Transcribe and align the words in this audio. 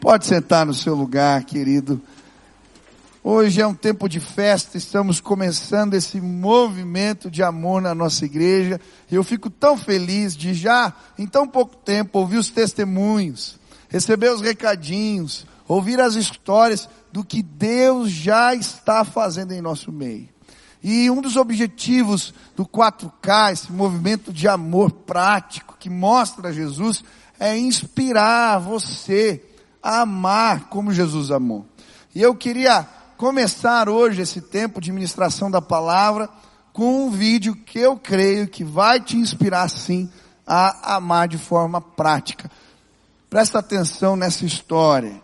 Pode 0.00 0.26
sentar 0.26 0.66
no 0.66 0.74
seu 0.74 0.92
lugar, 0.92 1.44
querido. 1.44 2.02
Hoje 3.22 3.60
é 3.60 3.66
um 3.66 3.72
tempo 3.72 4.08
de 4.08 4.18
festa, 4.18 4.76
estamos 4.76 5.20
começando 5.20 5.94
esse 5.94 6.20
movimento 6.20 7.30
de 7.30 7.44
amor 7.44 7.80
na 7.80 7.94
nossa 7.94 8.24
igreja. 8.24 8.80
E 9.08 9.14
eu 9.14 9.22
fico 9.22 9.48
tão 9.48 9.76
feliz 9.76 10.36
de 10.36 10.52
já, 10.52 10.92
em 11.16 11.28
tão 11.28 11.46
pouco 11.46 11.76
tempo, 11.76 12.18
ouvir 12.18 12.38
os 12.38 12.50
testemunhos, 12.50 13.56
receber 13.88 14.32
os 14.32 14.40
recadinhos, 14.40 15.46
ouvir 15.68 16.00
as 16.00 16.16
histórias 16.16 16.88
do 17.12 17.24
que 17.24 17.40
Deus 17.40 18.10
já 18.10 18.52
está 18.56 19.04
fazendo 19.04 19.52
em 19.52 19.62
nosso 19.62 19.92
meio. 19.92 20.28
E 20.82 21.08
um 21.08 21.20
dos 21.20 21.36
objetivos 21.36 22.34
do 22.56 22.66
4K, 22.66 23.52
esse 23.52 23.70
movimento 23.70 24.32
de 24.32 24.48
amor 24.48 24.90
prático 24.90 25.76
que 25.78 25.88
mostra 25.88 26.52
Jesus, 26.52 27.04
é 27.38 27.56
inspirar 27.56 28.58
você 28.58 29.40
amar 29.82 30.68
como 30.68 30.92
Jesus 30.92 31.30
amou. 31.30 31.66
E 32.14 32.22
eu 32.22 32.34
queria 32.34 32.86
começar 33.16 33.88
hoje 33.88 34.22
esse 34.22 34.40
tempo 34.40 34.80
de 34.80 34.92
ministração 34.92 35.50
da 35.50 35.60
palavra 35.60 36.28
com 36.72 37.06
um 37.06 37.10
vídeo 37.10 37.54
que 37.54 37.78
eu 37.78 37.96
creio 37.96 38.48
que 38.48 38.64
vai 38.64 39.00
te 39.00 39.16
inspirar 39.16 39.68
sim 39.68 40.10
a 40.46 40.96
amar 40.96 41.28
de 41.28 41.38
forma 41.38 41.80
prática. 41.80 42.50
Presta 43.28 43.58
atenção 43.58 44.16
nessa 44.16 44.44
história. 44.44 45.20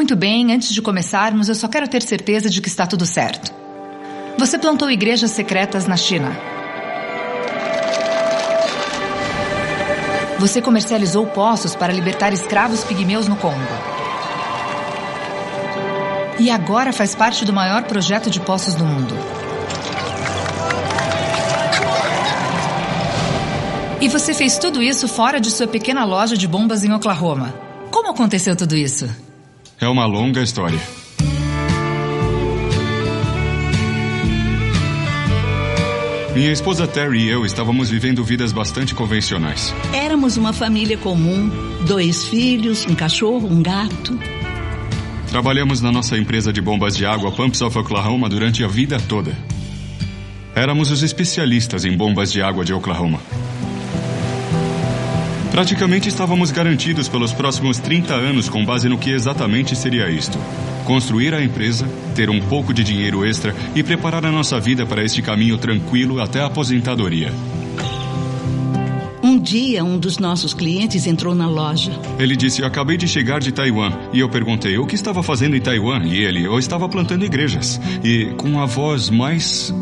Muito 0.00 0.16
bem, 0.16 0.50
antes 0.50 0.72
de 0.72 0.80
começarmos, 0.80 1.50
eu 1.50 1.54
só 1.54 1.68
quero 1.68 1.86
ter 1.86 2.00
certeza 2.00 2.48
de 2.48 2.62
que 2.62 2.68
está 2.68 2.86
tudo 2.86 3.04
certo. 3.04 3.52
Você 4.38 4.56
plantou 4.56 4.90
igrejas 4.90 5.30
secretas 5.30 5.86
na 5.86 5.94
China. 5.94 6.34
Você 10.38 10.62
comercializou 10.62 11.26
poços 11.26 11.74
para 11.76 11.92
libertar 11.92 12.32
escravos 12.32 12.82
pigmeus 12.82 13.28
no 13.28 13.36
Congo. 13.36 13.58
E 16.38 16.50
agora 16.50 16.94
faz 16.94 17.14
parte 17.14 17.44
do 17.44 17.52
maior 17.52 17.82
projeto 17.82 18.30
de 18.30 18.40
poços 18.40 18.74
do 18.74 18.86
mundo. 18.86 19.14
E 24.00 24.08
você 24.08 24.32
fez 24.32 24.56
tudo 24.56 24.82
isso 24.82 25.06
fora 25.06 25.38
de 25.38 25.50
sua 25.50 25.66
pequena 25.66 26.06
loja 26.06 26.38
de 26.38 26.48
bombas 26.48 26.84
em 26.84 26.90
Oklahoma. 26.90 27.54
Como 27.90 28.08
aconteceu 28.08 28.56
tudo 28.56 28.74
isso? 28.74 29.06
É 29.80 29.88
uma 29.88 30.04
longa 30.04 30.42
história. 30.42 30.78
Minha 36.34 36.52
esposa 36.52 36.86
Terry 36.86 37.22
e 37.22 37.28
eu 37.28 37.46
estávamos 37.46 37.88
vivendo 37.88 38.22
vidas 38.22 38.52
bastante 38.52 38.94
convencionais. 38.94 39.74
Éramos 39.94 40.36
uma 40.36 40.52
família 40.52 40.98
comum, 40.98 41.50
dois 41.86 42.28
filhos, 42.28 42.86
um 42.86 42.94
cachorro, 42.94 43.48
um 43.48 43.62
gato. 43.62 44.18
Trabalhamos 45.30 45.80
na 45.80 45.90
nossa 45.90 46.18
empresa 46.18 46.52
de 46.52 46.60
bombas 46.60 46.94
de 46.94 47.06
água 47.06 47.32
Pumps 47.32 47.62
of 47.62 47.78
Oklahoma 47.78 48.28
durante 48.28 48.62
a 48.62 48.68
vida 48.68 49.00
toda. 49.08 49.34
Éramos 50.54 50.90
os 50.90 51.02
especialistas 51.02 51.86
em 51.86 51.96
bombas 51.96 52.30
de 52.30 52.42
água 52.42 52.66
de 52.66 52.74
Oklahoma. 52.74 53.18
Praticamente 55.50 56.08
estávamos 56.08 56.52
garantidos 56.52 57.08
pelos 57.08 57.32
próximos 57.32 57.78
30 57.78 58.14
anos 58.14 58.48
com 58.48 58.64
base 58.64 58.88
no 58.88 58.96
que 58.96 59.10
exatamente 59.10 59.74
seria 59.74 60.08
isto. 60.08 60.38
Construir 60.84 61.34
a 61.34 61.42
empresa, 61.42 61.88
ter 62.14 62.30
um 62.30 62.40
pouco 62.40 62.72
de 62.72 62.84
dinheiro 62.84 63.26
extra 63.26 63.54
e 63.74 63.82
preparar 63.82 64.24
a 64.24 64.30
nossa 64.30 64.60
vida 64.60 64.86
para 64.86 65.04
este 65.04 65.20
caminho 65.20 65.58
tranquilo 65.58 66.20
até 66.20 66.40
a 66.40 66.46
aposentadoria. 66.46 67.32
Um 69.22 69.38
dia, 69.38 69.84
um 69.84 69.98
dos 69.98 70.18
nossos 70.18 70.54
clientes 70.54 71.06
entrou 71.06 71.34
na 71.34 71.48
loja. 71.48 71.92
Ele 72.18 72.36
disse: 72.36 72.64
acabei 72.64 72.96
de 72.96 73.08
chegar 73.08 73.40
de 73.40 73.50
Taiwan. 73.50 73.92
E 74.12 74.20
eu 74.20 74.28
perguntei: 74.28 74.78
O 74.78 74.86
que 74.86 74.94
estava 74.94 75.22
fazendo 75.22 75.56
em 75.56 75.60
Taiwan? 75.60 76.04
E 76.04 76.18
ele: 76.18 76.44
Eu 76.44 76.58
estava 76.58 76.88
plantando 76.88 77.24
igrejas. 77.24 77.80
E 78.04 78.32
com 78.36 78.60
a 78.60 78.66
voz 78.66 79.10
mais 79.10 79.74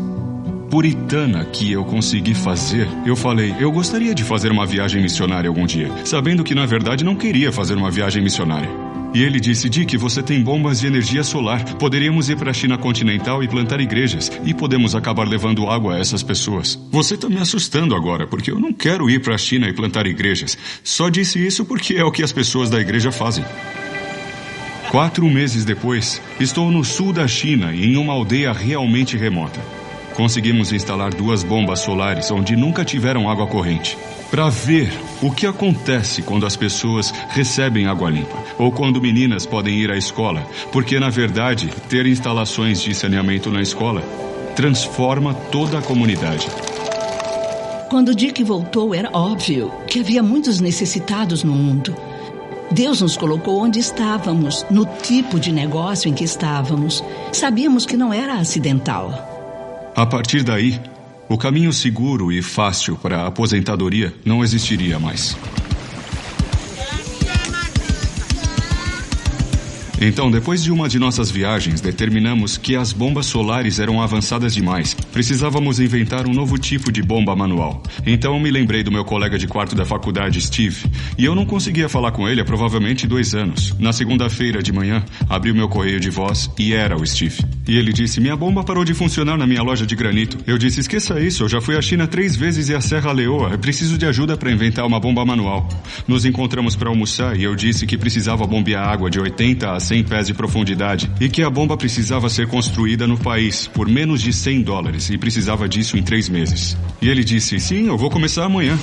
puritana 0.69 1.43
que 1.45 1.71
eu 1.71 1.83
consegui 1.83 2.33
fazer, 2.33 2.87
eu 3.05 3.15
falei: 3.15 3.55
eu 3.59 3.71
gostaria 3.71 4.13
de 4.13 4.23
fazer 4.23 4.51
uma 4.51 4.65
viagem 4.65 5.01
missionária 5.01 5.47
algum 5.47 5.65
dia, 5.65 5.89
sabendo 6.05 6.43
que 6.43 6.55
na 6.55 6.65
verdade 6.65 7.03
não 7.03 7.15
queria 7.15 7.51
fazer 7.51 7.75
uma 7.75 7.89
viagem 7.89 8.21
missionária. 8.21 8.69
E 9.11 9.23
ele 9.23 9.39
disse: 9.39 9.67
Dick, 9.67 9.97
você 9.97 10.21
tem 10.21 10.43
bombas 10.43 10.79
de 10.79 10.87
energia 10.87 11.23
solar. 11.23 11.63
Poderíamos 11.77 12.29
ir 12.29 12.37
para 12.37 12.51
a 12.51 12.53
China 12.53 12.77
continental 12.77 13.43
e 13.43 13.47
plantar 13.47 13.81
igrejas. 13.81 14.31
E 14.45 14.53
podemos 14.53 14.93
acabar 14.93 15.27
levando 15.27 15.67
água 15.67 15.95
a 15.95 15.99
essas 15.99 16.21
pessoas. 16.21 16.79
Você 16.91 17.15
está 17.15 17.27
me 17.27 17.37
assustando 17.37 17.95
agora, 17.95 18.27
porque 18.27 18.51
eu 18.51 18.59
não 18.59 18.71
quero 18.71 19.09
ir 19.09 19.19
para 19.19 19.33
a 19.33 19.37
China 19.37 19.67
e 19.67 19.73
plantar 19.73 20.05
igrejas. 20.05 20.55
Só 20.83 21.09
disse 21.09 21.43
isso 21.43 21.65
porque 21.65 21.95
é 21.95 22.03
o 22.03 22.11
que 22.11 22.21
as 22.21 22.31
pessoas 22.31 22.69
da 22.69 22.79
igreja 22.79 23.11
fazem. 23.11 23.43
Quatro 24.91 25.27
meses 25.27 25.65
depois, 25.65 26.21
estou 26.39 26.71
no 26.71 26.83
sul 26.83 27.11
da 27.11 27.27
China, 27.27 27.73
em 27.73 27.95
uma 27.95 28.13
aldeia 28.13 28.51
realmente 28.51 29.17
remota. 29.17 29.78
Conseguimos 30.19 30.73
instalar 30.73 31.13
duas 31.13 31.43
bombas 31.43 31.79
solares 31.79 32.29
onde 32.29 32.53
nunca 32.53 32.83
tiveram 32.83 33.29
água 33.29 33.47
corrente. 33.47 33.97
Para 34.29 34.49
ver 34.49 34.91
o 35.21 35.31
que 35.31 35.47
acontece 35.47 36.21
quando 36.21 36.45
as 36.45 36.57
pessoas 36.57 37.13
recebem 37.29 37.87
água 37.87 38.09
limpa 38.09 38.35
ou 38.57 38.69
quando 38.69 39.01
meninas 39.01 39.45
podem 39.45 39.75
ir 39.75 39.89
à 39.89 39.95
escola, 39.95 40.45
porque 40.73 40.99
na 40.99 41.09
verdade 41.09 41.69
ter 41.87 42.05
instalações 42.05 42.81
de 42.81 42.93
saneamento 42.93 43.49
na 43.49 43.61
escola 43.61 44.01
transforma 44.57 45.33
toda 45.33 45.79
a 45.79 45.81
comunidade. 45.81 46.47
Quando 47.89 48.13
Dick 48.13 48.43
voltou, 48.43 48.93
era 48.93 49.09
óbvio 49.13 49.71
que 49.87 50.01
havia 50.01 50.21
muitos 50.21 50.59
necessitados 50.59 51.45
no 51.45 51.53
mundo. 51.53 51.95
Deus 52.69 52.99
nos 52.99 53.15
colocou 53.15 53.63
onde 53.63 53.79
estávamos, 53.79 54.65
no 54.69 54.85
tipo 54.85 55.39
de 55.39 55.53
negócio 55.53 56.09
em 56.09 56.13
que 56.13 56.25
estávamos. 56.25 57.01
Sabíamos 57.31 57.85
que 57.85 57.95
não 57.95 58.13
era 58.13 58.33
acidental. 58.33 59.28
A 59.99 60.05
partir 60.05 60.43
daí, 60.43 60.79
o 61.27 61.37
caminho 61.37 61.73
seguro 61.73 62.31
e 62.31 62.41
fácil 62.41 62.95
para 62.95 63.23
a 63.23 63.27
aposentadoria 63.27 64.13
não 64.23 64.41
existiria 64.41 64.97
mais. 64.97 65.35
Então, 70.01 70.31
depois 70.31 70.63
de 70.63 70.71
uma 70.71 70.87
de 70.87 70.97
nossas 70.97 71.29
viagens, 71.29 71.81
determinamos 71.81 72.57
que 72.57 72.75
as 72.75 72.93
bombas 72.93 73.25
solares 73.25 73.79
eram 73.79 74.01
avançadas 74.01 74.53
demais. 74.53 74.93
Precisávamos 75.11 75.79
inventar 75.79 76.25
um 76.25 76.33
novo 76.33 76.57
tipo 76.57 76.89
de 76.89 77.03
bomba 77.03 77.35
manual. 77.35 77.83
Então, 78.05 78.39
me 78.39 78.49
lembrei 78.49 78.81
do 78.81 78.91
meu 78.91 79.03
colega 79.03 79.37
de 79.37 79.45
quarto 79.45 79.75
da 79.75 79.85
faculdade, 79.85 80.39
Steve, 80.39 80.85
e 81.17 81.25
eu 81.25 81.35
não 81.35 81.45
conseguia 81.45 81.89
falar 81.89 82.11
com 82.11 82.29
ele 82.29 82.39
há 82.39 82.45
provavelmente 82.45 83.05
dois 83.05 83.35
anos. 83.35 83.75
Na 83.77 83.91
segunda-feira 83.91 84.63
de 84.63 84.71
manhã, 84.71 85.03
abri 85.29 85.51
o 85.51 85.55
meu 85.55 85.67
correio 85.67 85.99
de 85.99 86.09
voz 86.09 86.49
e 86.57 86.73
era 86.73 86.95
o 86.95 87.05
Steve. 87.05 87.43
E 87.67 87.77
ele 87.77 87.91
disse: 87.91 88.21
Minha 88.21 88.37
bomba 88.37 88.63
parou 88.63 88.85
de 88.85 88.93
funcionar 88.93 89.37
na 89.37 89.45
minha 89.45 89.61
loja 89.61 89.85
de 89.85 89.95
granito. 89.95 90.37
Eu 90.47 90.57
disse: 90.57 90.79
Esqueça 90.79 91.19
isso, 91.19 91.43
eu 91.43 91.49
já 91.49 91.59
fui 91.59 91.75
à 91.75 91.81
China 91.81 92.07
três 92.07 92.35
vezes 92.35 92.69
e 92.69 92.73
à 92.73 92.79
Serra 92.79 93.11
Leoa. 93.11 93.49
Eu 93.49 93.59
preciso 93.59 93.97
de 93.97 94.05
ajuda 94.05 94.37
para 94.37 94.51
inventar 94.51 94.85
uma 94.85 94.99
bomba 94.99 95.25
manual. 95.25 95.67
Nos 96.07 96.25
encontramos 96.25 96.75
para 96.75 96.89
almoçar 96.89 97.37
e 97.37 97.43
eu 97.43 97.53
disse 97.53 97.85
que 97.85 97.97
precisava 97.97 98.47
bombear 98.47 98.87
água 98.87 99.09
de 99.09 99.19
80 99.19 99.71
a 99.71 99.79
100 99.89 100.03
pés 100.03 100.27
de 100.27 100.35
profundidade 100.35 101.09
e 101.19 101.27
que 101.27 101.41
a 101.41 101.49
bomba 101.49 101.75
precisava 101.75 102.29
ser 102.29 102.45
construída 102.47 103.07
no 103.07 103.17
país 103.17 103.65
por 103.65 103.87
menos 103.87 104.21
de 104.21 104.31
100 104.31 104.61
dólares 104.61 105.09
e 105.09 105.17
precisava 105.17 105.67
disso 105.67 105.97
em 105.97 106.03
três 106.03 106.29
meses. 106.29 106.77
E 107.01 107.09
ele 107.09 107.23
disse: 107.23 107.59
Sim, 107.59 107.87
eu 107.87 107.97
vou 107.97 108.11
começar 108.11 108.45
amanhã. 108.45 108.77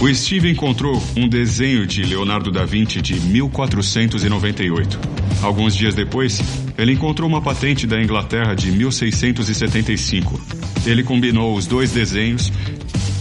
O 0.00 0.12
Steve 0.12 0.50
encontrou 0.50 1.00
um 1.16 1.28
desenho 1.28 1.86
de 1.86 2.02
Leonardo 2.02 2.50
da 2.50 2.64
Vinci 2.64 3.00
de 3.00 3.14
1498. 3.20 4.98
Alguns 5.40 5.76
dias 5.76 5.94
depois, 5.94 6.42
ele 6.76 6.92
encontrou 6.92 7.28
uma 7.28 7.40
patente 7.40 7.86
da 7.86 8.02
Inglaterra 8.02 8.54
de 8.54 8.72
1675. 8.72 10.40
Ele 10.84 11.04
combinou 11.04 11.54
os 11.54 11.64
dois 11.64 11.92
desenhos 11.92 12.50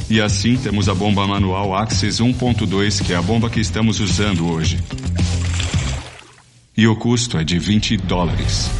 e 0.09 0.19
assim 0.19 0.55
temos 0.55 0.89
a 0.89 0.95
bomba 0.95 1.27
manual 1.27 1.75
Axis 1.75 2.19
1.2, 2.19 3.05
que 3.05 3.13
é 3.13 3.15
a 3.15 3.21
bomba 3.21 3.51
que 3.51 3.59
estamos 3.59 3.99
usando 3.99 4.51
hoje 4.51 4.79
e 6.79 6.87
o 6.87 6.95
custo 6.95 7.37
é 7.37 7.43
de 7.43 7.59
20 7.59 7.97
dólares. 7.97 8.71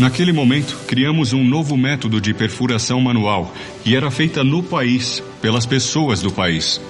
Naquele 0.00 0.32
momento, 0.32 0.76
criamos 0.84 1.32
um 1.32 1.44
novo 1.44 1.76
método 1.76 2.20
de 2.20 2.34
perfuração 2.34 3.00
manual 3.00 3.54
e 3.84 3.94
era 3.94 4.10
feita 4.10 4.42
no 4.42 4.60
país, 4.60 5.22
pelas 5.40 5.64
pessoas 5.64 6.20
do 6.20 6.32
país. 6.32 6.80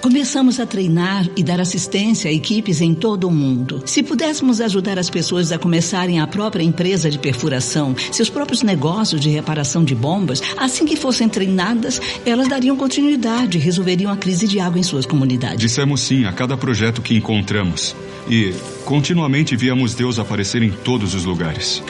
Começamos 0.00 0.58
a 0.58 0.64
treinar 0.64 1.28
e 1.36 1.42
dar 1.42 1.60
assistência 1.60 2.30
a 2.30 2.32
equipes 2.32 2.80
em 2.80 2.94
todo 2.94 3.28
o 3.28 3.30
mundo. 3.30 3.82
Se 3.84 4.02
pudéssemos 4.02 4.58
ajudar 4.58 4.98
as 4.98 5.10
pessoas 5.10 5.52
a 5.52 5.58
começarem 5.58 6.20
a 6.20 6.26
própria 6.26 6.62
empresa 6.62 7.10
de 7.10 7.18
perfuração, 7.18 7.94
seus 8.10 8.30
próprios 8.30 8.62
negócios 8.62 9.20
de 9.20 9.28
reparação 9.28 9.84
de 9.84 9.94
bombas, 9.94 10.42
assim 10.56 10.86
que 10.86 10.96
fossem 10.96 11.28
treinadas, 11.28 12.00
elas 12.24 12.48
dariam 12.48 12.76
continuidade 12.78 13.58
e 13.58 13.60
resolveriam 13.60 14.10
a 14.10 14.16
crise 14.16 14.48
de 14.48 14.58
água 14.58 14.78
em 14.80 14.82
suas 14.82 15.04
comunidades. 15.04 15.60
Dissemos 15.60 16.00
sim 16.00 16.24
a 16.24 16.32
cada 16.32 16.56
projeto 16.56 17.02
que 17.02 17.14
encontramos. 17.14 17.94
E 18.26 18.54
continuamente 18.86 19.54
víamos 19.54 19.94
Deus 19.94 20.18
aparecer 20.18 20.62
em 20.62 20.70
todos 20.70 21.14
os 21.14 21.26
lugares. 21.26 21.82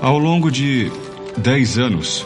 Ao 0.00 0.18
longo 0.18 0.50
de 0.50 0.90
dez 1.36 1.78
anos, 1.78 2.24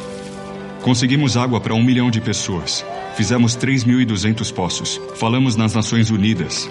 conseguimos 0.81 1.37
água 1.37 1.61
para 1.61 1.75
um 1.75 1.83
milhão 1.83 2.09
de 2.09 2.21
pessoas. 2.21 2.85
Fizemos 3.21 3.55
3.200 3.55 4.51
poços. 4.51 4.99
Falamos 5.17 5.55
nas 5.55 5.75
Nações 5.75 6.11
Unidas. 6.11 6.71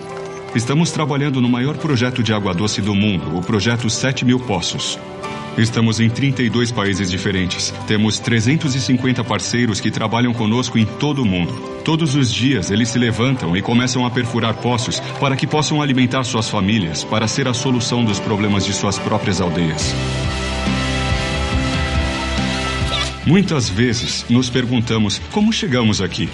Estamos 0.56 0.90
trabalhando 0.90 1.40
no 1.40 1.48
maior 1.48 1.78
projeto 1.78 2.24
de 2.24 2.34
água 2.34 2.56
doce 2.56 2.82
do 2.82 2.96
mundo, 2.96 3.38
o 3.38 3.42
projeto 3.44 3.88
7 3.88 4.26
mil 4.26 4.40
poços. 4.40 4.98
Estamos 5.60 6.00
em 6.00 6.10
32 6.10 6.72
países 6.72 7.12
diferentes. 7.12 7.72
Temos 7.86 8.18
350 8.18 9.24
parceiros 9.24 9.80
que 9.80 9.92
trabalham 9.92 10.34
conosco 10.34 10.80
em 10.80 10.88
todo 10.88 11.22
o 11.22 11.26
mundo. 11.26 11.54
Todos 11.86 12.16
os 12.16 12.34
dias 12.34 12.72
eles 12.72 12.90
se 12.90 12.98
levantam 12.98 13.56
e 13.56 13.62
começam 13.62 14.04
a 14.04 14.10
perfurar 14.10 14.56
poços 14.56 15.00
para 15.20 15.36
que 15.36 15.46
possam 15.46 15.84
alimentar 15.84 16.24
suas 16.24 16.50
famílias, 16.50 17.04
para 17.04 17.28
ser 17.28 17.48
a 17.48 17.54
solução 17.54 18.04
dos 18.04 18.20
problemas 18.20 18.66
de 18.66 18.74
suas 18.74 18.98
próprias 18.98 19.40
aldeias. 19.40 19.94
Muitas 23.26 23.70
vezes 23.70 24.26
nos 24.30 24.50
perguntamos 24.50 25.20
como 25.32 25.52
chegamos 25.52 26.02
aqui. 26.02 26.30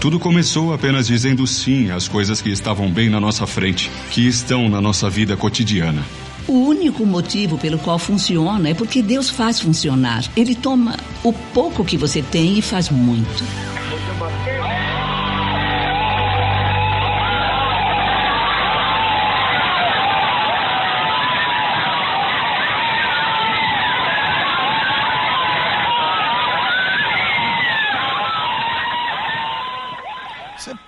Tudo 0.00 0.18
começou 0.18 0.72
apenas 0.72 1.06
dizendo 1.06 1.46
sim 1.46 1.90
às 1.90 2.06
coisas 2.06 2.40
que 2.40 2.50
estavam 2.50 2.90
bem 2.90 3.08
na 3.08 3.18
nossa 3.18 3.46
frente, 3.46 3.90
que 4.10 4.26
estão 4.26 4.68
na 4.68 4.80
nossa 4.80 5.10
vida 5.10 5.36
cotidiana. 5.36 6.04
O 6.46 6.52
único 6.52 7.04
motivo 7.04 7.58
pelo 7.58 7.78
qual 7.78 7.98
funciona 7.98 8.68
é 8.68 8.74
porque 8.74 9.02
Deus 9.02 9.28
faz 9.28 9.58
funcionar. 9.58 10.24
Ele 10.36 10.54
toma 10.54 10.96
o 11.24 11.32
pouco 11.32 11.84
que 11.84 11.96
você 11.96 12.22
tem 12.22 12.56
e 12.58 12.62
faz 12.62 12.88
muito. 12.88 13.75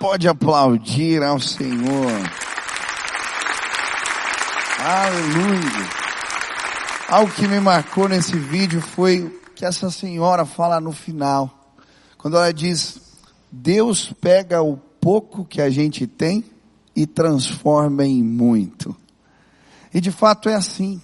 Pode 0.09 0.27
aplaudir 0.27 1.23
ao 1.23 1.39
Senhor. 1.39 2.11
Aleluia. 4.83 5.89
Algo 7.11 7.31
que 7.31 7.47
me 7.47 7.61
marcou 7.61 8.09
nesse 8.09 8.35
vídeo 8.35 8.81
foi 8.81 9.39
que 9.55 9.67
essa 9.67 9.91
senhora 9.91 10.47
fala 10.47 10.81
no 10.81 10.93
final. 10.93 11.75
Quando 12.17 12.39
ela 12.39 12.55
diz, 12.55 12.99
Deus 13.53 14.11
pega 14.19 14.63
o 14.63 14.79
pouco 14.79 15.45
que 15.45 15.61
a 15.61 15.69
gente 15.69 16.07
tem 16.07 16.43
e 16.97 17.07
transforma 17.07 18.07
em 18.07 18.23
muito. 18.23 18.97
E 19.93 20.01
de 20.01 20.11
fato 20.11 20.49
é 20.49 20.55
assim. 20.55 21.03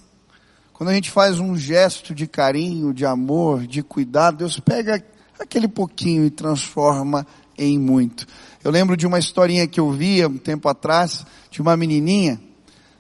Quando 0.73 0.89
a 0.89 0.95
gente 0.95 1.11
faz 1.11 1.39
um 1.39 1.55
gesto 1.59 2.15
de 2.15 2.27
carinho, 2.27 2.95
de 2.95 3.05
amor, 3.05 3.67
de 3.67 3.83
cuidado, 3.83 4.39
Deus 4.39 4.59
pega 4.59 5.05
aquele 5.39 5.69
pouquinho 5.69 6.25
e 6.25 6.31
transforma 6.31 7.27
em 7.59 7.79
muito. 7.79 8.27
Eu 8.65 8.71
lembro 8.71 8.97
de 8.97 9.07
uma 9.07 9.19
historinha 9.19 9.67
que 9.67 9.79
eu 9.79 9.93
via 9.93 10.27
um 10.27 10.39
tempo 10.39 10.71
atrás, 10.71 11.27
de 11.51 11.61
uma 11.61 11.77
menininha, 11.77 12.41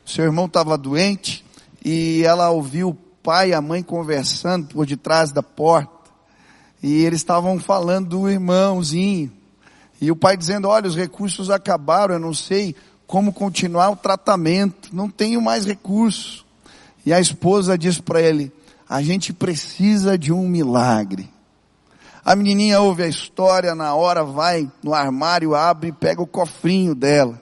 seu 0.04 0.22
irmão 0.22 0.44
estava 0.44 0.76
doente, 0.76 1.42
e 1.82 2.22
ela 2.22 2.50
ouviu 2.50 2.90
o 2.90 2.94
pai 2.94 3.48
e 3.48 3.54
a 3.54 3.62
mãe 3.62 3.82
conversando 3.82 4.66
por 4.66 4.84
detrás 4.84 5.32
da 5.32 5.42
porta, 5.42 6.10
e 6.82 7.02
eles 7.02 7.20
estavam 7.20 7.58
falando 7.58 8.10
do 8.10 8.28
irmãozinho, 8.28 9.32
e 10.02 10.10
o 10.10 10.16
pai 10.16 10.36
dizendo, 10.36 10.68
olha, 10.68 10.86
os 10.86 10.96
recursos 10.96 11.48
acabaram, 11.48 12.16
eu 12.16 12.20
não 12.20 12.34
sei 12.34 12.76
como 13.06 13.32
continuar 13.32 13.88
o 13.88 13.96
tratamento, 13.96 14.90
não 14.92 15.08
tenho 15.08 15.40
mais 15.40 15.64
recursos. 15.64 16.44
E 17.06 17.12
a 17.12 17.18
esposa 17.18 17.78
diz 17.78 17.98
para 17.98 18.20
ele, 18.20 18.52
a 18.86 19.00
gente 19.00 19.32
precisa 19.32 20.18
de 20.18 20.30
um 20.30 20.46
milagre. 20.46 21.33
A 22.24 22.34
menininha 22.34 22.80
ouve 22.80 23.02
a 23.02 23.06
história, 23.06 23.74
na 23.74 23.94
hora 23.94 24.24
vai 24.24 24.70
no 24.82 24.94
armário, 24.94 25.54
abre 25.54 25.90
e 25.90 25.92
pega 25.92 26.22
o 26.22 26.26
cofrinho 26.26 26.94
dela. 26.94 27.38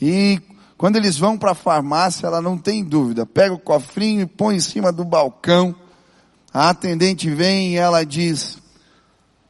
E 0.00 0.38
quando 0.76 0.96
eles 0.96 1.16
vão 1.16 1.38
para 1.38 1.52
a 1.52 1.54
farmácia, 1.54 2.26
ela 2.26 2.42
não 2.42 2.58
tem 2.58 2.84
dúvida, 2.84 3.24
pega 3.24 3.54
o 3.54 3.58
cofrinho 3.58 4.20
e 4.20 4.26
põe 4.26 4.56
em 4.56 4.60
cima 4.60 4.92
do 4.92 5.06
balcão. 5.06 5.74
A 6.52 6.68
atendente 6.68 7.30
vem 7.30 7.72
e 7.72 7.76
ela 7.76 8.04
diz: 8.04 8.58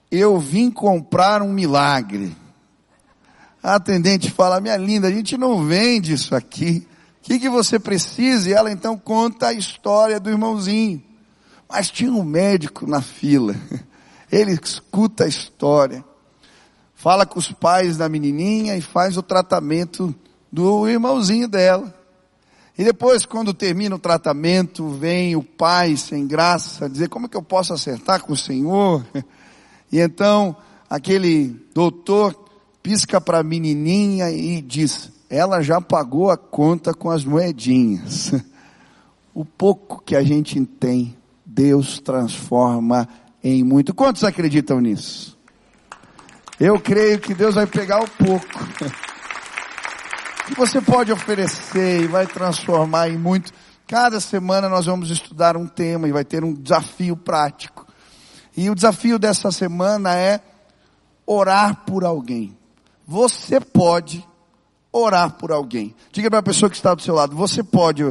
Eu 0.08 0.38
vim 0.38 0.70
comprar 0.70 1.42
um 1.42 1.52
milagre. 1.52 2.36
A 3.60 3.74
atendente 3.74 4.30
fala: 4.30 4.60
Minha 4.60 4.76
linda, 4.76 5.08
a 5.08 5.10
gente 5.10 5.36
não 5.36 5.66
vende 5.66 6.12
isso 6.12 6.32
aqui. 6.32 6.86
O 7.18 7.24
que, 7.24 7.40
que 7.40 7.48
você 7.48 7.80
precisa? 7.80 8.50
E 8.50 8.52
ela 8.52 8.70
então 8.70 8.96
conta 8.96 9.48
a 9.48 9.52
história 9.52 10.20
do 10.20 10.30
irmãozinho. 10.30 11.02
Mas 11.68 11.90
tinha 11.90 12.12
um 12.12 12.22
médico 12.22 12.86
na 12.86 13.02
fila. 13.02 13.56
Ele 14.30 14.52
escuta 14.52 15.24
a 15.24 15.28
história, 15.28 16.04
fala 16.94 17.26
com 17.26 17.38
os 17.38 17.52
pais 17.52 17.96
da 17.96 18.08
menininha 18.08 18.76
e 18.76 18.80
faz 18.80 19.16
o 19.16 19.22
tratamento 19.22 20.14
do 20.50 20.88
irmãozinho 20.88 21.48
dela. 21.48 21.92
E 22.76 22.82
depois, 22.82 23.24
quando 23.24 23.54
termina 23.54 23.94
o 23.94 24.00
tratamento, 24.00 24.88
vem 24.88 25.36
o 25.36 25.42
pai 25.42 25.96
sem 25.96 26.26
graça 26.26 26.88
dizer: 26.88 27.08
Como 27.08 27.26
é 27.26 27.28
que 27.28 27.36
eu 27.36 27.42
posso 27.42 27.72
acertar 27.72 28.22
com 28.22 28.32
o 28.32 28.36
Senhor? 28.36 29.04
E 29.92 30.00
então, 30.00 30.56
aquele 30.90 31.54
doutor 31.72 32.34
pisca 32.82 33.20
para 33.20 33.38
a 33.38 33.44
menininha 33.44 34.28
e 34.30 34.60
diz: 34.60 35.08
Ela 35.30 35.62
já 35.62 35.80
pagou 35.80 36.30
a 36.30 36.36
conta 36.36 36.92
com 36.92 37.10
as 37.10 37.24
moedinhas. 37.24 38.32
O 39.32 39.44
pouco 39.44 40.00
que 40.00 40.14
a 40.14 40.22
gente 40.22 40.64
tem, 40.64 41.16
Deus 41.44 41.98
transforma 41.98 43.08
em 43.44 43.62
muito. 43.62 43.94
Quantos 43.94 44.24
acreditam 44.24 44.80
nisso? 44.80 45.38
Eu 46.58 46.80
creio 46.80 47.20
que 47.20 47.34
Deus 47.34 47.54
vai 47.54 47.66
pegar 47.66 48.02
o 48.02 48.08
pouco 48.08 48.46
que 50.48 50.54
você 50.56 50.80
pode 50.80 51.12
oferecer 51.12 52.04
e 52.04 52.06
vai 52.06 52.26
transformar 52.26 53.10
em 53.10 53.18
muito. 53.18 53.52
Cada 53.86 54.18
semana 54.18 54.66
nós 54.66 54.86
vamos 54.86 55.10
estudar 55.10 55.58
um 55.58 55.66
tema 55.66 56.08
e 56.08 56.12
vai 56.12 56.24
ter 56.24 56.42
um 56.42 56.54
desafio 56.54 57.16
prático. 57.16 57.86
E 58.56 58.70
o 58.70 58.74
desafio 58.74 59.18
dessa 59.18 59.50
semana 59.50 60.16
é 60.16 60.40
orar 61.26 61.84
por 61.84 62.02
alguém. 62.02 62.56
Você 63.06 63.60
pode 63.60 64.26
orar 64.90 65.32
por 65.32 65.52
alguém. 65.52 65.94
Diga 66.12 66.30
para 66.30 66.38
a 66.38 66.42
pessoa 66.42 66.70
que 66.70 66.76
está 66.76 66.94
do 66.94 67.02
seu 67.02 67.14
lado, 67.14 67.36
você 67.36 67.62
pode 67.62 68.02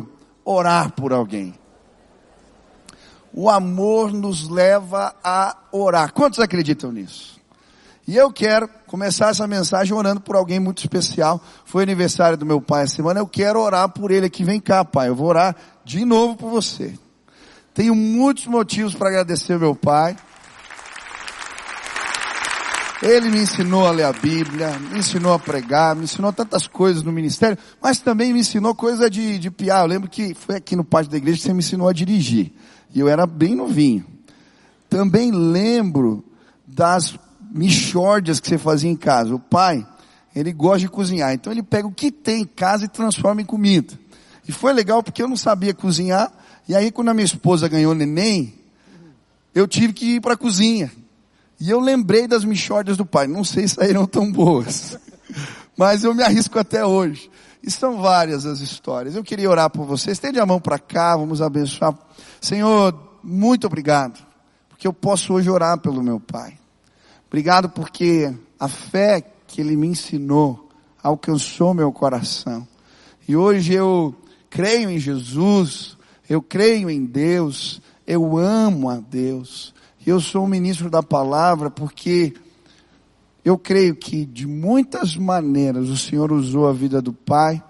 orar 0.45 0.91
por 0.91 1.11
alguém. 1.11 1.55
O 3.33 3.49
amor 3.49 4.13
nos 4.13 4.47
leva 4.47 5.15
a 5.23 5.57
orar. 5.71 6.13
Quantos 6.13 6.39
acreditam 6.39 6.91
nisso? 6.91 7.41
E 8.07 8.15
eu 8.15 8.31
quero 8.31 8.69
começar 8.85 9.29
essa 9.29 9.47
mensagem 9.47 9.93
orando 9.93 10.21
por 10.21 10.35
alguém 10.35 10.59
muito 10.59 10.79
especial. 10.79 11.41
Foi 11.65 11.81
aniversário 11.81 12.37
do 12.37 12.45
meu 12.45 12.61
pai 12.61 12.83
essa 12.83 12.95
semana. 12.95 13.19
Eu 13.19 13.27
quero 13.27 13.59
orar 13.59 13.89
por 13.89 14.11
ele 14.11 14.27
aqui. 14.27 14.43
Vem 14.43 14.59
cá, 14.59 14.85
pai. 14.85 15.07
Eu 15.07 15.15
vou 15.15 15.27
orar 15.27 15.55
de 15.83 16.05
novo 16.05 16.35
por 16.35 16.49
você. 16.49 16.93
Tenho 17.73 17.95
muitos 17.95 18.45
motivos 18.45 18.93
para 18.93 19.09
agradecer 19.09 19.57
meu 19.57 19.73
pai. 19.73 20.15
Ele 23.01 23.29
me 23.29 23.39
ensinou 23.39 23.85
a 23.85 23.91
ler 23.91 24.03
a 24.03 24.13
Bíblia, 24.13 24.79
me 24.79 24.99
ensinou 24.99 25.33
a 25.33 25.39
pregar, 25.39 25.93
me 25.93 26.05
ensinou 26.05 26.31
tantas 26.31 26.67
coisas 26.67 27.03
no 27.03 27.11
ministério, 27.11 27.57
mas 27.81 27.99
também 27.99 28.31
me 28.31 28.39
ensinou 28.39 28.73
coisa 28.73 29.09
de, 29.09 29.37
de 29.39 29.51
piar. 29.51 29.81
Eu 29.81 29.87
lembro 29.87 30.09
que 30.09 30.33
foi 30.33 30.55
aqui 30.55 30.73
no 30.73 30.85
pátio 30.85 31.11
da 31.11 31.17
igreja 31.17 31.37
que 31.37 31.43
você 31.43 31.51
me 31.51 31.59
ensinou 31.59 31.89
a 31.89 31.93
dirigir. 31.93 32.53
E 32.93 32.99
eu 32.99 33.07
era 33.07 33.25
bem 33.25 33.55
novinho. 33.55 34.05
Também 34.89 35.31
lembro 35.31 36.23
das 36.67 37.17
michórdias 37.51 38.39
que 38.39 38.47
você 38.47 38.57
fazia 38.57 38.89
em 38.89 38.95
casa. 38.95 39.33
O 39.33 39.39
pai, 39.39 39.85
ele 40.35 40.51
gosta 40.53 40.79
de 40.79 40.89
cozinhar. 40.89 41.33
Então 41.33 41.51
ele 41.51 41.63
pega 41.63 41.87
o 41.87 41.91
que 41.91 42.11
tem 42.11 42.41
em 42.41 42.45
casa 42.45 42.85
e 42.85 42.87
transforma 42.87 43.41
em 43.41 43.45
comida. 43.45 43.93
E 44.47 44.51
foi 44.51 44.73
legal 44.73 45.01
porque 45.01 45.21
eu 45.21 45.27
não 45.27 45.37
sabia 45.37 45.73
cozinhar. 45.73 46.31
E 46.67 46.75
aí 46.75 46.91
quando 46.91 47.09
a 47.09 47.13
minha 47.13 47.25
esposa 47.25 47.67
ganhou 47.67 47.95
neném, 47.95 48.53
eu 49.53 49.67
tive 49.67 49.93
que 49.93 50.15
ir 50.15 50.21
para 50.21 50.33
a 50.33 50.37
cozinha. 50.37 50.91
E 51.59 51.69
eu 51.69 51.79
lembrei 51.79 52.27
das 52.27 52.43
michórdias 52.43 52.97
do 52.97 53.05
pai. 53.05 53.27
Não 53.27 53.43
sei 53.43 53.67
se 53.67 53.75
saíram 53.75 54.05
tão 54.05 54.31
boas. 54.31 54.97
Mas 55.77 56.03
eu 56.03 56.13
me 56.13 56.23
arrisco 56.23 56.59
até 56.59 56.85
hoje. 56.85 57.29
E 57.63 57.71
são 57.71 58.01
várias 58.01 58.45
as 58.45 58.59
histórias. 58.59 59.15
Eu 59.15 59.23
queria 59.23 59.49
orar 59.49 59.69
por 59.69 59.85
vocês. 59.85 60.17
Estende 60.17 60.39
a 60.39 60.45
mão 60.45 60.59
para 60.59 60.77
cá, 60.77 61.15
vamos 61.15 61.41
abençoar. 61.41 61.97
Senhor, 62.43 62.93
muito 63.23 63.67
obrigado. 63.67 64.21
Porque 64.67 64.85
eu 64.85 64.91
posso 64.91 65.33
hoje 65.33 65.49
orar 65.49 65.79
pelo 65.79 66.03
meu 66.03 66.19
pai. 66.19 66.59
Obrigado 67.25 67.69
porque 67.69 68.33
a 68.59 68.67
fé 68.67 69.23
que 69.47 69.61
ele 69.61 69.77
me 69.77 69.87
ensinou 69.87 70.67
alcançou 71.01 71.73
meu 71.73 71.89
coração. 71.89 72.67
E 73.25 73.33
hoje 73.33 73.73
eu 73.73 74.13
creio 74.49 74.89
em 74.89 74.99
Jesus, 74.99 75.97
eu 76.29 76.41
creio 76.41 76.89
em 76.89 77.05
Deus, 77.05 77.81
eu 78.05 78.37
amo 78.37 78.89
a 78.89 78.97
Deus. 78.97 79.73
Eu 80.05 80.19
sou 80.19 80.43
um 80.43 80.47
ministro 80.47 80.89
da 80.89 81.01
palavra 81.01 81.71
porque 81.71 82.33
eu 83.45 83.57
creio 83.57 83.95
que 83.95 84.25
de 84.25 84.45
muitas 84.45 85.15
maneiras 85.15 85.87
o 85.87 85.95
Senhor 85.95 86.29
usou 86.33 86.67
a 86.67 86.73
vida 86.73 87.01
do 87.01 87.13
Pai 87.13 87.63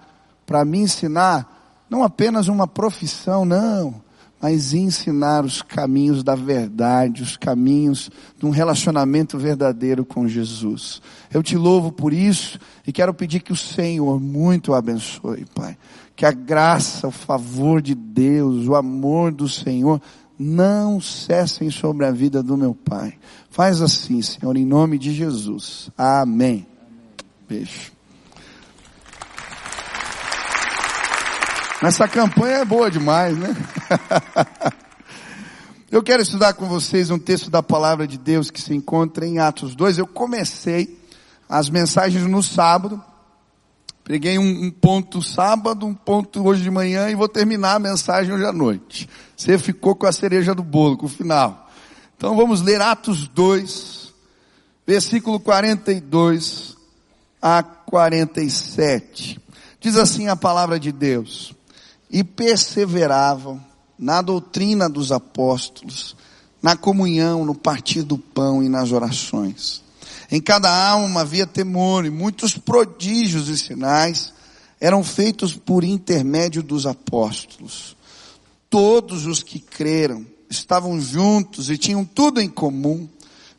para 0.44 0.64
me 0.64 0.80
ensinar 0.80 1.84
não 1.88 2.02
apenas 2.02 2.48
uma 2.48 2.66
profissão, 2.66 3.44
não, 3.44 4.02
mas 4.44 4.74
ensinar 4.74 5.42
os 5.42 5.62
caminhos 5.62 6.22
da 6.22 6.34
verdade, 6.34 7.22
os 7.22 7.34
caminhos 7.34 8.10
de 8.38 8.44
um 8.44 8.50
relacionamento 8.50 9.38
verdadeiro 9.38 10.04
com 10.04 10.28
Jesus. 10.28 11.00
Eu 11.32 11.42
te 11.42 11.56
louvo 11.56 11.90
por 11.90 12.12
isso 12.12 12.60
e 12.86 12.92
quero 12.92 13.14
pedir 13.14 13.40
que 13.40 13.54
o 13.54 13.56
Senhor 13.56 14.20
muito 14.20 14.72
o 14.72 14.74
abençoe, 14.74 15.46
Pai. 15.54 15.78
Que 16.14 16.26
a 16.26 16.30
graça, 16.30 17.08
o 17.08 17.10
favor 17.10 17.80
de 17.80 17.94
Deus, 17.94 18.68
o 18.68 18.74
amor 18.74 19.32
do 19.32 19.48
Senhor 19.48 19.98
não 20.38 21.00
cessem 21.00 21.70
sobre 21.70 22.04
a 22.04 22.10
vida 22.10 22.42
do 22.42 22.54
meu 22.54 22.74
Pai. 22.74 23.14
Faz 23.48 23.80
assim, 23.80 24.20
Senhor, 24.20 24.54
em 24.58 24.66
nome 24.66 24.98
de 24.98 25.14
Jesus. 25.14 25.90
Amém. 25.96 26.66
Beijo. 27.48 27.93
Essa 31.86 32.08
campanha 32.08 32.56
é 32.58 32.64
boa 32.64 32.90
demais, 32.90 33.36
né? 33.36 33.54
Eu 35.92 36.02
quero 36.02 36.22
estudar 36.22 36.54
com 36.54 36.66
vocês 36.66 37.10
um 37.10 37.18
texto 37.18 37.50
da 37.50 37.62
palavra 37.62 38.06
de 38.06 38.16
Deus 38.16 38.50
que 38.50 38.58
se 38.60 38.74
encontra 38.74 39.26
em 39.26 39.38
Atos 39.38 39.74
2. 39.74 39.98
Eu 39.98 40.06
comecei 40.06 40.98
as 41.46 41.68
mensagens 41.68 42.24
no 42.24 42.42
sábado. 42.42 43.02
Preguei 44.02 44.38
um, 44.38 44.64
um, 44.64 44.70
ponto 44.70 45.20
sábado, 45.20 45.86
um 45.86 45.92
ponto 45.92 46.46
hoje 46.46 46.62
de 46.62 46.70
manhã 46.70 47.10
e 47.10 47.14
vou 47.14 47.28
terminar 47.28 47.74
a 47.74 47.78
mensagem 47.78 48.32
hoje 48.32 48.46
à 48.46 48.52
noite. 48.52 49.08
Você 49.36 49.58
ficou 49.58 49.94
com 49.94 50.06
a 50.06 50.12
cereja 50.12 50.54
do 50.54 50.62
bolo, 50.62 50.96
com 50.96 51.04
o 51.04 51.08
final. 51.08 51.70
Então 52.16 52.34
vamos 52.34 52.62
ler 52.62 52.80
Atos 52.80 53.28
2, 53.28 54.10
versículo 54.86 55.38
42 55.38 56.78
a 57.42 57.62
47. 57.62 59.38
Diz 59.78 59.96
assim 59.96 60.28
a 60.28 60.34
palavra 60.34 60.80
de 60.80 60.90
Deus. 60.90 61.54
E 62.14 62.22
perseveravam 62.22 63.60
na 63.98 64.22
doutrina 64.22 64.88
dos 64.88 65.10
apóstolos, 65.10 66.14
na 66.62 66.76
comunhão, 66.76 67.44
no 67.44 67.56
partir 67.56 68.04
do 68.04 68.16
pão 68.16 68.62
e 68.62 68.68
nas 68.68 68.92
orações. 68.92 69.82
Em 70.30 70.40
cada 70.40 70.70
alma 70.70 71.22
havia 71.22 71.44
temor 71.44 72.06
e 72.06 72.10
muitos 72.10 72.56
prodígios 72.56 73.48
e 73.48 73.58
sinais 73.58 74.32
eram 74.80 75.02
feitos 75.02 75.56
por 75.56 75.82
intermédio 75.82 76.62
dos 76.62 76.86
apóstolos. 76.86 77.96
Todos 78.70 79.26
os 79.26 79.42
que 79.42 79.58
creram 79.58 80.24
estavam 80.48 81.00
juntos 81.00 81.68
e 81.68 81.76
tinham 81.76 82.04
tudo 82.04 82.40
em 82.40 82.48
comum, 82.48 83.08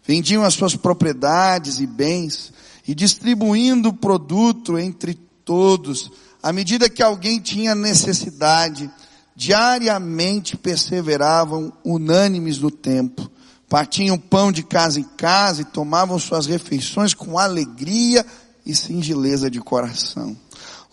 vendiam 0.02 0.44
as 0.44 0.54
suas 0.54 0.78
propriedades 0.78 1.82
e 1.82 1.86
bens 1.86 2.54
e 2.88 2.96
distribuindo 2.96 3.90
o 3.90 3.94
produto 3.94 4.80
entre 4.80 5.16
todos, 5.44 6.10
à 6.46 6.54
medida 6.54 6.90
que 6.90 7.02
alguém 7.02 7.40
tinha 7.40 7.74
necessidade, 7.74 8.90
diariamente 9.36 10.56
perseveravam 10.56 11.74
unânimes 11.84 12.58
no 12.58 12.72
templo 12.72 13.32
Partiam 13.68 14.18
pão 14.18 14.52
de 14.52 14.64
casa 14.64 15.00
em 15.00 15.04
casa 15.04 15.62
e 15.62 15.66
tomavam 15.66 16.20
suas 16.20 16.46
refeições 16.46 17.14
com 17.14 17.38
alegria 17.38 18.26
e 18.66 18.76
singeleza 18.76 19.50
de 19.50 19.60
coração. 19.60 20.38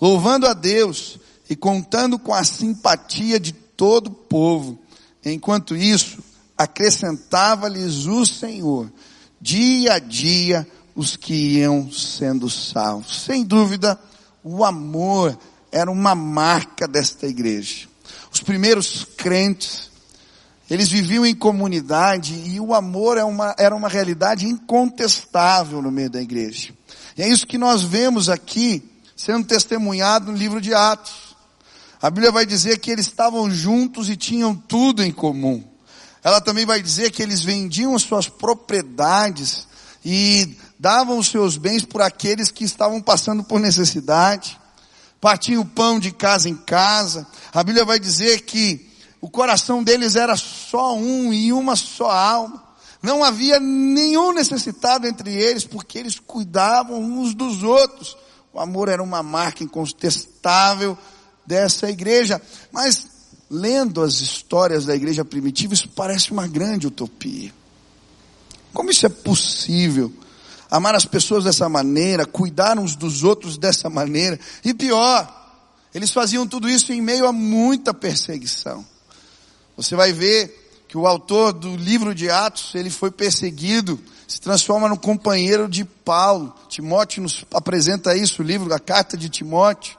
Louvando 0.01 0.47
a 0.47 0.55
Deus 0.55 1.19
e 1.51 1.55
contando 1.55 2.19
com 2.19 2.33
a 2.33 2.43
simpatia 2.45 3.39
de 3.39 3.53
todo 3.53 4.09
o 4.09 4.11
povo. 4.11 4.79
Enquanto 5.25 5.77
isso, 5.77 6.19
acrescentava-lhes 6.57 8.07
o 8.07 8.25
Senhor, 8.25 8.91
dia 9.41 9.95
a 9.95 9.99
dia, 9.99 10.67
os 10.95 11.15
que 11.15 11.35
iam 11.59 11.91
sendo 11.93 12.49
salvos. 12.49 13.23
Sem 13.23 13.45
dúvida, 13.45 14.01
o 14.43 14.65
amor 14.65 15.39
era 15.71 15.91
uma 15.91 16.15
marca 16.15 16.87
desta 16.87 17.27
igreja. 17.27 17.89
Os 18.31 18.41
primeiros 18.41 19.07
crentes 19.17 19.93
eles 20.73 20.89
viviam 20.89 21.27
em 21.27 21.35
comunidade 21.35 22.33
e 22.33 22.59
o 22.59 22.73
amor 22.73 23.19
é 23.19 23.25
uma, 23.25 23.55
era 23.59 23.77
uma 23.77 23.91
realidade 23.91 24.47
incontestável 24.47 25.83
no 25.83 25.91
meio 25.91 26.09
da 26.09 26.23
igreja. 26.23 26.73
E 27.15 27.23
é 27.23 27.29
isso 27.29 27.47
que 27.47 27.59
nós 27.59 27.83
vemos 27.83 28.31
aqui 28.31 28.83
sendo 29.15 29.47
testemunhado 29.47 30.33
no 30.33 30.39
livro 30.39 30.63
de 30.63 30.73
Atos. 30.73 31.37
A 32.01 32.09
Bíblia 32.09 32.33
vai 32.33 32.47
dizer 32.47 32.79
que 32.79 32.91
eles 32.91 33.07
estavam 33.07 33.51
juntos 33.51 34.09
e 34.09 34.17
tinham 34.17 34.55
tudo 34.55 35.03
em 35.03 35.13
comum. 35.13 35.63
Ela 36.25 36.41
também 36.41 36.65
vai 36.65 36.81
dizer 36.81 37.11
que 37.11 37.23
eles 37.23 37.43
vendiam 37.45 37.95
as 37.95 38.03
suas 38.03 38.31
propriedades 38.31 39.67
e 40.05 40.57
davam 40.79 41.19
os 41.19 41.29
seus 41.29 41.57
bens 41.57 41.85
por 41.85 42.03
aqueles 42.03 42.51
que 42.51 42.65
estavam 42.65 43.01
passando 43.01 43.45
por 43.45 43.61
necessidade. 43.61 44.59
Partiam 45.21 45.63
o 45.63 45.67
pão 45.67 46.01
de 46.01 46.11
casa 46.11 46.49
em 46.49 46.57
casa. 46.57 47.27
A 47.53 47.63
Bíblia 47.63 47.85
vai 47.85 48.01
dizer 48.01 48.41
que 48.41 48.91
o 49.21 49.31
coração 49.31 49.85
deles 49.85 50.17
era 50.17 50.37
só 50.37 50.97
um 50.97 51.33
e 51.33 51.53
uma 51.53 51.77
só 51.77 52.11
alma. 52.11 52.63
Não 53.01 53.23
havia 53.23 53.61
nenhum 53.61 54.33
necessitado 54.33 55.07
entre 55.07 55.33
eles, 55.33 55.65
porque 55.65 55.99
eles 55.99 56.19
cuidavam 56.19 57.01
uns 57.01 57.35
dos 57.35 57.63
outros. 57.63 58.17
O 58.53 58.61
amor 58.61 58.89
era 58.89 59.03
uma 59.03 59.23
marca 59.23 59.63
incontestável 59.63 60.99
dessa 61.47 61.89
igreja. 61.89 62.43
Mas, 62.71 63.09
lendo 63.49 64.03
as 64.03 64.15
histórias 64.21 64.87
da 64.87 64.95
igreja 64.95 65.25
primitiva, 65.25 65.75
isso 65.75 65.89
parece 65.89 66.33
uma 66.33 66.47
grande 66.47 66.87
utopia. 66.87 67.53
Como 68.73 68.91
isso 68.91 69.07
é 69.07 69.09
possível? 69.09 70.13
Amar 70.71 70.95
as 70.95 71.05
pessoas 71.05 71.45
dessa 71.45 71.69
maneira, 71.69 72.25
cuidar 72.25 72.79
uns 72.79 72.97
dos 72.97 73.25
outros 73.25 73.59
dessa 73.59 73.91
maneira. 73.91 74.39
E 74.65 74.73
pior, 74.73 75.31
eles 75.95 76.11
faziam 76.11 76.47
tudo 76.47 76.69
isso 76.69 76.93
em 76.93 77.01
meio 77.03 77.27
a 77.27 77.33
muita 77.33 77.93
perseguição. 77.93 78.85
Você 79.77 79.95
vai 79.95 80.13
ver 80.13 80.85
que 80.89 80.97
o 80.97 81.07
autor 81.07 81.53
do 81.53 81.77
livro 81.77 82.15
de 82.15 82.31
Atos, 82.31 82.75
ele 82.75 82.91
foi 82.91 83.11
perseguido, 83.11 83.99
se 84.29 84.41
transforma 84.41 84.89
no 84.89 84.99
companheiro 84.99 85.69
de 85.69 85.85
Paulo. 85.85 86.55
Timóteo 86.69 87.23
nos 87.23 87.45
apresenta 87.53 88.17
isso, 88.17 88.43
o 88.43 88.45
livro 88.45 88.69
da 88.69 88.79
carta 88.79 89.17
de 89.17 89.29
Timóteo. 89.29 89.97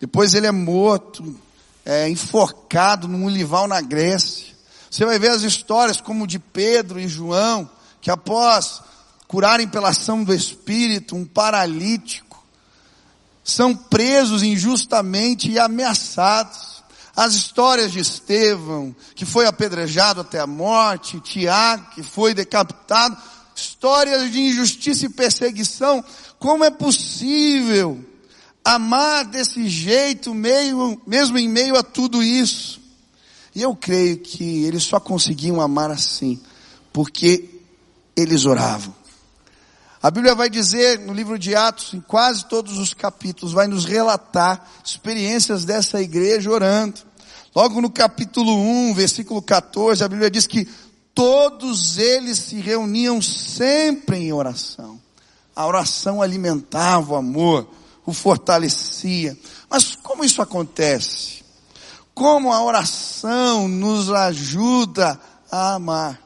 Depois 0.00 0.34
ele 0.34 0.46
é 0.46 0.52
morto, 0.52 1.36
é, 1.84 2.08
enforcado 2.08 3.06
num 3.06 3.24
olival 3.24 3.68
na 3.68 3.80
Grécia. 3.80 4.54
Você 4.90 5.04
vai 5.04 5.18
ver 5.18 5.30
as 5.30 5.42
histórias 5.42 6.00
como 6.00 6.26
de 6.26 6.38
Pedro 6.38 6.98
e 6.98 7.08
João, 7.08 7.68
que 8.06 8.10
após 8.12 8.82
curarem 9.26 9.66
pela 9.66 9.88
ação 9.88 10.22
do 10.22 10.32
Espírito 10.32 11.16
um 11.16 11.24
paralítico, 11.24 12.40
são 13.42 13.74
presos 13.74 14.44
injustamente 14.44 15.50
e 15.50 15.58
ameaçados. 15.58 16.84
As 17.16 17.34
histórias 17.34 17.90
de 17.90 17.98
Estevão, 17.98 18.94
que 19.16 19.24
foi 19.24 19.44
apedrejado 19.44 20.20
até 20.20 20.38
a 20.38 20.46
morte, 20.46 21.18
Tiago, 21.18 21.90
que 21.96 22.02
foi 22.04 22.32
decapitado, 22.32 23.16
histórias 23.56 24.30
de 24.30 24.38
injustiça 24.38 25.06
e 25.06 25.08
perseguição. 25.08 26.04
Como 26.38 26.62
é 26.62 26.70
possível 26.70 28.04
amar 28.64 29.24
desse 29.24 29.68
jeito, 29.68 30.32
meio, 30.32 31.02
mesmo 31.04 31.36
em 31.38 31.48
meio 31.48 31.76
a 31.76 31.82
tudo 31.82 32.22
isso? 32.22 32.80
E 33.52 33.62
eu 33.62 33.74
creio 33.74 34.18
que 34.18 34.62
eles 34.62 34.84
só 34.84 35.00
conseguiam 35.00 35.60
amar 35.60 35.90
assim, 35.90 36.40
porque 36.92 37.55
eles 38.16 38.46
oravam. 38.46 38.94
A 40.02 40.10
Bíblia 40.10 40.34
vai 40.34 40.48
dizer 40.48 41.00
no 41.00 41.12
livro 41.12 41.38
de 41.38 41.54
Atos, 41.54 41.92
em 41.92 42.00
quase 42.00 42.44
todos 42.46 42.78
os 42.78 42.94
capítulos, 42.94 43.52
vai 43.52 43.66
nos 43.66 43.84
relatar 43.84 44.64
experiências 44.84 45.64
dessa 45.64 46.00
igreja 46.00 46.50
orando. 46.50 47.00
Logo 47.54 47.80
no 47.80 47.90
capítulo 47.90 48.56
1, 48.56 48.94
versículo 48.94 49.42
14, 49.42 50.04
a 50.04 50.08
Bíblia 50.08 50.30
diz 50.30 50.46
que 50.46 50.68
todos 51.14 51.98
eles 51.98 52.38
se 52.38 52.56
reuniam 52.60 53.20
sempre 53.22 54.18
em 54.18 54.32
oração. 54.32 55.00
A 55.54 55.66
oração 55.66 56.20
alimentava 56.20 57.14
o 57.14 57.16
amor, 57.16 57.66
o 58.04 58.12
fortalecia. 58.12 59.36
Mas 59.70 59.96
como 59.96 60.22
isso 60.22 60.42
acontece? 60.42 61.42
Como 62.14 62.52
a 62.52 62.62
oração 62.62 63.66
nos 63.66 64.10
ajuda 64.10 65.18
a 65.50 65.74
amar? 65.74 66.25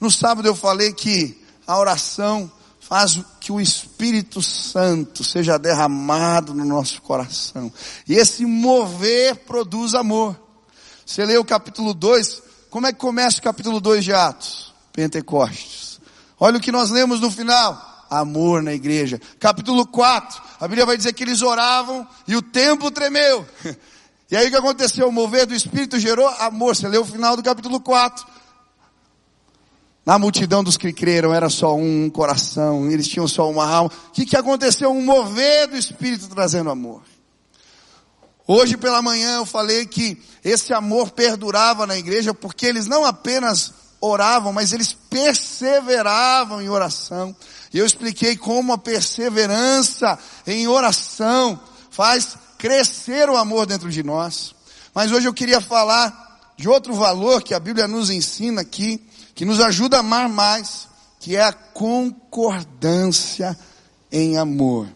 No 0.00 0.10
sábado 0.10 0.46
eu 0.46 0.54
falei 0.54 0.92
que 0.92 1.42
a 1.66 1.78
oração 1.78 2.50
faz 2.80 3.20
que 3.40 3.52
o 3.52 3.60
Espírito 3.60 4.40
Santo 4.40 5.22
seja 5.22 5.58
derramado 5.58 6.54
no 6.54 6.64
nosso 6.64 7.02
coração. 7.02 7.70
E 8.08 8.14
esse 8.14 8.46
mover 8.46 9.36
produz 9.44 9.94
amor. 9.94 10.38
Você 11.04 11.24
lê 11.24 11.36
o 11.36 11.44
capítulo 11.44 11.92
2, 11.92 12.42
como 12.70 12.86
é 12.86 12.92
que 12.92 12.98
começa 12.98 13.38
o 13.38 13.42
capítulo 13.42 13.80
2 13.80 14.04
de 14.04 14.12
Atos? 14.12 14.72
Pentecostes. 14.92 16.00
Olha 16.40 16.58
o 16.58 16.60
que 16.60 16.72
nós 16.72 16.90
lemos 16.90 17.20
no 17.20 17.30
final. 17.30 17.86
amor 18.08 18.62
na 18.62 18.72
igreja. 18.72 19.20
Capítulo 19.38 19.86
4, 19.86 20.40
a 20.60 20.66
Bíblia 20.66 20.86
vai 20.86 20.96
dizer 20.96 21.12
que 21.12 21.22
eles 21.22 21.42
oravam 21.42 22.08
e 22.26 22.34
o 22.36 22.42
templo 22.42 22.90
tremeu. 22.90 23.46
E 24.30 24.36
aí 24.36 24.48
o 24.48 24.50
que 24.50 24.56
aconteceu? 24.56 25.08
O 25.08 25.12
mover 25.12 25.46
do 25.46 25.54
Espírito 25.54 25.98
gerou 25.98 26.28
amor. 26.28 26.76
Você 26.76 26.86
leu 26.86 27.00
o 27.00 27.06
final 27.06 27.34
do 27.34 27.42
capítulo 27.42 27.80
4. 27.80 28.26
Na 30.08 30.18
multidão 30.18 30.64
dos 30.64 30.78
que 30.78 30.90
creram 30.90 31.34
era 31.34 31.50
só 31.50 31.76
um 31.76 32.08
coração, 32.08 32.90
eles 32.90 33.06
tinham 33.06 33.28
só 33.28 33.50
uma 33.50 33.68
alma. 33.68 33.90
O 34.08 34.12
que, 34.12 34.24
que 34.24 34.38
aconteceu? 34.38 34.90
Um 34.90 35.04
mover 35.04 35.66
do 35.68 35.76
Espírito 35.76 36.28
trazendo 36.28 36.70
amor. 36.70 37.02
Hoje 38.46 38.78
pela 38.78 39.02
manhã 39.02 39.36
eu 39.36 39.44
falei 39.44 39.84
que 39.84 40.16
esse 40.42 40.72
amor 40.72 41.10
perdurava 41.10 41.86
na 41.86 41.98
igreja 41.98 42.32
porque 42.32 42.64
eles 42.64 42.86
não 42.86 43.04
apenas 43.04 43.74
oravam, 44.00 44.50
mas 44.50 44.72
eles 44.72 44.94
perseveravam 44.94 46.62
em 46.62 46.70
oração. 46.70 47.36
E 47.70 47.78
eu 47.78 47.84
expliquei 47.84 48.34
como 48.34 48.72
a 48.72 48.78
perseverança 48.78 50.18
em 50.46 50.66
oração 50.66 51.60
faz 51.90 52.34
crescer 52.56 53.28
o 53.28 53.36
amor 53.36 53.66
dentro 53.66 53.90
de 53.90 54.02
nós. 54.02 54.54
Mas 54.94 55.12
hoje 55.12 55.28
eu 55.28 55.34
queria 55.34 55.60
falar 55.60 56.28
de 56.56 56.66
outro 56.66 56.94
valor 56.94 57.42
que 57.42 57.52
a 57.52 57.60
Bíblia 57.60 57.86
nos 57.86 58.08
ensina 58.08 58.62
aqui, 58.62 59.06
que 59.38 59.44
nos 59.44 59.60
ajuda 59.60 59.98
a 59.98 60.00
amar 60.00 60.28
mais, 60.28 60.88
que 61.20 61.36
é 61.36 61.44
a 61.44 61.52
concordância 61.52 63.56
em 64.10 64.36
amor. 64.36 64.88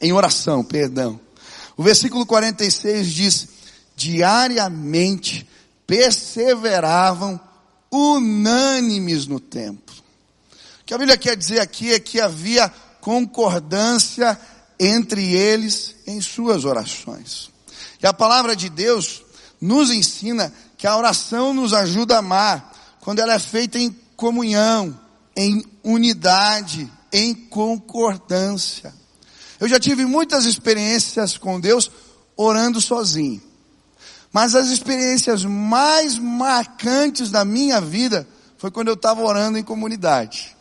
Em 0.00 0.12
oração, 0.12 0.64
perdão. 0.64 1.20
O 1.76 1.84
versículo 1.84 2.26
46 2.26 3.12
diz: 3.12 3.48
diariamente 3.94 5.48
perseveravam 5.86 7.40
unânimes 7.92 9.28
no 9.28 9.38
templo. 9.38 9.94
O 10.80 10.84
que 10.84 10.92
a 10.92 10.98
Bíblia 10.98 11.16
quer 11.16 11.36
dizer 11.36 11.60
aqui 11.60 11.92
é 11.92 12.00
que 12.00 12.20
havia 12.20 12.68
concordância 13.00 14.36
entre 14.80 15.32
eles 15.32 15.94
em 16.08 16.20
suas 16.20 16.64
orações. 16.64 17.52
E 18.02 18.06
a 18.06 18.12
palavra 18.12 18.56
de 18.56 18.68
Deus 18.68 19.22
nos 19.60 19.92
ensina 19.92 20.52
que 20.76 20.88
a 20.88 20.96
oração 20.96 21.54
nos 21.54 21.72
ajuda 21.72 22.16
a 22.16 22.18
amar 22.18 22.71
quando 23.02 23.18
ela 23.18 23.34
é 23.34 23.38
feita 23.38 23.80
em 23.80 23.90
comunhão, 24.16 24.96
em 25.36 25.64
unidade, 25.82 26.90
em 27.12 27.34
concordância. 27.34 28.94
Eu 29.58 29.68
já 29.68 29.78
tive 29.80 30.06
muitas 30.06 30.44
experiências 30.44 31.36
com 31.36 31.60
Deus 31.60 31.90
orando 32.36 32.80
sozinho. 32.80 33.42
Mas 34.32 34.54
as 34.54 34.68
experiências 34.68 35.44
mais 35.44 36.16
marcantes 36.16 37.28
da 37.28 37.44
minha 37.44 37.80
vida 37.80 38.26
foi 38.56 38.70
quando 38.70 38.88
eu 38.88 38.94
estava 38.94 39.20
orando 39.20 39.58
em 39.58 39.64
comunidade. 39.64 40.56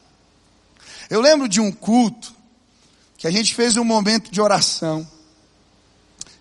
Eu 1.12 1.21
lembro 1.21 1.48
de 1.48 1.62
um 1.62 1.71
culto 1.71 2.33
que 3.19 3.27
a 3.27 3.31
gente 3.31 3.53
fez 3.53 3.77
um 3.77 3.83
momento 3.83 4.31
de 4.31 4.41
oração. 4.41 5.07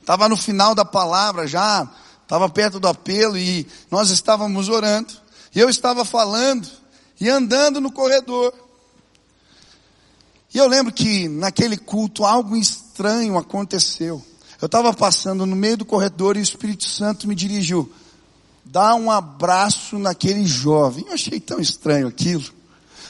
Estava 0.00 0.30
no 0.30 0.36
final 0.36 0.74
da 0.74 0.84
palavra 0.84 1.46
já, 1.46 1.86
estava 2.22 2.48
perto 2.48 2.80
do 2.80 2.88
apelo 2.88 3.36
e 3.36 3.66
nós 3.90 4.08
estávamos 4.08 4.70
orando. 4.70 5.19
E 5.54 5.58
eu 5.60 5.68
estava 5.68 6.04
falando 6.04 6.68
e 7.20 7.28
andando 7.28 7.80
no 7.80 7.92
corredor. 7.92 8.52
E 10.52 10.58
eu 10.58 10.66
lembro 10.66 10.92
que 10.92 11.28
naquele 11.28 11.76
culto 11.76 12.24
algo 12.24 12.56
estranho 12.56 13.38
aconteceu. 13.38 14.24
Eu 14.60 14.66
estava 14.66 14.92
passando 14.92 15.46
no 15.46 15.56
meio 15.56 15.76
do 15.76 15.84
corredor 15.84 16.36
e 16.36 16.40
o 16.40 16.42
Espírito 16.42 16.84
Santo 16.84 17.26
me 17.26 17.34
dirigiu. 17.34 17.90
Dá 18.64 18.94
um 18.94 19.10
abraço 19.10 19.98
naquele 19.98 20.44
jovem. 20.46 21.04
Eu 21.06 21.14
achei 21.14 21.40
tão 21.40 21.60
estranho 21.60 22.06
aquilo. 22.06 22.44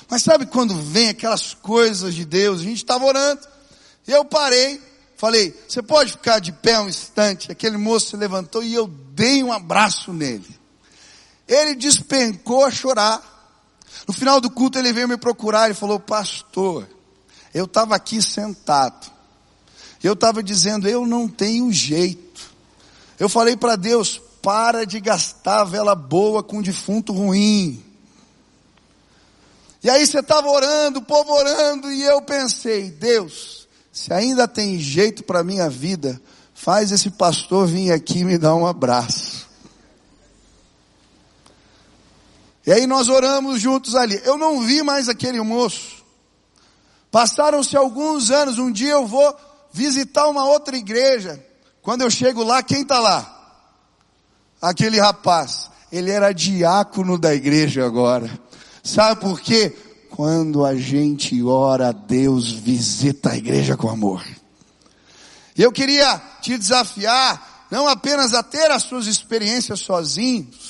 Mas 0.09 0.23
sabe 0.23 0.47
quando 0.47 0.75
vem 0.75 1.09
aquelas 1.09 1.55
coisas 1.55 2.15
de 2.15 2.25
Deus? 2.25 2.61
A 2.61 2.65
gente 2.65 2.79
estava 2.79 3.05
orando. 3.05 3.41
Eu 4.07 4.25
parei, 4.25 4.81
falei, 5.17 5.55
você 5.69 5.83
pode 5.83 6.13
ficar 6.13 6.41
de 6.41 6.53
pé 6.53 6.81
um 6.81 6.89
instante? 6.89 7.53
Aquele 7.53 7.77
moço 7.77 8.11
se 8.11 8.17
levantou 8.17 8.63
e 8.63 8.75
eu 8.75 8.87
dei 8.87 9.43
um 9.43 9.53
abraço 9.53 10.13
nele. 10.13 10.60
Ele 11.51 11.75
despencou 11.75 12.65
a 12.65 12.71
chorar. 12.71 13.21
No 14.07 14.15
final 14.15 14.41
do 14.41 14.49
culto 14.49 14.79
ele 14.79 14.93
veio 14.93 15.09
me 15.09 15.17
procurar 15.17 15.69
e 15.69 15.75
falou, 15.75 15.99
pastor, 15.99 16.89
eu 17.53 17.65
estava 17.65 17.97
aqui 17.97 18.23
sentado. 18.23 19.11
Eu 20.01 20.13
estava 20.13 20.45
dizendo, 20.45 20.89
eu 20.89 21.05
não 21.05 21.27
tenho 21.27 21.73
jeito. 21.73 22.41
Eu 23.19 23.29
falei 23.29 23.57
para 23.57 23.75
Deus, 23.75 24.21
para 24.41 24.87
de 24.87 25.01
gastar 25.01 25.65
vela 25.65 25.97
boa 25.97 26.41
com 26.41 26.63
defunto 26.63 27.13
ruim. 27.13 27.85
E 29.83 29.91
aí 29.91 30.07
você 30.07 30.21
estava 30.21 30.49
orando, 30.49 31.01
o 31.01 31.05
povo 31.05 31.33
orando, 31.33 31.91
e 31.91 32.03
eu 32.05 32.23
pensei, 32.23 32.91
Deus, 32.91 33.67
se 33.93 34.13
ainda 34.13 34.47
tem 34.47 34.79
jeito 34.79 35.25
para 35.25 35.43
minha 35.43 35.69
vida, 35.69 36.21
faz 36.55 36.93
esse 36.93 37.11
pastor 37.11 37.67
vir 37.67 37.91
aqui 37.91 38.23
me 38.23 38.39
dar 38.39 38.55
um 38.55 38.67
abraço. 38.67 39.50
E 42.71 42.73
aí 42.73 42.87
nós 42.87 43.09
oramos 43.09 43.61
juntos 43.61 43.97
ali. 43.97 44.21
Eu 44.25 44.39
não 44.39 44.61
vi 44.61 44.81
mais 44.81 45.09
aquele 45.09 45.41
moço. 45.41 46.05
Passaram-se 47.11 47.77
alguns 47.77 48.31
anos, 48.31 48.61
um 48.61 48.71
dia 48.71 48.93
eu 48.93 49.09
vou 49.09 49.37
visitar 49.73 50.29
uma 50.29 50.45
outra 50.45 50.77
igreja. 50.77 51.45
Quando 51.83 52.03
eu 52.03 52.11
chego 52.13 52.45
lá, 52.45 52.63
quem 52.63 52.83
está 52.83 53.01
lá? 53.01 53.67
Aquele 54.63 55.01
rapaz. 55.01 55.69
Ele 55.91 56.13
era 56.13 56.31
diácono 56.33 57.19
da 57.19 57.35
igreja 57.35 57.85
agora. 57.85 58.31
Sabe 58.85 59.21
por 59.21 59.41
quê? 59.41 59.77
Quando 60.09 60.65
a 60.65 60.77
gente 60.77 61.43
ora, 61.43 61.93
Deus 61.93 62.53
visita 62.53 63.31
a 63.31 63.37
igreja 63.37 63.77
com 63.77 63.91
amor. 63.91 64.25
Eu 65.59 65.73
queria 65.73 66.23
te 66.41 66.57
desafiar, 66.57 67.67
não 67.69 67.89
apenas 67.89 68.33
a 68.33 68.45
ter 68.45 68.71
as 68.71 68.85
suas 68.85 69.09
experiências 69.09 69.81
sozinhos, 69.81 70.70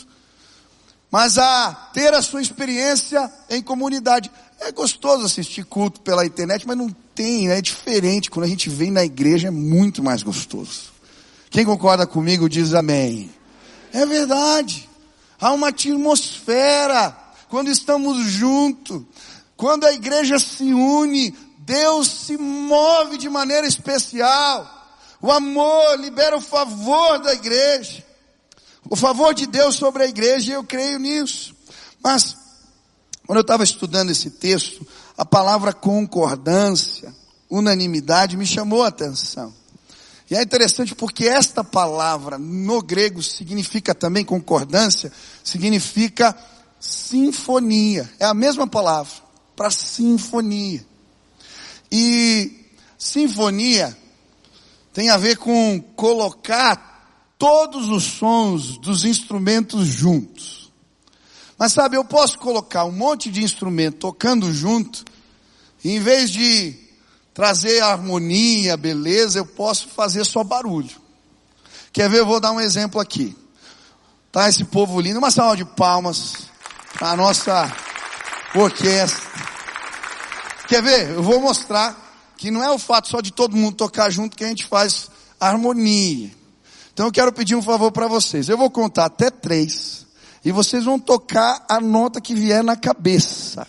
mas 1.11 1.39
a 1.39 1.73
ter 1.93 2.15
a 2.15 2.23
sua 2.23 2.41
experiência 2.41 3.31
em 3.49 3.61
comunidade. 3.61 4.31
É 4.61 4.71
gostoso 4.71 5.25
assistir 5.25 5.65
culto 5.65 6.01
pela 6.01 6.25
internet, 6.25 6.67
mas 6.67 6.77
não 6.77 6.91
tem, 7.15 7.49
né? 7.49 7.59
é 7.59 7.63
diferente. 7.63 8.31
Quando 8.31 8.45
a 8.45 8.49
gente 8.49 8.71
vem 8.71 8.91
na 8.91 9.05
igreja 9.05 9.49
é 9.49 9.51
muito 9.51 10.03
mais 10.03 10.23
gostoso. 10.23 10.91
Quem 11.51 11.65
concorda 11.65 12.07
comigo 12.07 12.49
diz 12.49 12.75
amém. 12.75 13.31
É 13.93 14.07
verdade. 14.07 14.89
Há 15.41 15.53
uma 15.53 15.69
atmosfera 15.69 17.17
quando 17.49 17.71
estamos 17.71 18.25
juntos. 18.27 19.03
Quando 19.57 19.85
a 19.85 19.93
igreja 19.93 20.39
se 20.39 20.73
une, 20.73 21.35
Deus 21.59 22.09
se 22.09 22.37
move 22.37 23.19
de 23.19 23.29
maneira 23.29 23.67
especial. 23.67 24.79
O 25.21 25.31
amor 25.31 25.99
libera 25.99 26.37
o 26.37 26.41
favor 26.41 27.19
da 27.19 27.35
igreja. 27.35 28.05
O 28.91 28.97
favor 28.97 29.33
de 29.33 29.47
Deus 29.47 29.77
sobre 29.77 30.03
a 30.03 30.09
igreja, 30.09 30.53
eu 30.53 30.65
creio 30.65 30.99
nisso. 30.99 31.55
Mas, 32.03 32.37
quando 33.25 33.37
eu 33.39 33.43
estava 33.43 33.63
estudando 33.63 34.11
esse 34.11 34.31
texto, 34.31 34.85
a 35.17 35.25
palavra 35.25 35.73
concordância, 35.73 37.15
unanimidade 37.49 38.37
me 38.37 38.45
chamou 38.45 38.83
a 38.83 38.89
atenção. 38.89 39.55
E 40.29 40.35
é 40.35 40.43
interessante 40.43 40.93
porque 40.93 41.25
esta 41.29 41.63
palavra 41.63 42.37
no 42.37 42.83
grego 42.83 43.23
significa 43.23 43.95
também 43.95 44.25
concordância, 44.25 45.13
significa 45.45 46.37
sinfonia. 46.81 48.11
É 48.19 48.25
a 48.25 48.35
mesma 48.35 48.67
palavra 48.67 49.13
para 49.55 49.71
sinfonia. 49.71 50.85
E 51.93 52.67
sinfonia 52.99 53.97
tem 54.93 55.11
a 55.11 55.17
ver 55.17 55.37
com 55.37 55.81
colocar 55.95 56.90
todos 57.41 57.89
os 57.89 58.05
sons 58.05 58.77
dos 58.77 59.07
instrumentos 59.07 59.87
juntos. 59.87 60.71
Mas 61.59 61.73
sabe, 61.73 61.97
eu 61.97 62.05
posso 62.05 62.39
colocar 62.39 62.85
um 62.85 62.93
monte 62.93 63.31
de 63.31 63.43
instrumento 63.43 63.97
tocando 63.97 64.53
junto, 64.53 65.03
e 65.83 65.93
em 65.93 66.01
vez 66.01 66.31
de 66.31 66.77
trazer 67.33 67.81
harmonia, 67.81 68.77
beleza, 68.77 69.39
eu 69.39 69.47
posso 69.47 69.89
fazer 69.89 70.23
só 70.27 70.45
barulho. 70.45 71.01
Quer 71.95 72.11
ver? 72.11 72.19
Eu 72.19 72.27
vou 72.27 72.41
dar 72.41 72.53
um 72.53 72.61
exemplo 72.61 73.01
aqui. 73.01 73.35
Tá 74.31 74.47
esse 74.47 74.65
povo 74.65 75.01
lindo, 75.01 75.19
uma 75.19 75.31
salva 75.31 75.57
de 75.57 75.65
palmas 75.65 76.35
para 76.93 77.13
a 77.13 77.17
nossa 77.17 77.75
orquestra. 78.55 79.31
Quer 80.69 80.83
ver? 80.83 81.11
Eu 81.13 81.23
vou 81.23 81.41
mostrar 81.41 81.97
que 82.37 82.51
não 82.51 82.63
é 82.63 82.71
o 82.71 82.79
fato 82.79 83.09
só 83.09 83.23
de 83.23 83.33
todo 83.33 83.57
mundo 83.57 83.77
tocar 83.77 84.11
junto 84.11 84.37
que 84.37 84.45
a 84.45 84.49
gente 84.49 84.67
faz 84.67 85.11
harmonia. 85.41 86.39
Então 87.01 87.09
eu 87.09 87.13
quero 87.13 87.33
pedir 87.33 87.57
um 87.57 87.63
favor 87.63 87.91
para 87.91 88.07
vocês. 88.07 88.51
Eu 88.51 88.59
vou 88.59 88.69
contar 88.69 89.07
até 89.07 89.31
três 89.31 90.07
e 90.45 90.53
vocês 90.53 90.85
vão 90.85 90.99
tocar 90.99 91.65
a 91.67 91.81
nota 91.81 92.21
que 92.21 92.35
vier 92.35 92.63
na 92.63 92.77
cabeça. 92.77 93.67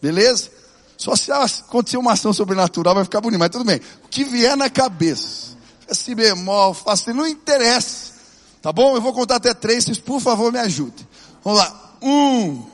Beleza? 0.00 0.48
Só 0.96 1.14
se 1.14 1.30
acontecer 1.30 1.98
uma 1.98 2.12
ação 2.12 2.32
sobrenatural 2.32 2.94
vai 2.94 3.04
ficar 3.04 3.20
bonito, 3.20 3.38
mas 3.38 3.50
tudo 3.50 3.66
bem. 3.66 3.78
O 4.02 4.08
que 4.08 4.24
vier 4.24 4.56
na 4.56 4.70
cabeça. 4.70 5.54
Si 5.92 6.14
bemol, 6.14 6.72
fá, 6.72 6.94
não 7.12 7.26
interessa. 7.26 8.14
Tá 8.62 8.72
bom? 8.72 8.96
Eu 8.96 9.02
vou 9.02 9.12
contar 9.12 9.36
até 9.36 9.52
três, 9.52 9.84
vocês 9.84 9.98
por 9.98 10.18
favor 10.18 10.50
me 10.50 10.60
ajudem. 10.60 11.06
Vamos 11.44 11.58
lá. 11.58 11.98
Um, 12.00 12.64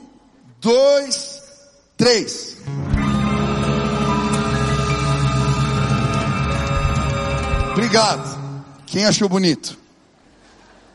dois, 0.61 1.41
três. 1.97 2.55
Obrigado. 7.73 8.36
Quem 8.87 9.05
achou 9.05 9.29
bonito? 9.29 9.77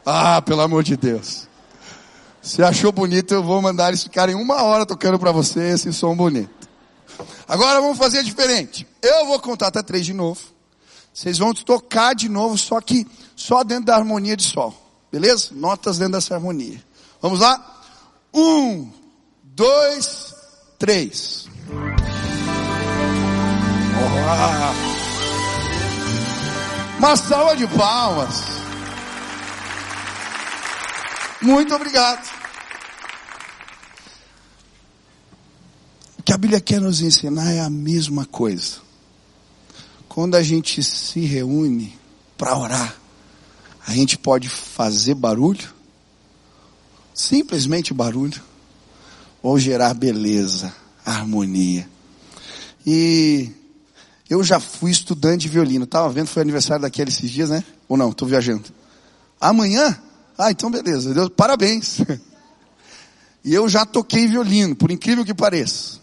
Ah, 0.05 0.43
pelo 0.43 0.63
amor 0.63 0.83
de 0.83 0.97
Deus. 0.97 1.47
Se 2.41 2.63
achou 2.63 2.91
bonito, 2.91 3.33
eu 3.33 3.43
vou 3.43 3.63
mandar 3.63 3.89
eles 3.89 4.03
ficarem 4.03 4.35
uma 4.35 4.63
hora 4.63 4.85
tocando 4.85 5.19
para 5.19 5.31
você 5.31 5.61
esse 5.69 5.93
som 5.93 6.17
bonito. 6.17 6.69
Agora 7.47 7.81
vamos 7.81 7.99
fazer 7.99 8.25
diferente. 8.25 8.87
Eu 9.01 9.27
vou 9.27 9.39
contar 9.39 9.69
até 9.69 9.83
três 9.83 10.05
de 10.05 10.13
novo. 10.13 10.41
Vocês 11.15 11.39
vão 11.39 11.53
tocar 11.53 12.15
de 12.15 12.29
novo, 12.29 12.57
só 12.57 12.81
que 12.81 13.07
só 13.37 13.63
dentro 13.63 13.85
da 13.85 13.97
harmonia 13.97 14.37
de 14.37 14.45
sol. 14.45 14.75
Beleza? 15.13 15.51
Notas 15.53 15.99
dentro 15.99 16.15
dessa 16.15 16.35
harmonia. 16.35 16.83
Vamos 17.21 17.41
lá? 17.41 17.83
Um, 18.35 18.91
dois, 19.45 20.35
três. 20.79 21.47
Uma 27.03 27.17
salva 27.17 27.57
de 27.57 27.67
palmas. 27.67 28.45
Muito 31.43 31.75
obrigado. 31.75 32.31
O 36.17 36.23
que 36.23 36.33
a 36.33 36.39
Bíblia 36.39 36.61
quer 36.61 36.81
nos 36.81 37.01
ensinar 37.01 37.51
é 37.51 37.59
a 37.59 37.69
mesma 37.69 38.25
coisa. 38.25 38.77
Quando 40.09 40.37
a 40.37 40.45
gente 40.45 40.81
se 40.81 41.19
reúne 41.23 41.99
para 42.39 42.57
orar, 42.57 42.95
a 43.85 43.93
gente 43.93 44.17
pode 44.17 44.49
fazer 44.49 45.15
barulho, 45.15 45.75
simplesmente 47.13 47.93
barulho, 47.93 48.41
ou 49.43 49.59
gerar 49.59 49.93
beleza, 49.93 50.73
harmonia. 51.05 51.91
E 52.87 53.51
eu 54.33 54.43
já 54.43 54.59
fui 54.59 54.91
estudante 54.91 55.43
de 55.43 55.49
violino. 55.49 55.85
Estava 55.85 56.09
vendo, 56.09 56.27
foi 56.27 56.43
aniversário 56.43 56.83
daquele 56.83 57.11
esses 57.11 57.31
dias, 57.31 57.51
né? 57.51 57.63
Ou 57.89 57.97
não? 57.97 58.11
Estou 58.11 58.27
viajando. 58.27 58.65
Amanhã? 59.41 60.01
Ah, 60.39 60.51
então 60.51 60.71
beleza. 60.71 61.13
Deus, 61.15 61.29
parabéns. 61.37 61.99
E 63.45 63.53
eu 63.53 63.69
já 63.69 63.85
toquei 63.85 64.29
violino, 64.29 64.77
por 64.77 64.93
incrível 64.93 65.25
que 65.25 65.35
pareça. 65.35 65.99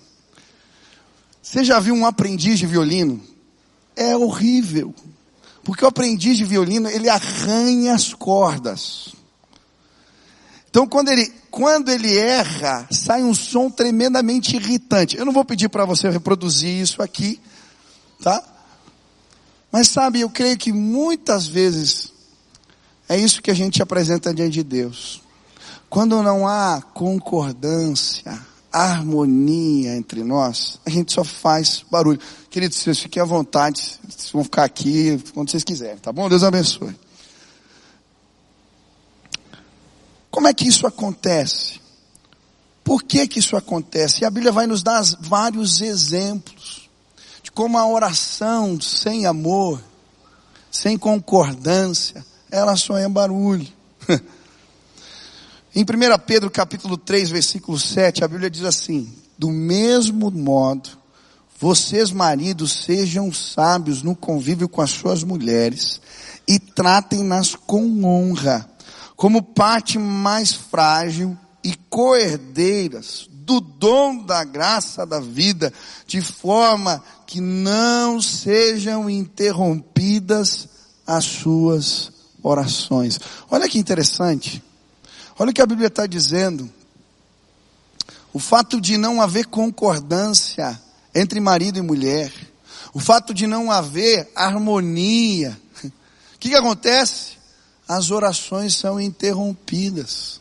Você 1.42 1.64
já 1.64 1.80
viu 1.80 1.96
um 1.96 2.06
aprendiz 2.06 2.60
de 2.60 2.66
violino? 2.66 3.24
É 3.96 4.14
horrível. 4.14 4.94
Porque 5.64 5.86
o 5.86 5.88
aprendiz 5.88 6.36
de 6.38 6.44
violino, 6.44 6.90
ele 6.90 7.08
arranha 7.08 7.94
as 7.94 8.14
cordas. 8.14 9.14
Então 10.70 10.86
quando 10.86 11.10
ele, 11.10 11.32
quando 11.50 11.90
ele 11.90 12.18
erra, 12.18 12.86
sai 12.92 13.24
um 13.24 13.34
som 13.34 13.70
tremendamente 13.70 14.58
irritante. 14.58 15.18
Eu 15.18 15.26
não 15.26 15.32
vou 15.32 15.46
pedir 15.46 15.70
para 15.70 15.86
você 15.86 16.10
reproduzir 16.10 16.82
isso 16.82 17.02
aqui, 17.02 17.40
tá? 18.22 18.44
Mas 19.72 19.88
sabe, 19.88 20.22
eu 20.22 20.30
creio 20.30 20.58
que 20.58 20.72
muitas 20.72 21.48
vezes 21.48 22.12
é 23.08 23.18
isso 23.18 23.42
que 23.42 23.52
a 23.52 23.56
gente 23.56 23.82
apresenta 23.82 24.34
diante 24.34 24.54
de 24.54 24.64
Deus. 24.64 25.22
Quando 25.90 26.22
não 26.22 26.48
há 26.48 26.82
concordância, 26.94 28.40
harmonia 28.72 29.96
entre 29.96 30.24
nós, 30.24 30.80
a 30.86 30.90
gente 30.90 31.12
só 31.12 31.24
faz 31.24 31.84
barulho. 31.90 32.20
Queridos, 32.50 32.78
vocês 32.78 33.00
fiquem 33.00 33.22
à 33.22 33.26
vontade, 33.26 34.00
vocês 34.08 34.32
vão 34.32 34.44
ficar 34.44 34.64
aqui 34.64 35.22
quando 35.34 35.50
vocês 35.50 35.64
quiserem, 35.64 35.98
tá 35.98 36.12
bom? 36.12 36.30
Deus 36.30 36.44
abençoe. 36.44 36.96
Como 40.30 40.48
é 40.48 40.54
que 40.54 40.68
isso 40.68 40.86
acontece? 40.86 41.80
Por 42.84 43.04
que 43.04 43.28
que 43.28 43.40
isso 43.40 43.56
acontece? 43.56 44.22
E 44.22 44.26
a 44.26 44.30
Bíblia 44.30 44.52
vai 44.52 44.68
nos 44.68 44.84
dar 44.84 45.04
vários 45.20 45.82
exemplos 45.82 46.89
como 47.60 47.78
a 47.78 47.86
oração 47.86 48.80
sem 48.80 49.26
amor, 49.26 49.84
sem 50.72 50.98
concordância, 50.98 52.26
ela 52.50 52.78
só 52.78 52.98
é 52.98 53.06
barulho. 53.10 53.68
em 55.76 55.82
1 55.82 55.86
Pedro 56.26 56.50
capítulo 56.50 56.96
3, 56.98 57.30
versículo 57.30 57.78
7, 57.78 58.24
a 58.24 58.30
Bíblia 58.30 58.50
diz 58.50 58.64
assim: 58.64 59.14
Do 59.38 59.50
mesmo 59.50 60.32
modo, 60.32 60.92
vocês 61.60 62.12
maridos 62.12 62.72
sejam 62.86 63.30
sábios 63.34 64.04
no 64.04 64.16
convívio 64.16 64.70
com 64.70 64.82
as 64.82 64.92
suas 64.92 65.22
mulheres 65.22 66.00
e 66.48 66.60
tratem-nas 66.60 67.56
com 67.56 68.06
honra, 68.06 68.70
como 69.18 69.44
parte 69.44 70.00
mais 70.00 70.54
frágil 70.54 71.38
e 71.62 71.76
coerdeiras 71.90 73.28
do 73.50 73.60
dom 73.60 74.24
da 74.24 74.44
graça 74.44 75.08
da 75.08 75.20
vida, 75.20 75.74
de 76.06 76.22
forma 76.22 77.04
que 77.26 77.42
não 77.42 78.22
sejam 78.22 79.10
interrompidas 79.10 80.70
as 81.08 81.26
suas 81.26 82.12
orações. 82.44 83.20
Olha 83.50 83.68
que 83.68 83.80
interessante. 83.80 84.64
Olha 85.40 85.50
o 85.50 85.54
que 85.54 85.64
a 85.64 85.66
Bíblia 85.66 85.88
está 85.88 86.06
dizendo. 86.06 86.72
O 88.32 88.38
fato 88.38 88.80
de 88.80 89.00
não 89.00 89.20
haver 89.20 89.48
concordância 89.48 90.80
entre 91.16 91.40
marido 91.40 91.80
e 91.80 91.82
mulher, 91.82 92.32
o 92.94 93.00
fato 93.00 93.34
de 93.34 93.48
não 93.48 93.72
haver 93.72 94.32
harmonia, 94.36 95.60
o 95.84 96.40
que, 96.40 96.50
que 96.50 96.56
acontece? 96.56 97.40
As 97.88 98.12
orações 98.12 98.76
são 98.76 99.02
interrompidas. 99.02 100.40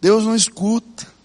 Deus 0.00 0.24
não 0.24 0.36
escuta. 0.36 1.17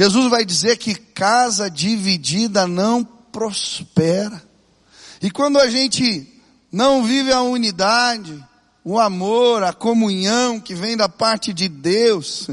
Jesus 0.00 0.30
vai 0.30 0.46
dizer 0.46 0.78
que 0.78 0.94
casa 0.94 1.70
dividida 1.70 2.66
não 2.66 3.04
prospera. 3.04 4.42
E 5.20 5.30
quando 5.30 5.58
a 5.58 5.68
gente 5.68 6.26
não 6.72 7.04
vive 7.04 7.30
a 7.30 7.42
unidade, 7.42 8.42
o 8.82 8.98
amor, 8.98 9.62
a 9.62 9.74
comunhão 9.74 10.58
que 10.58 10.74
vem 10.74 10.96
da 10.96 11.06
parte 11.06 11.52
de 11.52 11.68
Deus, 11.68 12.48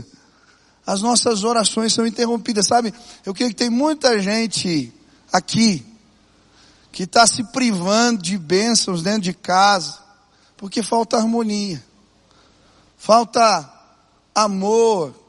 as 0.86 1.01
nossas 1.01 1.45
orações 1.45 1.93
são 1.93 2.05
interrompidas, 2.05 2.67
sabe? 2.67 2.93
Eu 3.25 3.33
creio 3.33 3.51
que 3.51 3.55
tem 3.55 3.69
muita 3.69 4.21
gente 4.21 4.93
aqui 5.31 5.86
que 6.91 7.03
está 7.03 7.25
se 7.25 7.45
privando 7.45 8.23
de 8.23 8.38
bênçãos 8.38 9.01
dentro 9.01 9.21
de 9.21 9.33
casa, 9.33 9.97
porque 10.57 10.83
falta 10.83 11.15
harmonia, 11.15 11.81
falta 12.97 13.73
amor 14.36 15.27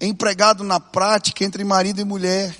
empregado 0.00 0.64
na 0.64 0.80
prática 0.80 1.44
entre 1.44 1.62
marido 1.64 2.00
e 2.00 2.04
mulher, 2.04 2.56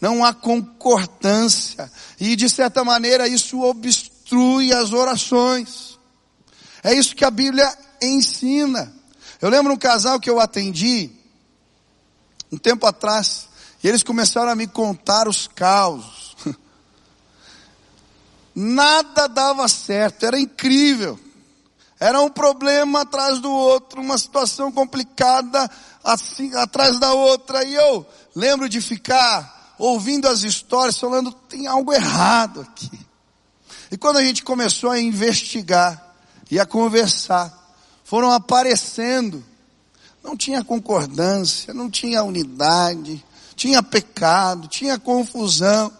não 0.00 0.24
há 0.24 0.32
concordância, 0.32 1.90
e 2.20 2.36
de 2.36 2.48
certa 2.48 2.84
maneira 2.84 3.26
isso 3.26 3.62
obstrui 3.62 4.72
as 4.72 4.92
orações. 4.92 5.98
É 6.82 6.92
isso 6.92 7.16
que 7.16 7.24
a 7.24 7.30
Bíblia 7.30 7.72
ensina. 8.02 8.92
Eu 9.40 9.48
lembro 9.48 9.72
um 9.72 9.78
casal 9.78 10.20
que 10.20 10.28
eu 10.28 10.38
atendi 10.38 11.10
um 12.52 12.58
tempo 12.58 12.86
atrás, 12.86 13.48
e 13.82 13.88
eles 13.88 14.02
começaram 14.02 14.50
a 14.50 14.54
me 14.54 14.66
contar 14.66 15.26
os 15.26 15.48
causos. 15.48 16.36
Nada 18.54 19.26
dava 19.26 19.66
certo, 19.66 20.24
era 20.24 20.38
incrível. 20.38 21.18
Era 21.98 22.20
um 22.20 22.28
problema 22.28 23.02
atrás 23.02 23.38
do 23.38 23.50
outro, 23.50 24.00
uma 24.00 24.18
situação 24.18 24.70
complicada 24.70 25.70
assim 26.02 26.54
atrás 26.54 26.98
da 26.98 27.14
outra. 27.14 27.64
E 27.64 27.74
eu 27.74 28.06
lembro 28.34 28.68
de 28.68 28.80
ficar 28.80 29.74
ouvindo 29.78 30.28
as 30.28 30.42
histórias, 30.42 30.98
falando, 30.98 31.32
tem 31.32 31.66
algo 31.66 31.92
errado 31.92 32.60
aqui. 32.60 32.90
E 33.90 33.96
quando 33.96 34.18
a 34.18 34.24
gente 34.24 34.42
começou 34.42 34.90
a 34.90 35.00
investigar 35.00 36.14
e 36.50 36.58
a 36.58 36.66
conversar, 36.66 37.52
foram 38.04 38.30
aparecendo. 38.30 39.44
Não 40.22 40.36
tinha 40.36 40.64
concordância, 40.64 41.74
não 41.74 41.90
tinha 41.90 42.22
unidade, 42.22 43.24
tinha 43.54 43.82
pecado, 43.82 44.68
tinha 44.68 44.98
confusão. 44.98 45.92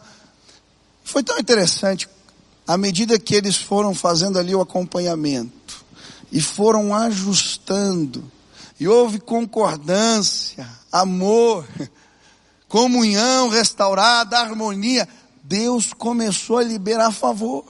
Foi 1.05 1.23
tão 1.23 1.39
interessante, 1.39 2.09
à 2.67 2.79
medida 2.79 3.19
que 3.19 3.35
eles 3.35 3.57
foram 3.57 3.95
fazendo 3.95 4.39
ali 4.39 4.55
o 4.55 4.61
acompanhamento, 4.61 5.64
e 6.35 6.41
foram 6.41 6.93
ajustando, 6.93 8.29
e 8.81 8.89
houve 8.89 9.21
concordância, 9.21 10.69
amor, 10.91 11.65
comunhão 12.69 13.49
restaurada, 13.49 14.37
harmonia, 14.37 15.09
Deus 15.45 15.93
começou 15.93 16.59
a 16.59 16.65
liberar 16.65 17.13
favor. 17.13 17.65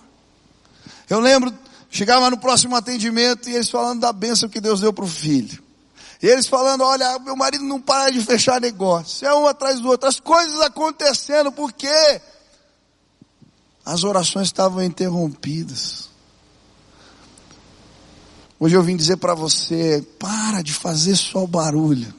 Eu 1.10 1.20
lembro, 1.20 1.52
chegava 1.90 2.30
no 2.30 2.38
próximo 2.38 2.74
atendimento 2.74 3.50
e 3.50 3.54
eles 3.54 3.68
falando 3.68 4.00
da 4.00 4.14
bênção 4.14 4.48
que 4.48 4.62
Deus 4.62 4.80
deu 4.80 4.94
para 4.94 5.04
o 5.04 5.08
filho. 5.08 5.62
E 6.22 6.26
eles 6.26 6.46
falando, 6.46 6.84
olha, 6.84 7.18
meu 7.18 7.36
marido 7.36 7.64
não 7.64 7.78
para 7.78 8.10
de 8.10 8.22
fechar 8.22 8.62
negócio. 8.62 9.28
É 9.28 9.34
um 9.34 9.46
atrás 9.46 9.78
do 9.78 9.90
outro. 9.90 10.08
As 10.08 10.18
coisas 10.18 10.58
acontecendo 10.62 11.52
porque 11.52 11.86
as 13.84 14.04
orações 14.04 14.46
estavam 14.46 14.82
interrompidas. 14.82 16.13
Hoje 18.64 18.76
eu 18.76 18.82
vim 18.82 18.96
dizer 18.96 19.18
para 19.18 19.34
você, 19.34 20.02
para 20.18 20.62
de 20.62 20.72
fazer 20.72 21.16
só 21.16 21.46
barulho. 21.46 22.14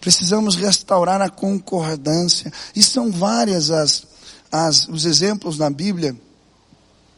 Precisamos 0.00 0.56
restaurar 0.56 1.22
a 1.22 1.30
concordância. 1.30 2.52
E 2.74 2.82
são 2.82 3.12
várias 3.12 3.70
as, 3.70 4.04
as, 4.50 4.88
os 4.88 5.04
exemplos 5.04 5.56
na 5.56 5.70
Bíblia 5.70 6.16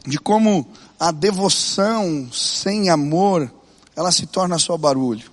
de 0.06 0.18
como 0.18 0.68
a 1.00 1.10
devoção 1.10 2.28
sem 2.30 2.90
amor, 2.90 3.50
ela 3.96 4.12
se 4.12 4.26
torna 4.26 4.58
só 4.58 4.76
barulho. 4.76 5.30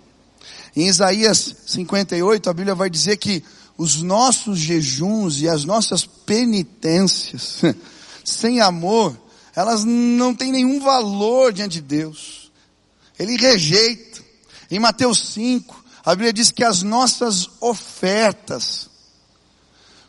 Em 0.73 0.87
Isaías 0.87 1.53
58, 1.67 2.49
a 2.49 2.53
Bíblia 2.53 2.75
vai 2.75 2.89
dizer 2.89 3.17
que 3.17 3.43
os 3.77 4.01
nossos 4.01 4.57
jejuns 4.57 5.41
e 5.41 5.49
as 5.49 5.65
nossas 5.65 6.05
penitências, 6.05 7.61
sem 8.23 8.61
amor, 8.61 9.17
elas 9.55 9.83
não 9.83 10.33
têm 10.33 10.51
nenhum 10.51 10.79
valor 10.79 11.51
diante 11.51 11.73
de 11.73 11.81
Deus. 11.81 12.51
Ele 13.17 13.37
rejeita. 13.37 14.19
Em 14.71 14.79
Mateus 14.79 15.33
5, 15.33 15.83
a 16.05 16.11
Bíblia 16.11 16.31
diz 16.31 16.51
que 16.51 16.63
as 16.63 16.83
nossas 16.83 17.49
ofertas, 17.59 18.89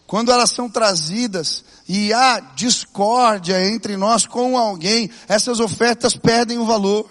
quando 0.07 0.31
elas 0.31 0.51
são 0.51 0.69
trazidas 0.69 1.65
e 1.89 2.13
há 2.13 2.41
discórdia 2.41 3.67
entre 3.67 3.97
nós 3.97 4.27
com 4.27 4.57
alguém, 4.59 5.11
essas 5.27 5.61
ofertas 5.61 6.15
perdem 6.15 6.59
o 6.59 6.67
valor. 6.67 7.11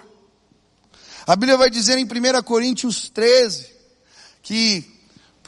A 1.26 1.36
Bíblia 1.36 1.58
vai 1.58 1.70
dizer 1.70 1.98
em 1.98 2.06
1 2.06 2.44
Coríntios 2.44 3.10
13 3.10 3.68
que 4.42 5.00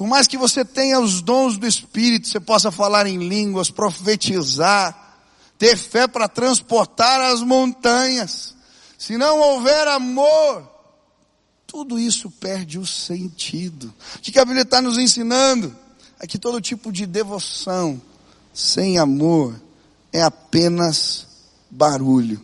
por 0.01 0.07
mais 0.07 0.25
que 0.25 0.37
você 0.37 0.65
tenha 0.65 0.99
os 0.99 1.21
dons 1.21 1.59
do 1.59 1.67
Espírito, 1.67 2.27
você 2.27 2.39
possa 2.39 2.71
falar 2.71 3.05
em 3.05 3.17
línguas, 3.17 3.69
profetizar, 3.69 5.00
ter 5.61 5.77
fé 5.77 6.07
para 6.07 6.27
transportar 6.27 7.21
as 7.21 7.43
montanhas, 7.43 8.55
se 8.97 9.15
não 9.15 9.39
houver 9.39 9.87
amor, 9.89 10.67
tudo 11.67 11.99
isso 11.99 12.31
perde 12.31 12.79
o 12.79 12.85
sentido. 12.85 13.93
O 14.15 14.19
que 14.19 14.39
a 14.39 14.43
Bíblia 14.43 14.63
está 14.63 14.81
nos 14.81 14.97
ensinando? 14.97 15.77
É 16.19 16.25
que 16.25 16.39
todo 16.39 16.59
tipo 16.59 16.91
de 16.91 17.05
devoção 17.05 18.01
sem 18.51 18.97
amor 18.97 19.55
é 20.11 20.23
apenas 20.23 21.27
barulho. 21.69 22.43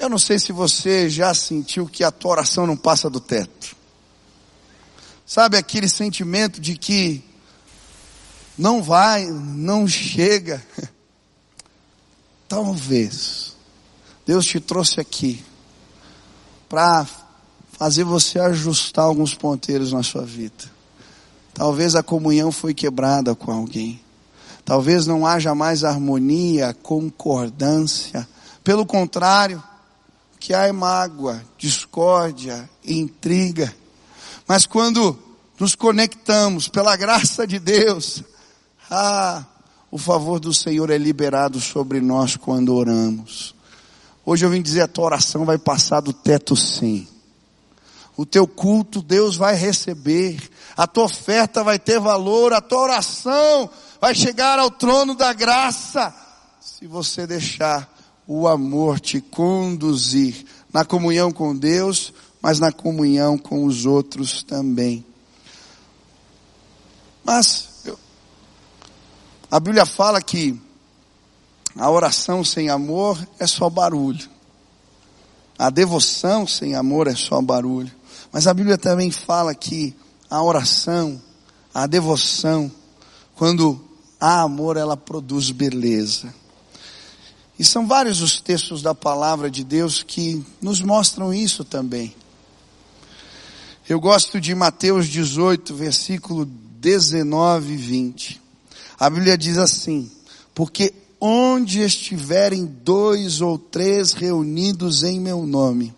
Eu 0.00 0.08
não 0.08 0.18
sei 0.18 0.40
se 0.40 0.50
você 0.50 1.08
já 1.08 1.32
sentiu 1.32 1.86
que 1.86 2.02
a 2.02 2.10
tua 2.10 2.32
oração 2.32 2.66
não 2.66 2.76
passa 2.76 3.08
do 3.08 3.20
teto. 3.20 3.76
Sabe 5.24 5.56
aquele 5.56 5.88
sentimento 5.88 6.60
de 6.60 6.76
que 6.76 7.22
não 8.58 8.82
vai, 8.82 9.26
não 9.30 9.86
chega. 9.86 10.60
Talvez 12.52 13.56
Deus 14.26 14.44
te 14.44 14.60
trouxe 14.60 15.00
aqui 15.00 15.42
para 16.68 17.06
fazer 17.78 18.04
você 18.04 18.38
ajustar 18.38 19.06
alguns 19.06 19.34
ponteiros 19.34 19.90
na 19.90 20.02
sua 20.02 20.20
vida. 20.20 20.70
Talvez 21.54 21.94
a 21.94 22.02
comunhão 22.02 22.52
foi 22.52 22.74
quebrada 22.74 23.34
com 23.34 23.50
alguém. 23.50 23.98
Talvez 24.66 25.06
não 25.06 25.26
haja 25.26 25.54
mais 25.54 25.82
harmonia, 25.82 26.76
concordância. 26.82 28.28
Pelo 28.62 28.84
contrário, 28.84 29.64
que 30.38 30.52
há 30.52 30.70
mágoa, 30.74 31.42
discórdia, 31.56 32.68
intriga. 32.84 33.74
Mas 34.46 34.66
quando 34.66 35.18
nos 35.58 35.74
conectamos 35.74 36.68
pela 36.68 36.96
graça 36.96 37.46
de 37.46 37.58
Deus, 37.58 38.22
ah, 38.90 39.42
o 39.92 39.98
favor 39.98 40.40
do 40.40 40.52
Senhor 40.52 40.90
é 40.90 40.98
liberado 40.98 41.60
sobre 41.60 42.00
nós 42.00 42.36
quando 42.36 42.74
oramos. 42.74 43.54
Hoje 44.26 44.44
eu 44.44 44.50
vim 44.50 44.60
dizer 44.60 44.80
a 44.80 44.88
tua 44.88 45.04
oração 45.04 45.44
vai 45.44 45.58
passar 45.58 46.00
do 46.00 46.12
teto 46.12 46.56
sim 46.56 47.06
o 48.16 48.26
teu 48.26 48.46
culto 48.46 49.00
Deus 49.00 49.36
vai 49.36 49.54
receber, 49.54 50.38
a 50.76 50.86
tua 50.86 51.04
oferta 51.04 51.64
vai 51.64 51.78
ter 51.78 51.98
valor, 51.98 52.52
a 52.52 52.60
tua 52.60 52.80
oração 52.80 53.70
vai 54.00 54.14
chegar 54.14 54.58
ao 54.58 54.70
trono 54.70 55.14
da 55.14 55.32
graça, 55.32 56.14
se 56.60 56.86
você 56.86 57.26
deixar 57.26 57.90
o 58.26 58.46
amor 58.46 59.00
te 59.00 59.20
conduzir 59.20 60.44
na 60.72 60.84
comunhão 60.84 61.32
com 61.32 61.56
Deus, 61.56 62.12
mas 62.40 62.58
na 62.58 62.70
comunhão 62.70 63.38
com 63.38 63.64
os 63.64 63.86
outros 63.86 64.42
também. 64.42 65.04
Mas 67.24 67.68
a 69.52 69.60
Bíblia 69.60 69.84
fala 69.84 70.22
que 70.22 70.58
a 71.76 71.90
oração 71.90 72.42
sem 72.42 72.70
amor 72.70 73.18
é 73.38 73.46
só 73.46 73.68
barulho. 73.68 74.26
A 75.58 75.68
devoção 75.68 76.46
sem 76.46 76.74
amor 76.74 77.06
é 77.06 77.14
só 77.14 77.38
barulho. 77.42 77.92
Mas 78.32 78.46
a 78.46 78.54
Bíblia 78.54 78.78
também 78.78 79.10
fala 79.10 79.54
que 79.54 79.94
a 80.30 80.42
oração, 80.42 81.20
a 81.74 81.86
devoção, 81.86 82.72
quando 83.34 83.78
há 84.18 84.40
amor, 84.40 84.78
ela 84.78 84.96
produz 84.96 85.50
beleza. 85.50 86.32
E 87.58 87.62
são 87.62 87.86
vários 87.86 88.22
os 88.22 88.40
textos 88.40 88.80
da 88.80 88.94
palavra 88.94 89.50
de 89.50 89.62
Deus 89.62 90.02
que 90.02 90.42
nos 90.62 90.80
mostram 90.80 91.32
isso 91.32 91.62
também. 91.62 92.14
Eu 93.86 94.00
gosto 94.00 94.40
de 94.40 94.54
Mateus 94.54 95.08
18, 95.08 95.74
versículo 95.74 96.46
19 96.46 97.74
e 97.74 97.76
20. 97.76 98.41
A 99.02 99.10
Bíblia 99.10 99.36
diz 99.36 99.58
assim: 99.58 100.08
Porque 100.54 100.94
onde 101.20 101.80
estiverem 101.80 102.64
dois 102.64 103.40
ou 103.40 103.58
três 103.58 104.12
reunidos 104.12 105.02
em 105.02 105.18
meu 105.18 105.44
nome, 105.44 105.92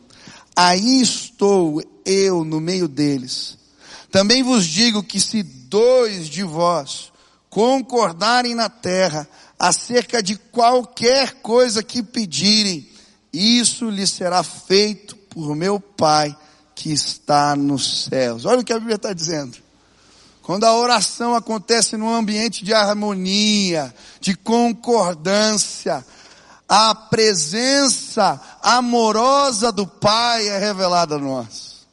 aí 0.57 1.03
estou 1.03 1.83
eu 2.03 2.45
no 2.45 2.63
meio 2.63 2.89
deles. 2.89 3.59
Também 4.11 4.43
vos 4.43 4.65
digo 4.65 5.03
que 5.03 5.21
se 5.21 5.43
dois 5.43 6.31
de 6.31 6.43
vós 6.43 7.13
concordarem 7.51 8.55
na 8.55 8.71
terra 8.71 9.29
acerca 9.59 10.23
de 10.23 10.37
qualquer 10.37 11.43
coisa 11.43 11.83
que 11.83 12.03
pedirem, 12.03 12.89
isso 13.31 13.91
lhe 13.91 14.07
será 14.07 14.43
feito 14.43 15.15
por 15.15 15.55
meu 15.55 15.79
Pai 15.79 16.35
que 16.75 16.91
está 16.91 17.55
nos 17.55 18.05
céus. 18.05 18.47
Olha 18.47 18.61
o 18.61 18.65
que 18.65 18.73
a 18.73 18.79
Bíblia 18.79 18.97
está 18.97 19.13
dizendo. 19.13 19.64
Quando 20.45 20.65
a 20.65 20.75
oração 20.75 21.35
acontece 21.35 21.97
num 21.97 22.15
ambiente 22.15 22.63
de 22.63 22.75
harmonia, 22.75 23.95
de 24.21 24.37
concordância, 24.37 26.05
a 26.69 26.95
presença 26.95 28.39
amorosa 28.63 29.73
do 29.73 29.87
Pai 29.87 30.47
é 30.47 30.59
revelada 30.59 31.15
a 31.15 31.19
nós. 31.19 31.87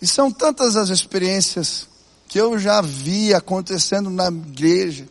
E 0.00 0.06
são 0.06 0.32
tantas 0.32 0.74
as 0.74 0.88
experiências 0.88 1.86
que 2.26 2.40
eu 2.40 2.58
já 2.58 2.80
vi 2.80 3.34
acontecendo 3.34 4.08
na 4.08 4.28
igreja, 4.28 5.06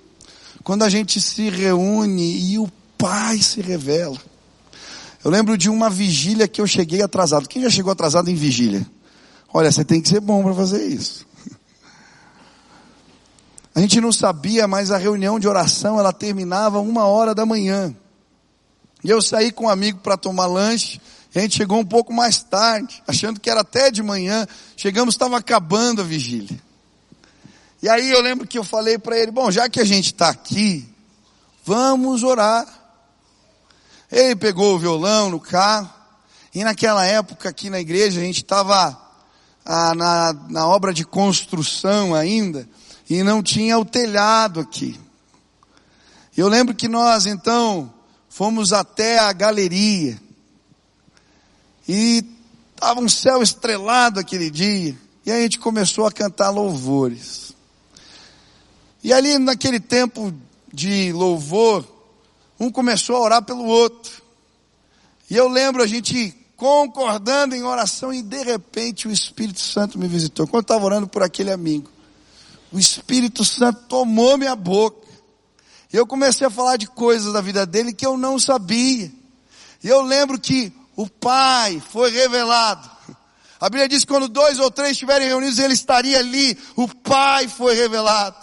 quando 0.64 0.82
a 0.82 0.90
gente 0.90 1.22
se 1.22 1.52
reúne 1.52 2.52
e 2.52 2.58
o 2.58 2.68
Pai 2.98 3.38
se 3.38 3.62
revela. 3.62 4.18
Eu 5.24 5.30
lembro 5.30 5.56
de 5.56 5.70
uma 5.70 5.88
vigília 5.88 6.48
que 6.48 6.60
eu 6.60 6.66
cheguei 6.66 7.04
atrasado. 7.04 7.48
Quem 7.48 7.62
já 7.62 7.70
chegou 7.70 7.92
atrasado 7.92 8.28
em 8.32 8.36
vigília? 8.36 8.90
Olha, 9.52 9.72
você 9.72 9.84
tem 9.84 10.02
que 10.02 10.10
ser 10.10 10.20
bom 10.20 10.44
para 10.44 10.54
fazer 10.54 10.86
isso. 10.86 11.26
A 13.74 13.82
gente 13.82 14.00
não 14.00 14.12
sabia, 14.12 14.68
mas 14.68 14.92
a 14.92 14.98
reunião 14.98 15.40
de 15.40 15.48
oração 15.48 15.98
ela 16.00 16.12
terminava 16.12 16.80
uma 16.80 17.06
hora 17.06 17.34
da 17.34 17.46
manhã. 17.46 17.96
E 19.04 19.10
eu 19.10 19.22
saí 19.22 19.52
com 19.52 19.66
um 19.66 19.70
amigo 19.70 20.00
para 20.00 20.18
tomar 20.18 20.48
lanche. 20.48 21.00
A 21.34 21.40
gente 21.40 21.56
chegou 21.56 21.80
um 21.80 21.86
pouco 21.86 22.12
mais 22.12 22.42
tarde, 22.44 23.02
achando 23.08 23.40
que 23.40 23.50
era 23.50 23.62
até 23.62 23.90
de 23.90 24.04
manhã. 24.04 24.46
Chegamos, 24.76 25.14
estava 25.16 25.38
acabando 25.38 26.02
a 26.02 26.04
vigília. 26.04 26.60
E 27.82 27.88
aí 27.88 28.12
eu 28.12 28.22
lembro 28.22 28.46
que 28.46 28.58
eu 28.58 28.64
falei 28.64 28.98
para 28.98 29.18
ele: 29.18 29.32
bom, 29.32 29.50
já 29.50 29.70
que 29.70 29.80
a 29.80 29.86
gente 29.86 30.08
está 30.08 30.30
aqui, 30.30 30.88
vamos 31.64 32.24
orar. 32.24 32.68
Ele 34.12 34.36
pegou 34.36 34.76
o 34.76 34.80
violão 34.80 35.30
no 35.30 35.40
carro. 35.40 35.90
E 36.54 36.64
naquela 36.64 37.06
época 37.06 37.48
aqui 37.48 37.70
na 37.70 37.80
igreja 37.80 38.20
a 38.20 38.24
gente 38.24 38.44
estava 38.44 39.09
ah, 39.72 39.94
na, 39.94 40.34
na 40.50 40.68
obra 40.68 40.92
de 40.92 41.06
construção 41.06 42.16
ainda 42.16 42.68
e 43.08 43.22
não 43.22 43.44
tinha 43.44 43.78
o 43.78 43.86
telhado 43.86 44.60
aqui. 44.60 45.00
Eu 46.36 46.48
lembro 46.48 46.74
que 46.74 46.88
nós 46.88 47.28
então 47.28 47.94
fomos 48.28 48.74
até 48.74 49.20
a 49.20 49.32
galeria. 49.32 50.20
E 51.88 52.26
estava 52.74 53.00
um 53.00 53.08
céu 53.08 53.44
estrelado 53.44 54.20
aquele 54.20 54.50
dia. 54.50 54.98
E 55.24 55.32
a 55.32 55.40
gente 55.40 55.60
começou 55.60 56.08
a 56.08 56.12
cantar 56.12 56.50
louvores. 56.50 57.54
E 59.04 59.14
ali 59.14 59.38
naquele 59.38 59.80
tempo 59.80 60.34
de 60.74 61.14
louvor, 61.14 61.86
um 62.60 62.72
começou 62.72 63.18
a 63.18 63.22
orar 63.22 63.44
pelo 63.44 63.66
outro. 63.66 64.24
E 65.30 65.36
eu 65.36 65.48
lembro 65.48 65.84
a 65.84 65.88
gente 65.88 66.39
concordando 66.60 67.56
em 67.56 67.64
oração 67.64 68.14
e 68.14 68.22
de 68.22 68.44
repente 68.44 69.08
o 69.08 69.12
Espírito 69.12 69.62
Santo 69.62 69.98
me 69.98 70.10
visitou. 70.10 70.46
Quando 70.46 70.56
eu 70.56 70.62
estava 70.62 70.84
orando 70.84 71.08
por 71.08 71.24
aquele 71.24 71.52
amigo, 71.52 71.90
o 72.70 72.78
Espírito 72.78 73.46
Santo 73.46 73.84
tomou 73.88 74.38
minha 74.38 74.58
boca. 74.58 75.08
E 75.92 75.96
eu 75.96 76.06
comecei 76.06 76.46
a 76.46 76.50
falar 76.50 76.76
de 76.76 76.86
coisas 76.86 77.32
da 77.32 77.40
vida 77.40 77.66
dele 77.66 77.94
que 77.94 78.06
eu 78.06 78.18
não 78.18 78.38
sabia. 78.38 79.10
E 79.82 79.88
eu 79.88 80.02
lembro 80.02 80.38
que 80.38 80.72
o 80.98 81.08
Pai 81.08 81.82
foi 81.92 82.12
revelado. 82.12 82.90
A 83.58 83.70
Bíblia 83.70 83.88
diz 83.88 84.02
que 84.02 84.12
quando 84.12 84.28
dois 84.28 84.60
ou 84.60 84.70
três 84.70 84.92
estiverem 84.92 85.30
reunidos, 85.30 85.60
ele 85.60 85.74
estaria 85.74 86.20
ali. 86.20 86.58
O 86.76 86.90
Pai 86.90 87.48
foi 87.48 87.74
revelado. 87.74 88.36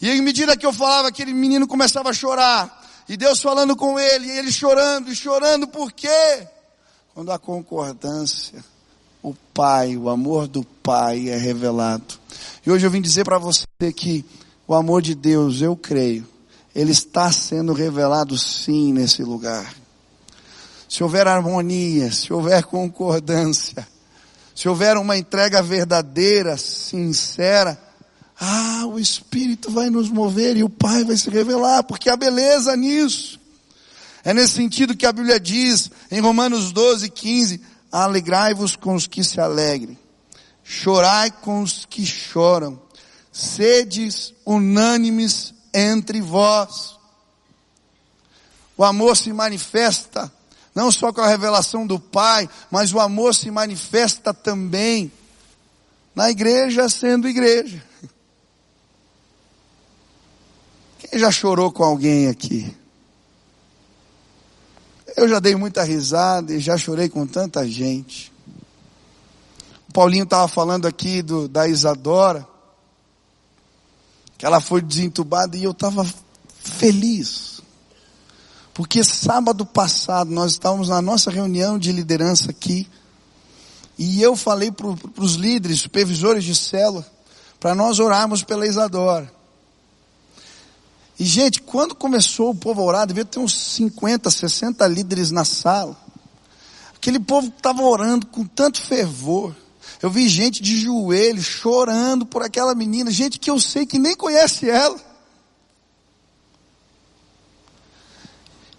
E 0.00 0.10
em 0.10 0.20
medida 0.20 0.56
que 0.56 0.66
eu 0.66 0.72
falava, 0.72 1.08
aquele 1.08 1.32
menino 1.32 1.68
começava 1.68 2.10
a 2.10 2.12
chorar. 2.12 2.84
e 3.08 3.16
Deus 3.16 3.40
falando 3.40 3.76
com 3.76 4.00
ele, 4.00 4.26
e 4.26 4.38
ele 4.38 4.50
chorando 4.50 5.12
e 5.12 5.14
chorando, 5.14 5.68
por 5.68 5.92
quê? 5.92 6.48
Quando 7.16 7.32
a 7.32 7.38
concordância, 7.38 8.62
o 9.22 9.32
Pai, 9.54 9.96
o 9.96 10.10
amor 10.10 10.46
do 10.46 10.62
Pai 10.62 11.30
é 11.30 11.36
revelado. 11.38 12.14
E 12.66 12.70
hoje 12.70 12.86
eu 12.86 12.90
vim 12.90 13.00
dizer 13.00 13.24
para 13.24 13.38
você 13.38 13.64
que 13.96 14.22
o 14.68 14.74
amor 14.74 15.00
de 15.00 15.14
Deus, 15.14 15.62
eu 15.62 15.74
creio, 15.74 16.28
ele 16.74 16.92
está 16.92 17.32
sendo 17.32 17.72
revelado 17.72 18.36
sim 18.36 18.92
nesse 18.92 19.22
lugar. 19.22 19.74
Se 20.86 21.02
houver 21.02 21.26
harmonia, 21.26 22.12
se 22.12 22.34
houver 22.34 22.64
concordância, 22.64 23.88
se 24.54 24.68
houver 24.68 24.98
uma 24.98 25.16
entrega 25.16 25.62
verdadeira, 25.62 26.58
sincera, 26.58 27.80
ah, 28.38 28.84
o 28.84 28.98
Espírito 28.98 29.70
vai 29.70 29.88
nos 29.88 30.10
mover 30.10 30.54
e 30.58 30.62
o 30.62 30.68
Pai 30.68 31.02
vai 31.02 31.16
se 31.16 31.30
revelar, 31.30 31.82
porque 31.82 32.10
há 32.10 32.16
beleza 32.16 32.76
nisso. 32.76 33.40
É 34.26 34.34
nesse 34.34 34.54
sentido 34.54 34.96
que 34.96 35.06
a 35.06 35.12
Bíblia 35.12 35.38
diz, 35.38 35.88
em 36.10 36.20
Romanos 36.20 36.72
12, 36.72 37.08
15, 37.10 37.60
alegrai-vos 37.92 38.74
com 38.74 38.96
os 38.96 39.06
que 39.06 39.22
se 39.22 39.40
alegrem, 39.40 39.96
chorai 40.64 41.30
com 41.30 41.62
os 41.62 41.84
que 41.84 42.04
choram, 42.04 42.76
sedes 43.30 44.34
unânimes 44.44 45.54
entre 45.72 46.20
vós. 46.20 46.96
O 48.76 48.82
amor 48.82 49.16
se 49.16 49.32
manifesta 49.32 50.32
não 50.74 50.90
só 50.90 51.12
com 51.12 51.20
a 51.20 51.28
revelação 51.28 51.86
do 51.86 52.00
Pai, 52.00 52.50
mas 52.68 52.92
o 52.92 52.98
amor 52.98 53.32
se 53.32 53.48
manifesta 53.48 54.34
também 54.34 55.12
na 56.16 56.32
igreja 56.32 56.88
sendo 56.88 57.28
igreja. 57.28 57.80
Quem 60.98 61.20
já 61.20 61.30
chorou 61.30 61.70
com 61.70 61.84
alguém 61.84 62.26
aqui? 62.26 62.75
Eu 65.16 65.26
já 65.26 65.40
dei 65.40 65.56
muita 65.56 65.82
risada 65.82 66.52
e 66.52 66.60
já 66.60 66.76
chorei 66.76 67.08
com 67.08 67.26
tanta 67.26 67.66
gente. 67.66 68.30
O 69.88 69.92
Paulinho 69.92 70.24
estava 70.24 70.46
falando 70.46 70.86
aqui 70.86 71.22
do, 71.22 71.48
da 71.48 71.66
Isadora, 71.66 72.46
que 74.36 74.44
ela 74.44 74.60
foi 74.60 74.82
desentubada 74.82 75.56
e 75.56 75.64
eu 75.64 75.70
estava 75.70 76.06
feliz. 76.58 77.62
Porque 78.74 79.02
sábado 79.02 79.64
passado 79.64 80.30
nós 80.30 80.52
estávamos 80.52 80.90
na 80.90 81.00
nossa 81.00 81.30
reunião 81.30 81.78
de 81.78 81.92
liderança 81.92 82.50
aqui, 82.50 82.86
e 83.98 84.20
eu 84.20 84.36
falei 84.36 84.70
para 84.70 84.86
os 85.16 85.36
líderes, 85.36 85.80
supervisores 85.80 86.44
de 86.44 86.54
célula, 86.54 87.06
para 87.58 87.74
nós 87.74 87.98
orarmos 87.98 88.42
pela 88.42 88.66
Isadora. 88.66 89.32
E 91.18 91.24
gente, 91.24 91.62
quando 91.62 91.94
começou 91.94 92.50
o 92.50 92.54
povo 92.54 92.82
a 92.82 92.84
orar, 92.84 93.06
devia 93.06 93.24
ter 93.24 93.38
uns 93.38 93.54
50, 93.74 94.30
60 94.30 94.86
líderes 94.86 95.30
na 95.30 95.44
sala. 95.44 95.96
Aquele 96.94 97.18
povo 97.18 97.48
estava 97.48 97.82
orando 97.82 98.26
com 98.26 98.44
tanto 98.44 98.82
fervor. 98.82 99.54
Eu 100.02 100.10
vi 100.10 100.28
gente 100.28 100.62
de 100.62 100.78
joelho 100.78 101.42
chorando 101.42 102.26
por 102.26 102.42
aquela 102.42 102.74
menina, 102.74 103.10
gente 103.10 103.38
que 103.38 103.50
eu 103.50 103.58
sei 103.58 103.86
que 103.86 103.98
nem 103.98 104.14
conhece 104.14 104.68
ela. 104.68 105.00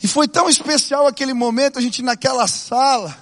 E 0.04 0.08
foi 0.08 0.28
tão 0.28 0.48
especial 0.48 1.08
aquele 1.08 1.34
momento, 1.34 1.80
a 1.80 1.82
gente 1.82 2.04
naquela 2.04 2.48
sala, 2.48 3.18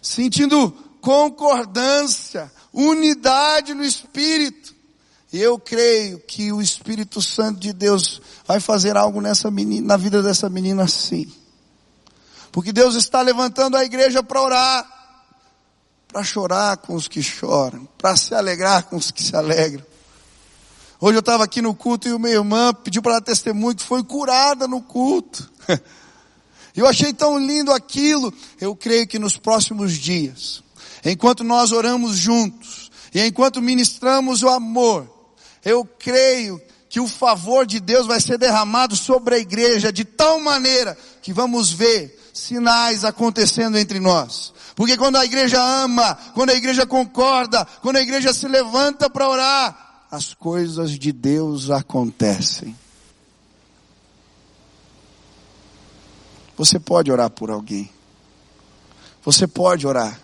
sentindo 0.00 0.70
concordância, 1.00 2.52
unidade 2.72 3.74
no 3.74 3.84
Espírito. 3.84 4.75
Eu 5.32 5.58
creio 5.58 6.20
que 6.20 6.52
o 6.52 6.62
Espírito 6.62 7.20
Santo 7.20 7.58
de 7.58 7.72
Deus 7.72 8.20
vai 8.46 8.60
fazer 8.60 8.96
algo 8.96 9.20
nessa 9.20 9.50
menina, 9.50 9.88
na 9.88 9.96
vida 9.96 10.22
dessa 10.22 10.48
menina 10.48 10.84
assim. 10.84 11.30
Porque 12.52 12.72
Deus 12.72 12.94
está 12.94 13.20
levantando 13.20 13.76
a 13.76 13.84
igreja 13.84 14.22
para 14.22 14.40
orar, 14.40 14.96
para 16.08 16.22
chorar 16.22 16.76
com 16.78 16.94
os 16.94 17.08
que 17.08 17.22
choram, 17.22 17.86
para 17.98 18.16
se 18.16 18.34
alegrar 18.34 18.84
com 18.84 18.96
os 18.96 19.10
que 19.10 19.22
se 19.22 19.34
alegram. 19.36 19.84
Hoje 20.98 21.16
eu 21.16 21.20
estava 21.20 21.44
aqui 21.44 21.60
no 21.60 21.74
culto 21.74 22.08
e 22.08 22.12
uma 22.12 22.30
irmã 22.30 22.72
pediu 22.72 23.02
para 23.02 23.14
dar 23.14 23.20
testemunho 23.20 23.76
que 23.76 23.82
foi 23.82 24.02
curada 24.02 24.66
no 24.66 24.80
culto. 24.80 25.50
Eu 26.74 26.86
achei 26.86 27.10
tão 27.10 27.38
lindo 27.38 27.72
aquilo. 27.72 28.32
Eu 28.60 28.76
creio 28.76 29.06
que 29.06 29.18
nos 29.18 29.38
próximos 29.38 29.94
dias, 29.94 30.62
enquanto 31.02 31.42
nós 31.42 31.72
oramos 31.72 32.16
juntos 32.16 32.90
e 33.14 33.20
enquanto 33.22 33.62
ministramos 33.62 34.42
o 34.42 34.48
amor, 34.50 35.15
eu 35.66 35.84
creio 35.84 36.62
que 36.88 37.00
o 37.00 37.08
favor 37.08 37.66
de 37.66 37.80
Deus 37.80 38.06
vai 38.06 38.20
ser 38.20 38.38
derramado 38.38 38.94
sobre 38.94 39.34
a 39.34 39.38
igreja 39.38 39.92
de 39.92 40.04
tal 40.04 40.38
maneira 40.40 40.96
que 41.20 41.32
vamos 41.32 41.72
ver 41.72 42.16
sinais 42.32 43.04
acontecendo 43.04 43.76
entre 43.76 43.98
nós. 43.98 44.54
Porque 44.76 44.96
quando 44.96 45.16
a 45.16 45.24
igreja 45.24 45.60
ama, 45.60 46.14
quando 46.34 46.50
a 46.50 46.54
igreja 46.54 46.86
concorda, 46.86 47.66
quando 47.82 47.96
a 47.96 48.00
igreja 48.00 48.32
se 48.32 48.46
levanta 48.46 49.10
para 49.10 49.28
orar, 49.28 50.04
as 50.08 50.32
coisas 50.34 50.92
de 50.92 51.10
Deus 51.10 51.68
acontecem. 51.68 52.76
Você 56.56 56.78
pode 56.78 57.10
orar 57.10 57.28
por 57.28 57.50
alguém. 57.50 57.90
Você 59.24 59.48
pode 59.48 59.84
orar. 59.84 60.20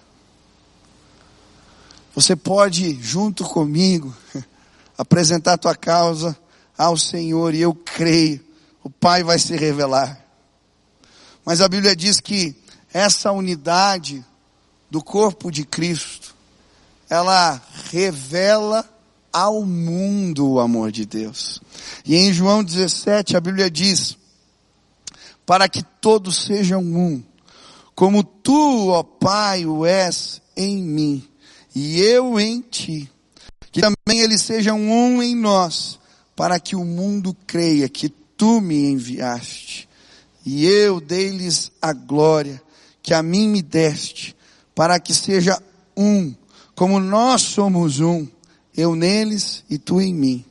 Você 2.14 2.36
pode, 2.36 2.96
junto 3.02 3.42
comigo, 3.42 4.14
apresentar 4.96 5.58
tua 5.58 5.74
causa 5.74 6.36
ao 6.76 6.96
Senhor 6.96 7.54
e 7.54 7.60
eu 7.60 7.74
creio, 7.74 8.40
o 8.82 8.90
Pai 8.90 9.22
vai 9.22 9.38
se 9.38 9.56
revelar. 9.56 10.18
Mas 11.44 11.60
a 11.60 11.68
Bíblia 11.68 11.94
diz 11.94 12.20
que 12.20 12.56
essa 12.92 13.32
unidade 13.32 14.24
do 14.90 15.02
corpo 15.02 15.50
de 15.50 15.64
Cristo, 15.64 16.34
ela 17.08 17.60
revela 17.90 18.88
ao 19.32 19.64
mundo 19.64 20.48
o 20.48 20.60
amor 20.60 20.92
de 20.92 21.06
Deus. 21.06 21.60
E 22.04 22.16
em 22.16 22.32
João 22.32 22.62
17 22.62 23.36
a 23.36 23.40
Bíblia 23.40 23.70
diz, 23.70 24.16
para 25.46 25.68
que 25.68 25.82
todos 25.82 26.44
sejam 26.44 26.82
um, 26.82 27.22
como 27.94 28.22
tu, 28.22 28.88
ó 28.88 29.02
Pai, 29.02 29.66
o 29.66 29.84
és 29.86 30.40
em 30.56 30.82
mim, 30.82 31.28
e 31.74 32.00
eu 32.00 32.38
em 32.38 32.60
ti 32.60 33.11
que 33.72 33.80
também 33.80 34.20
eles 34.20 34.42
sejam 34.42 34.78
um 34.78 35.22
em 35.22 35.34
nós, 35.34 35.98
para 36.36 36.60
que 36.60 36.76
o 36.76 36.84
mundo 36.84 37.34
creia 37.46 37.88
que 37.88 38.10
tu 38.36 38.60
me 38.60 38.90
enviaste. 38.90 39.88
E 40.44 40.66
eu 40.66 41.00
dei-lhes 41.00 41.72
a 41.80 41.94
glória 41.94 42.62
que 43.02 43.14
a 43.14 43.22
mim 43.22 43.48
me 43.48 43.62
deste, 43.62 44.36
para 44.74 45.00
que 45.00 45.14
seja 45.14 45.60
um, 45.96 46.34
como 46.74 47.00
nós 47.00 47.42
somos 47.42 47.98
um, 48.00 48.28
eu 48.76 48.94
neles 48.94 49.64
e 49.70 49.78
tu 49.78 50.00
em 50.00 50.12
mim, 50.12 50.44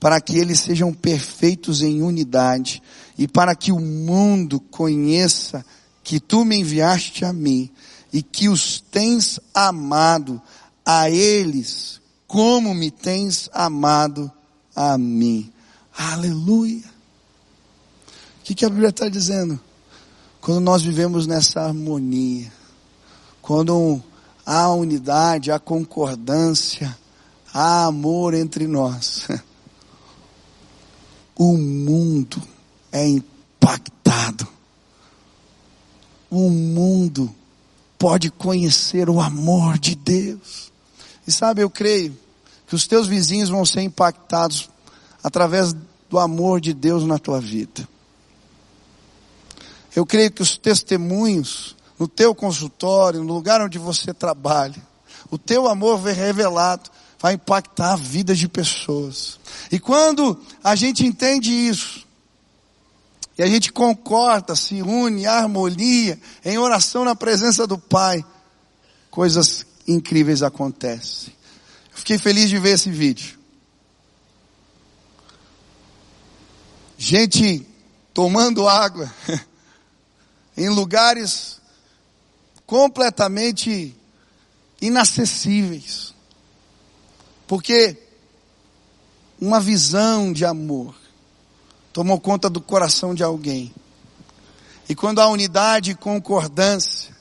para 0.00 0.20
que 0.20 0.38
eles 0.38 0.60
sejam 0.60 0.94
perfeitos 0.94 1.82
em 1.82 2.02
unidade, 2.02 2.82
e 3.18 3.28
para 3.28 3.54
que 3.54 3.70
o 3.70 3.78
mundo 3.78 4.58
conheça 4.58 5.64
que 6.02 6.18
tu 6.18 6.44
me 6.44 6.56
enviaste 6.56 7.24
a 7.24 7.32
mim, 7.32 7.70
e 8.10 8.22
que 8.22 8.48
os 8.48 8.80
tens 8.80 9.38
amado 9.54 10.40
a 10.84 11.10
eles 11.10 12.01
como 12.32 12.72
me 12.72 12.90
tens 12.90 13.50
amado 13.52 14.32
a 14.74 14.96
mim. 14.96 15.52
Aleluia. 15.94 16.82
O 18.40 18.42
que, 18.42 18.54
que 18.54 18.64
a 18.64 18.70
Bíblia 18.70 18.88
está 18.88 19.06
dizendo? 19.06 19.60
Quando 20.40 20.62
nós 20.62 20.80
vivemos 20.80 21.26
nessa 21.26 21.60
harmonia, 21.60 22.50
quando 23.42 24.02
há 24.46 24.72
unidade, 24.72 25.52
há 25.52 25.58
concordância, 25.58 26.96
há 27.52 27.84
amor 27.84 28.32
entre 28.32 28.66
nós, 28.66 29.28
o 31.36 31.58
mundo 31.58 32.42
é 32.90 33.06
impactado. 33.06 34.48
O 36.30 36.48
mundo 36.48 37.30
pode 37.98 38.30
conhecer 38.30 39.10
o 39.10 39.20
amor 39.20 39.78
de 39.78 39.94
Deus. 39.94 40.72
E 41.26 41.30
sabe, 41.30 41.62
eu 41.62 41.68
creio 41.68 42.21
que 42.72 42.76
os 42.76 42.86
teus 42.86 43.06
vizinhos 43.06 43.50
vão 43.50 43.66
ser 43.66 43.82
impactados 43.82 44.70
através 45.22 45.74
do 46.08 46.18
amor 46.18 46.58
de 46.58 46.72
Deus 46.72 47.04
na 47.04 47.18
tua 47.18 47.38
vida. 47.38 47.86
Eu 49.94 50.06
creio 50.06 50.30
que 50.30 50.40
os 50.40 50.56
testemunhos 50.56 51.76
no 51.98 52.08
teu 52.08 52.34
consultório, 52.34 53.22
no 53.22 53.34
lugar 53.34 53.60
onde 53.60 53.78
você 53.78 54.14
trabalha, 54.14 54.82
o 55.30 55.36
teu 55.36 55.68
amor 55.68 56.00
revelado, 56.00 56.90
vai 57.18 57.34
impactar 57.34 57.92
a 57.92 57.96
vida 57.96 58.34
de 58.34 58.48
pessoas. 58.48 59.38
E 59.70 59.78
quando 59.78 60.40
a 60.64 60.74
gente 60.74 61.04
entende 61.04 61.52
isso, 61.52 62.06
e 63.36 63.42
a 63.42 63.46
gente 63.46 63.70
concorda, 63.70 64.56
se 64.56 64.80
une, 64.80 65.26
harmonia, 65.26 66.18
em 66.42 66.56
oração 66.56 67.04
na 67.04 67.14
presença 67.14 67.66
do 67.66 67.76
Pai, 67.76 68.24
coisas 69.10 69.66
incríveis 69.86 70.42
acontecem. 70.42 71.34
Fiquei 71.94 72.18
feliz 72.18 72.48
de 72.48 72.58
ver 72.58 72.74
esse 72.74 72.90
vídeo. 72.90 73.38
Gente 76.98 77.66
tomando 78.14 78.68
água, 78.68 79.12
em 80.56 80.68
lugares 80.68 81.60
completamente 82.66 83.96
inacessíveis. 84.80 86.14
Porque 87.46 87.98
uma 89.40 89.60
visão 89.60 90.32
de 90.32 90.44
amor 90.44 90.94
tomou 91.92 92.20
conta 92.20 92.48
do 92.48 92.60
coração 92.60 93.14
de 93.14 93.22
alguém. 93.22 93.72
E 94.88 94.94
quando 94.94 95.20
há 95.20 95.26
unidade 95.26 95.90
e 95.90 95.94
concordância, 95.94 97.14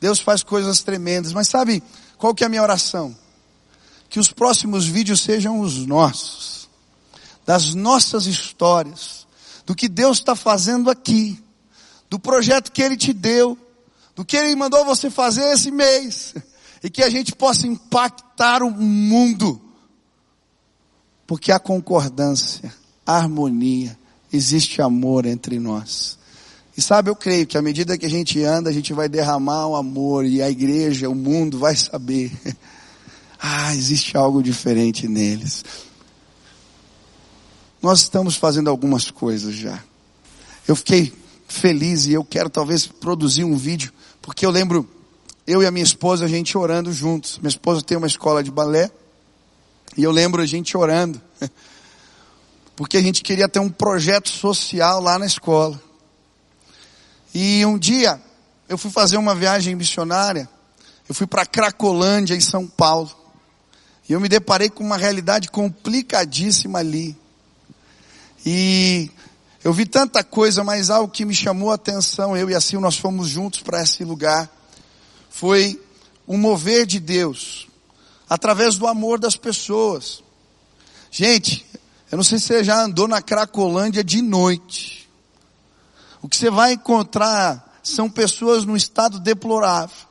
Deus 0.00 0.20
faz 0.20 0.42
coisas 0.42 0.82
tremendas. 0.82 1.32
Mas 1.32 1.48
sabe 1.48 1.82
qual 2.16 2.34
que 2.34 2.44
é 2.44 2.46
a 2.46 2.50
minha 2.50 2.62
oração? 2.62 3.16
Que 4.08 4.18
os 4.18 4.32
próximos 4.32 4.86
vídeos 4.86 5.20
sejam 5.20 5.60
os 5.60 5.86
nossos, 5.86 6.68
das 7.46 7.74
nossas 7.74 8.26
histórias, 8.26 9.26
do 9.66 9.74
que 9.74 9.88
Deus 9.88 10.18
está 10.18 10.34
fazendo 10.34 10.90
aqui, 10.90 11.42
do 12.08 12.18
projeto 12.18 12.72
que 12.72 12.82
Ele 12.82 12.96
te 12.96 13.12
deu, 13.12 13.56
do 14.16 14.24
que 14.24 14.36
Ele 14.36 14.56
mandou 14.56 14.84
você 14.84 15.10
fazer 15.10 15.52
esse 15.52 15.70
mês, 15.70 16.34
e 16.82 16.88
que 16.88 17.02
a 17.02 17.10
gente 17.10 17.34
possa 17.34 17.66
impactar 17.66 18.62
o 18.62 18.70
mundo, 18.70 19.60
porque 21.26 21.52
há 21.52 21.58
concordância, 21.58 22.72
harmonia, 23.04 23.98
existe 24.32 24.80
amor 24.80 25.26
entre 25.26 25.58
nós. 25.58 26.18
E 26.76 26.80
sabe, 26.80 27.10
eu 27.10 27.16
creio 27.16 27.46
que 27.46 27.58
à 27.58 27.62
medida 27.62 27.98
que 27.98 28.06
a 28.06 28.10
gente 28.10 28.42
anda, 28.44 28.70
a 28.70 28.72
gente 28.72 28.92
vai 28.92 29.08
derramar 29.08 29.66
o 29.66 29.74
amor 29.74 30.24
e 30.24 30.40
a 30.40 30.48
igreja, 30.48 31.08
o 31.08 31.14
mundo 31.14 31.58
vai 31.58 31.74
saber. 31.74 32.30
ah, 33.40 33.74
existe 33.74 34.16
algo 34.16 34.42
diferente 34.42 35.06
neles. 35.06 35.64
Nós 37.80 38.00
estamos 38.00 38.36
fazendo 38.36 38.68
algumas 38.68 39.10
coisas 39.10 39.54
já. 39.54 39.82
Eu 40.66 40.74
fiquei 40.74 41.12
feliz 41.46 42.06
e 42.06 42.12
eu 42.12 42.24
quero 42.24 42.50
talvez 42.50 42.86
produzir 42.86 43.44
um 43.44 43.56
vídeo, 43.56 43.92
porque 44.20 44.44
eu 44.44 44.50
lembro 44.50 44.88
eu 45.46 45.62
e 45.62 45.66
a 45.66 45.70
minha 45.70 45.84
esposa 45.84 46.26
a 46.26 46.28
gente 46.28 46.58
orando 46.58 46.92
juntos. 46.92 47.38
Minha 47.38 47.48
esposa 47.48 47.80
tem 47.80 47.96
uma 47.96 48.06
escola 48.06 48.42
de 48.42 48.50
balé 48.50 48.90
e 49.96 50.02
eu 50.04 50.10
lembro 50.10 50.42
a 50.42 50.46
gente 50.46 50.76
orando. 50.76 51.20
Porque 52.76 52.96
a 52.96 53.02
gente 53.02 53.22
queria 53.22 53.48
ter 53.48 53.58
um 53.58 53.70
projeto 53.70 54.28
social 54.28 55.00
lá 55.00 55.18
na 55.18 55.26
escola. 55.26 55.82
E 57.34 57.64
um 57.66 57.76
dia 57.76 58.20
eu 58.68 58.76
fui 58.76 58.90
fazer 58.90 59.16
uma 59.16 59.34
viagem 59.34 59.74
missionária. 59.74 60.48
Eu 61.08 61.14
fui 61.14 61.26
para 61.26 61.46
Cracolândia, 61.46 62.36
em 62.36 62.40
São 62.40 62.66
Paulo. 62.66 63.10
E 64.08 64.12
eu 64.12 64.20
me 64.20 64.28
deparei 64.28 64.70
com 64.70 64.82
uma 64.82 64.96
realidade 64.96 65.48
complicadíssima 65.50 66.78
ali. 66.78 67.16
E 68.46 69.10
eu 69.62 69.72
vi 69.72 69.84
tanta 69.84 70.24
coisa, 70.24 70.64
mas 70.64 70.88
algo 70.88 71.12
que 71.12 71.24
me 71.24 71.34
chamou 71.34 71.70
a 71.70 71.74
atenção, 71.74 72.36
eu 72.36 72.48
e 72.48 72.54
assim 72.54 72.78
nós 72.78 72.96
fomos 72.96 73.28
juntos 73.28 73.60
para 73.60 73.82
esse 73.82 74.04
lugar, 74.04 74.50
foi 75.28 75.78
o 76.26 76.38
mover 76.38 76.86
de 76.86 76.98
Deus, 76.98 77.68
através 78.28 78.76
do 78.76 78.86
amor 78.86 79.18
das 79.18 79.36
pessoas. 79.36 80.22
Gente, 81.10 81.66
eu 82.10 82.16
não 82.16 82.24
sei 82.24 82.38
se 82.38 82.46
você 82.46 82.64
já 82.64 82.82
andou 82.82 83.06
na 83.06 83.20
Cracolândia 83.20 84.02
de 84.02 84.22
noite. 84.22 85.08
O 86.22 86.28
que 86.28 86.36
você 86.36 86.50
vai 86.50 86.72
encontrar 86.72 87.78
são 87.82 88.08
pessoas 88.08 88.64
num 88.64 88.76
estado 88.76 89.20
deplorável. 89.20 90.07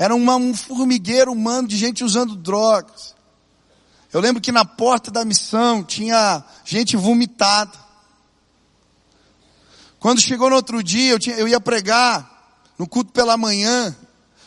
Era 0.00 0.14
uma, 0.14 0.34
um 0.36 0.54
formigueiro 0.54 1.30
humano 1.30 1.68
de 1.68 1.76
gente 1.76 2.02
usando 2.02 2.34
drogas. 2.34 3.14
Eu 4.10 4.18
lembro 4.18 4.40
que 4.40 4.50
na 4.50 4.64
porta 4.64 5.10
da 5.10 5.26
missão 5.26 5.84
tinha 5.84 6.42
gente 6.64 6.96
vomitada. 6.96 7.78
Quando 9.98 10.18
chegou 10.18 10.48
no 10.48 10.56
outro 10.56 10.82
dia, 10.82 11.12
eu, 11.12 11.18
tinha, 11.18 11.36
eu 11.36 11.46
ia 11.46 11.60
pregar 11.60 12.64
no 12.78 12.88
culto 12.88 13.12
pela 13.12 13.36
manhã. 13.36 13.94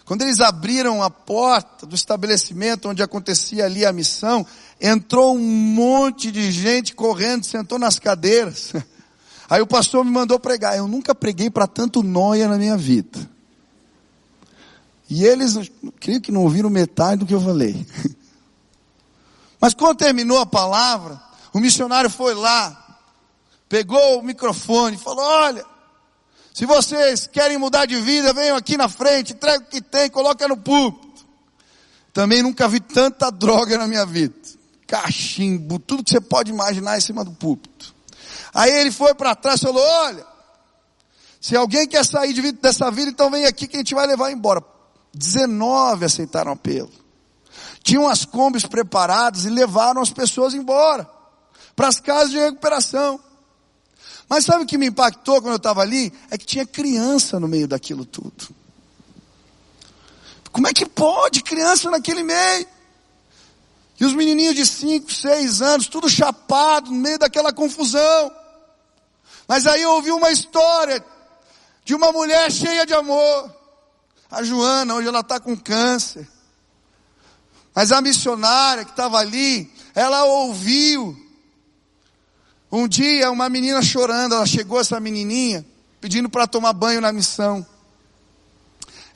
Quando 0.05 0.23
eles 0.23 0.39
abriram 0.39 1.03
a 1.03 1.09
porta 1.11 1.85
do 1.85 1.93
estabelecimento 1.93 2.89
onde 2.89 3.03
acontecia 3.03 3.65
ali 3.65 3.85
a 3.85 3.93
missão, 3.93 4.43
entrou 4.81 5.35
um 5.35 5.39
monte 5.39 6.31
de 6.31 6.51
gente 6.51 6.95
correndo, 6.95 7.45
sentou 7.45 7.77
nas 7.77 7.99
cadeiras. 7.99 8.73
Aí 9.47 9.61
o 9.61 9.67
pastor 9.67 10.03
me 10.03 10.09
mandou 10.09 10.39
pregar. 10.39 10.75
Eu 10.75 10.87
nunca 10.87 11.13
preguei 11.13 11.51
para 11.51 11.67
tanto 11.67 12.01
noia 12.01 12.47
na 12.47 12.57
minha 12.57 12.75
vida. 12.75 13.31
E 15.09 15.25
eles, 15.25 15.71
creio 15.99 16.21
que 16.21 16.31
não 16.31 16.43
ouviram 16.43 16.69
metade 16.69 17.19
do 17.19 17.25
que 17.25 17.33
eu 17.33 17.41
falei. 17.41 17.85
Mas 19.59 19.73
quando 19.73 19.97
terminou 19.97 20.39
a 20.39 20.45
palavra, 20.45 21.21
o 21.53 21.59
missionário 21.59 22.09
foi 22.09 22.33
lá, 22.33 22.99
pegou 23.69 24.19
o 24.19 24.23
microfone 24.23 24.97
falou: 24.97 25.23
Olha, 25.23 25.65
se 26.53 26.65
vocês 26.65 27.27
querem 27.27 27.57
mudar 27.57 27.85
de 27.85 27.99
vida, 28.01 28.33
venham 28.33 28.55
aqui 28.55 28.77
na 28.77 28.89
frente, 28.89 29.33
entrega 29.33 29.63
o 29.63 29.67
que 29.67 29.81
tem, 29.81 30.09
coloca 30.09 30.47
no 30.47 30.57
púlpito. 30.57 31.25
Também 32.11 32.43
nunca 32.43 32.67
vi 32.67 32.79
tanta 32.79 33.31
droga 33.31 33.77
na 33.77 33.87
minha 33.87 34.05
vida. 34.05 34.35
Cachimbo, 34.85 35.79
tudo 35.79 36.03
que 36.03 36.11
você 36.11 36.21
pode 36.21 36.51
imaginar 36.51 36.97
em 36.97 37.01
cima 37.01 37.23
do 37.23 37.31
púlpito. 37.31 37.95
Aí 38.53 38.69
ele 38.69 38.91
foi 38.91 39.15
para 39.15 39.35
trás 39.35 39.59
e 39.59 39.63
falou: 39.63 39.83
Olha, 39.83 40.25
se 41.41 41.55
alguém 41.55 41.87
quer 41.87 42.05
sair 42.05 42.33
de, 42.33 42.51
dessa 42.51 42.91
vida, 42.91 43.09
então 43.09 43.31
vem 43.31 43.45
aqui 43.45 43.67
que 43.67 43.75
a 43.75 43.79
gente 43.79 43.95
vai 43.95 44.05
levar 44.05 44.31
embora. 44.31 44.63
19 45.13 46.05
aceitaram 46.05 46.51
apelo. 46.51 46.91
Tinham 47.83 48.07
as 48.07 48.25
combis 48.25 48.65
preparadas 48.65 49.45
e 49.45 49.49
levaram 49.49 50.01
as 50.01 50.09
pessoas 50.09 50.53
embora 50.53 51.09
para 51.75 51.87
as 51.87 51.99
casas 51.99 52.31
de 52.31 52.39
recuperação. 52.39 53.19
Mas 54.27 54.45
sabe 54.45 54.63
o 54.63 54.67
que 54.67 54.77
me 54.77 54.87
impactou 54.87 55.41
quando 55.41 55.53
eu 55.53 55.57
estava 55.57 55.81
ali? 55.81 56.11
É 56.31 56.37
que 56.37 56.45
tinha 56.45 56.65
criança 56.65 57.39
no 57.39 57.47
meio 57.47 57.67
daquilo 57.67 58.05
tudo. 58.05 58.49
Como 60.51 60.67
é 60.67 60.73
que 60.73 60.85
pode 60.85 61.43
criança 61.43 61.89
naquele 61.89 62.23
meio? 62.23 62.67
E 63.99 64.05
os 64.05 64.13
menininhos 64.13 64.55
de 64.55 64.65
5, 64.65 65.11
6 65.11 65.61
anos, 65.61 65.87
tudo 65.87 66.09
chapado, 66.09 66.91
no 66.91 66.97
meio 66.97 67.19
daquela 67.19 67.53
confusão. 67.53 68.31
Mas 69.47 69.67
aí 69.67 69.81
eu 69.81 69.91
ouvi 69.91 70.11
uma 70.11 70.31
história 70.31 71.03
de 71.83 71.93
uma 71.93 72.11
mulher 72.11 72.51
cheia 72.51 72.85
de 72.85 72.93
amor. 72.93 73.62
A 74.33 74.41
Joana, 74.41 74.95
hoje 74.95 75.07
ela 75.07 75.19
está 75.19 75.39
com 75.39 75.55
câncer. 75.55 76.27
Mas 77.75 77.91
a 77.91 78.01
missionária 78.01 78.83
que 78.83 78.89
estava 78.89 79.19
ali, 79.19 79.71
ela 79.93 80.25
ouviu. 80.25 81.15
Um 82.71 82.87
dia 82.87 83.29
uma 83.29 83.47
menina 83.47 83.79
chorando, 83.83 84.33
ela 84.33 84.47
chegou 84.47 84.79
essa 84.79 84.99
menininha, 84.99 85.63
pedindo 86.01 86.27
para 86.29 86.47
tomar 86.47 86.73
banho 86.73 86.99
na 86.99 87.13
missão. 87.13 87.63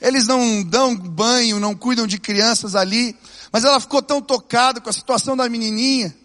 Eles 0.00 0.28
não 0.28 0.62
dão 0.62 0.94
banho, 0.94 1.58
não 1.58 1.74
cuidam 1.74 2.06
de 2.06 2.20
crianças 2.20 2.76
ali, 2.76 3.18
mas 3.50 3.64
ela 3.64 3.80
ficou 3.80 4.00
tão 4.00 4.22
tocada 4.22 4.80
com 4.80 4.88
a 4.88 4.92
situação 4.92 5.36
da 5.36 5.48
menininha. 5.48 6.16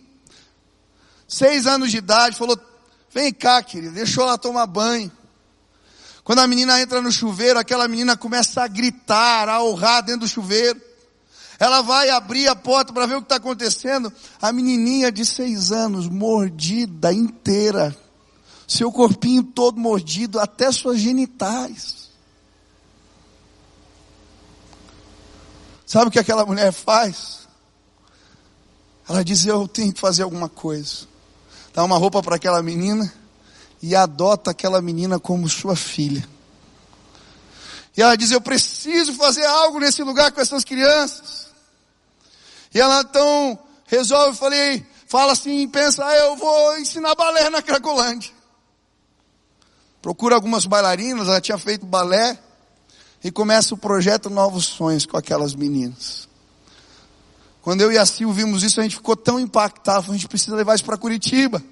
Seis 1.28 1.66
anos 1.66 1.90
de 1.90 1.98
idade, 1.98 2.38
falou, 2.38 2.60
Vem 3.10 3.34
cá, 3.34 3.64
querida, 3.64 3.94
deixou 3.94 4.24
ela 4.24 4.38
tomar 4.38 4.68
banho. 4.68 5.12
Quando 6.24 6.40
a 6.40 6.48
menina 6.48 6.80
entra 6.80 7.02
no 7.02 7.12
chuveiro, 7.12 7.60
aquela 7.60 7.88
menina 7.88 8.16
começa 8.16 8.64
a 8.64 8.68
gritar, 8.68 9.50
a 9.50 9.62
urrar 9.62 10.02
dentro 10.02 10.22
do 10.22 10.28
chuveiro. 10.28 10.80
Ela 11.60 11.82
vai 11.82 12.10
abrir 12.10 12.48
a 12.48 12.56
porta 12.56 12.94
para 12.94 13.06
ver 13.06 13.16
o 13.16 13.20
que 13.20 13.26
está 13.26 13.36
acontecendo. 13.36 14.12
A 14.42 14.52
menininha 14.52 15.12
de 15.12 15.26
seis 15.26 15.72
anos, 15.72 16.08
mordida 16.08 17.14
inteira. 17.14 17.96
Seu 18.68 18.92
corpinho 18.92 19.44
todo 19.44 19.80
mordido, 19.80 20.40
até 20.40 20.72
suas 20.72 21.00
genitais. 21.00 22.10
Sabe 25.86 26.08
o 26.08 26.12
que 26.12 26.20
aquela 26.20 26.46
mulher 26.46 26.72
faz? 26.72 27.48
Ela 29.08 29.24
diz: 29.24 29.46
Eu 29.46 29.68
tenho 29.68 29.94
que 29.94 30.00
fazer 30.00 30.24
alguma 30.24 30.48
coisa 30.48 31.14
dá 31.74 31.84
uma 31.84 31.98
roupa 31.98 32.22
para 32.22 32.36
aquela 32.36 32.62
menina 32.62 33.12
e 33.84 33.98
adota 33.98 34.52
aquela 34.52 34.82
menina 34.82 35.20
como 35.20 35.50
sua 35.50 35.76
filha. 35.76 36.26
E 37.96 38.02
ela 38.02 38.16
diz: 38.16 38.32
Eu 38.32 38.40
preciso 38.40 39.14
fazer 39.14 39.46
algo 39.46 39.78
nesse 39.78 40.02
lugar 40.02 40.32
com 40.32 40.40
essas 40.40 40.64
crianças. 40.64 41.48
E 42.74 42.80
ela 42.80 43.02
então 43.02 43.60
resolve, 43.86 44.38
falei, 44.38 44.84
fala 45.06 45.34
assim, 45.34 45.68
pensa, 45.68 46.04
ah, 46.04 46.16
eu 46.16 46.36
vou 46.36 46.80
ensinar 46.80 47.14
balé 47.14 47.50
na 47.50 47.62
Cracolândia. 47.62 48.32
Procura 50.02 50.34
algumas 50.34 50.66
bailarinas, 50.66 51.28
ela 51.28 51.40
tinha 51.40 51.58
feito 51.58 51.86
balé, 51.86 52.40
e 53.24 53.32
começa 53.32 53.76
o 53.76 53.78
projeto 53.78 54.30
Novos 54.30 54.66
Sonhos 54.66 55.06
com 55.06 55.16
aquelas 55.16 55.54
meninas. 55.54 56.28
Quando 57.62 57.82
eu 57.82 57.92
e 57.92 57.98
a 57.98 58.06
Sil 58.08 58.34
vimos 58.34 58.64
isso, 58.64 58.80
a 58.80 58.84
gente 58.84 58.96
ficou 58.96 59.16
tão 59.16 59.40
impactado, 59.40 60.10
a 60.12 60.14
gente 60.14 60.28
precisa 60.28 60.56
levar 60.56 60.74
isso 60.74 60.84
para 60.84 60.98
Curitiba. 60.98 61.64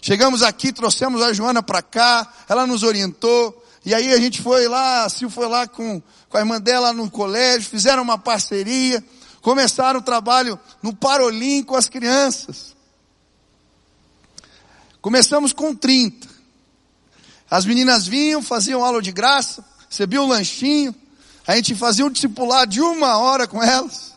Chegamos 0.00 0.42
aqui, 0.42 0.72
trouxemos 0.72 1.22
a 1.22 1.32
Joana 1.32 1.62
para 1.62 1.82
cá, 1.82 2.32
ela 2.48 2.66
nos 2.66 2.82
orientou, 2.82 3.64
e 3.84 3.94
aí 3.94 4.12
a 4.12 4.18
gente 4.18 4.42
foi 4.42 4.68
lá, 4.68 5.04
a 5.04 5.08
Sil 5.10 5.30
foi 5.30 5.48
lá 5.48 5.66
com, 5.66 6.02
com 6.28 6.36
a 6.36 6.40
irmã 6.40 6.60
dela 6.60 6.92
no 6.92 7.10
colégio, 7.10 7.68
fizeram 7.68 8.02
uma 8.02 8.18
parceria, 8.18 9.02
começaram 9.40 10.00
o 10.00 10.02
trabalho 10.02 10.58
no 10.82 10.94
Parolim 10.94 11.62
com 11.62 11.74
as 11.74 11.88
crianças. 11.88 12.76
Começamos 15.00 15.52
com 15.52 15.74
30. 15.74 16.28
As 17.50 17.64
meninas 17.64 18.06
vinham, 18.06 18.42
faziam 18.42 18.84
aula 18.84 19.00
de 19.00 19.10
graça, 19.10 19.64
recebiam 19.88 20.24
um 20.24 20.28
lanchinho, 20.28 20.94
a 21.46 21.56
gente 21.56 21.74
fazia 21.74 22.04
um 22.04 22.10
discipulado 22.10 22.70
de 22.70 22.80
uma 22.80 23.16
hora 23.16 23.46
com 23.46 23.62
elas. 23.62 24.12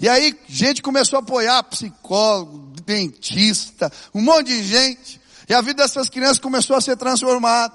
E 0.00 0.08
aí, 0.08 0.36
gente 0.48 0.82
começou 0.82 1.18
a 1.18 1.22
apoiar, 1.22 1.62
psicólogo, 1.62 2.73
dentista, 2.84 3.92
um 4.14 4.20
monte 4.20 4.46
de 4.48 4.62
gente. 4.62 5.20
E 5.48 5.54
a 5.54 5.60
vida 5.60 5.82
dessas 5.82 6.08
crianças 6.08 6.38
começou 6.38 6.76
a 6.76 6.80
ser 6.80 6.96
transformada. 6.96 7.74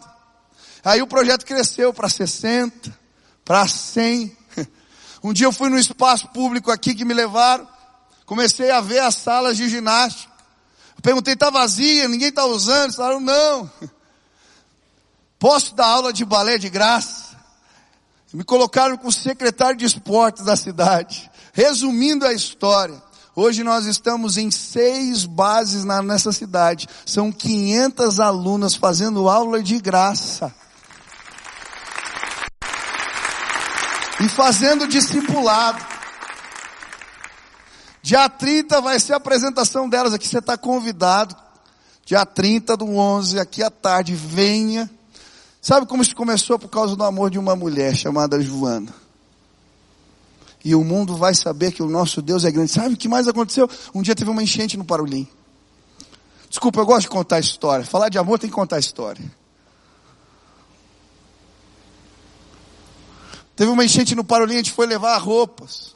Aí 0.83 1.01
o 1.01 1.07
projeto 1.07 1.45
cresceu 1.45 1.93
para 1.93 2.09
60, 2.09 2.97
para 3.43 3.67
100. 3.67 4.37
Um 5.23 5.33
dia 5.33 5.45
eu 5.45 5.51
fui 5.51 5.69
no 5.69 5.77
espaço 5.77 6.27
público 6.29 6.71
aqui 6.71 6.95
que 6.95 7.03
me 7.03 7.13
levaram, 7.13 7.67
comecei 8.25 8.71
a 8.71 8.79
ver 8.79 8.99
as 8.99 9.15
salas 9.15 9.57
de 9.57 9.67
ginástica. 9.67 10.31
Perguntei, 11.01 11.33
está 11.33 11.49
vazia, 11.49 12.07
ninguém 12.07 12.29
está 12.29 12.45
usando? 12.45 12.85
Eles 12.85 12.95
falaram, 12.95 13.19
não. 13.19 13.69
Posso 15.37 15.73
dar 15.73 15.87
aula 15.87 16.11
de 16.11 16.25
balé 16.25 16.57
de 16.57 16.69
graça? 16.69 17.37
Me 18.33 18.43
colocaram 18.43 18.97
com 18.97 19.07
o 19.07 19.11
secretário 19.11 19.77
de 19.77 19.85
esportes 19.85 20.43
da 20.43 20.55
cidade. 20.55 21.29
Resumindo 21.53 22.25
a 22.25 22.33
história, 22.33 23.01
hoje 23.39 23.63
nós 23.63 23.85
estamos 23.85 24.37
em 24.37 24.51
seis 24.51 25.25
bases 25.25 25.83
na, 25.83 26.01
nessa 26.01 26.31
cidade. 26.31 26.87
São 27.05 27.31
500 27.31 28.19
alunas 28.19 28.75
fazendo 28.75 29.29
aula 29.29 29.63
de 29.63 29.79
graça. 29.79 30.53
E 34.19 34.27
fazendo 34.27 34.87
discipulado. 34.87 35.83
Dia 38.01 38.27
30 38.27 38.81
vai 38.81 38.99
ser 38.99 39.13
a 39.13 39.17
apresentação 39.17 39.87
delas 39.87 40.13
aqui. 40.13 40.27
Você 40.27 40.39
está 40.39 40.57
convidado. 40.57 41.35
Dia 42.05 42.25
30 42.25 42.75
do 42.75 42.87
11, 42.97 43.39
aqui 43.39 43.63
à 43.63 43.69
tarde, 43.69 44.15
venha. 44.15 44.89
Sabe 45.61 45.85
como 45.85 46.01
isso 46.01 46.15
começou? 46.15 46.57
Por 46.57 46.69
causa 46.69 46.95
do 46.95 47.03
amor 47.03 47.29
de 47.29 47.37
uma 47.37 47.55
mulher 47.55 47.95
chamada 47.95 48.41
Joana. 48.41 48.93
E 50.63 50.75
o 50.75 50.83
mundo 50.83 51.15
vai 51.15 51.33
saber 51.33 51.71
que 51.71 51.81
o 51.81 51.89
nosso 51.89 52.21
Deus 52.21 52.43
é 52.43 52.51
grande. 52.51 52.71
Sabe 52.71 52.93
o 52.93 52.97
que 52.97 53.07
mais 53.07 53.27
aconteceu? 53.27 53.69
Um 53.93 54.01
dia 54.01 54.15
teve 54.15 54.29
uma 54.29 54.43
enchente 54.43 54.77
no 54.77 54.83
Parolim. 54.83 55.27
Desculpa, 56.49 56.79
eu 56.81 56.85
gosto 56.85 57.01
de 57.01 57.09
contar 57.09 57.39
história. 57.39 57.85
Falar 57.85 58.09
de 58.09 58.17
amor 58.17 58.39
tem 58.39 58.49
que 58.49 58.55
contar 58.55 58.79
história. 58.79 59.23
Teve 63.55 63.69
uma 63.71 63.83
enchente 63.83 64.15
no 64.15 64.23
Parolim, 64.23 64.55
a 64.55 64.57
gente 64.57 64.71
foi 64.71 64.85
levar 64.85 65.17
roupas. 65.17 65.95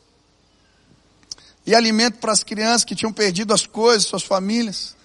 E 1.65 1.73
alimento 1.73 2.19
para 2.19 2.31
as 2.31 2.43
crianças 2.43 2.83
que 2.83 2.95
tinham 2.95 3.11
perdido 3.11 3.53
as 3.53 3.65
coisas, 3.65 4.05
suas 4.05 4.23
famílias. 4.23 4.95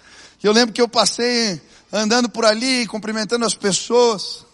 E 0.42 0.46
eu 0.46 0.52
lembro 0.52 0.72
que 0.72 0.82
eu 0.82 0.88
passei 0.88 1.60
andando 1.92 2.28
por 2.28 2.44
ali, 2.44 2.86
cumprimentando 2.86 3.44
as 3.44 3.54
pessoas. 3.54 4.44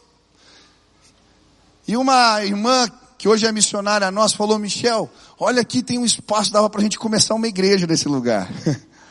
E 1.88 1.96
uma 1.96 2.44
irmã 2.44 2.90
que 3.24 3.28
hoje 3.28 3.46
é 3.46 3.52
missionária 3.52 4.10
nossa 4.10 4.36
falou, 4.36 4.58
Michel, 4.58 5.10
olha 5.40 5.62
aqui 5.62 5.82
tem 5.82 5.98
um 5.98 6.04
espaço, 6.04 6.52
dava 6.52 6.68
para 6.68 6.80
a 6.80 6.82
gente 6.82 6.98
começar 6.98 7.34
uma 7.34 7.48
igreja 7.48 7.86
nesse 7.86 8.06
lugar. 8.06 8.50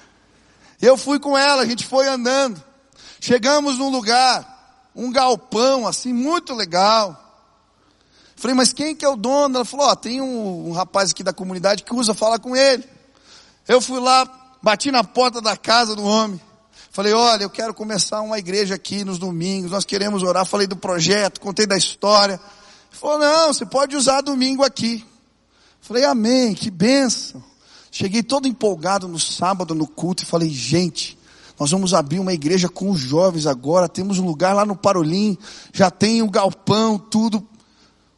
Eu 0.79 0.95
fui 0.95 1.17
com 1.17 1.35
ela, 1.35 1.63
a 1.63 1.65
gente 1.65 1.83
foi 1.83 2.07
andando. 2.07 2.61
Chegamos 3.19 3.79
num 3.79 3.89
lugar, 3.89 4.91
um 4.95 5.11
galpão 5.11 5.87
assim, 5.87 6.13
muito 6.13 6.53
legal. 6.53 7.19
Falei, 8.35 8.55
mas 8.55 8.71
quem 8.71 8.95
que 8.95 9.03
é 9.03 9.09
o 9.09 9.15
dono? 9.15 9.55
Ela 9.55 9.65
falou, 9.65 9.87
ó, 9.87 9.95
tem 9.95 10.21
um, 10.21 10.69
um 10.69 10.73
rapaz 10.73 11.09
aqui 11.09 11.23
da 11.23 11.33
comunidade 11.33 11.81
que 11.81 11.95
usa, 11.95 12.13
fala 12.13 12.37
com 12.37 12.55
ele. 12.55 12.87
Eu 13.67 13.81
fui 13.81 13.99
lá, 13.99 14.29
bati 14.61 14.91
na 14.91 15.03
porta 15.03 15.41
da 15.41 15.57
casa 15.57 15.95
do 15.95 16.03
homem. 16.03 16.39
Falei, 16.91 17.13
olha, 17.13 17.45
eu 17.45 17.49
quero 17.49 17.73
começar 17.73 18.21
uma 18.21 18.37
igreja 18.37 18.75
aqui 18.75 19.03
nos 19.03 19.17
domingos, 19.17 19.71
nós 19.71 19.83
queremos 19.83 20.21
orar. 20.21 20.45
Falei 20.45 20.67
do 20.67 20.77
projeto, 20.77 21.41
contei 21.41 21.65
da 21.65 21.75
história. 21.75 22.39
Falou, 23.03 23.19
não, 23.19 23.51
você 23.51 23.65
pode 23.65 23.97
usar 23.97 24.21
domingo 24.21 24.63
aqui. 24.63 25.03
Falei, 25.81 26.05
amém, 26.05 26.53
que 26.53 26.71
benção. 26.71 27.43
Cheguei 27.91 28.23
todo 28.23 28.47
empolgado 28.47 29.09
no 29.09 29.19
sábado 29.19 29.75
no 29.75 29.85
culto 29.85 30.23
e 30.23 30.25
falei, 30.25 30.47
gente, 30.47 31.17
nós 31.59 31.69
vamos 31.69 31.93
abrir 31.93 32.19
uma 32.19 32.31
igreja 32.31 32.69
com 32.69 32.89
os 32.89 33.01
jovens 33.01 33.45
agora, 33.45 33.89
temos 33.89 34.19
um 34.19 34.25
lugar 34.25 34.55
lá 34.55 34.65
no 34.65 34.73
Parolim, 34.73 35.37
já 35.73 35.91
tem 35.91 36.21
o 36.21 36.27
um 36.27 36.31
galpão, 36.31 36.97
tudo. 36.97 37.45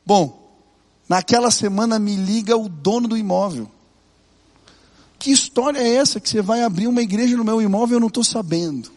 Bom, 0.06 0.56
naquela 1.10 1.50
semana 1.50 1.98
me 1.98 2.16
liga 2.16 2.56
o 2.56 2.70
dono 2.70 3.08
do 3.08 3.18
imóvel. 3.18 3.68
Que 5.18 5.32
história 5.32 5.80
é 5.80 5.96
essa 5.96 6.20
que 6.20 6.30
você 6.30 6.44
vai 6.44 6.62
abrir 6.62 6.86
uma 6.86 7.02
igreja 7.02 7.36
no 7.36 7.44
meu 7.44 7.60
imóvel 7.60 7.96
eu 7.96 8.02
não 8.02 8.08
estou 8.08 8.24
sabendo? 8.24 8.92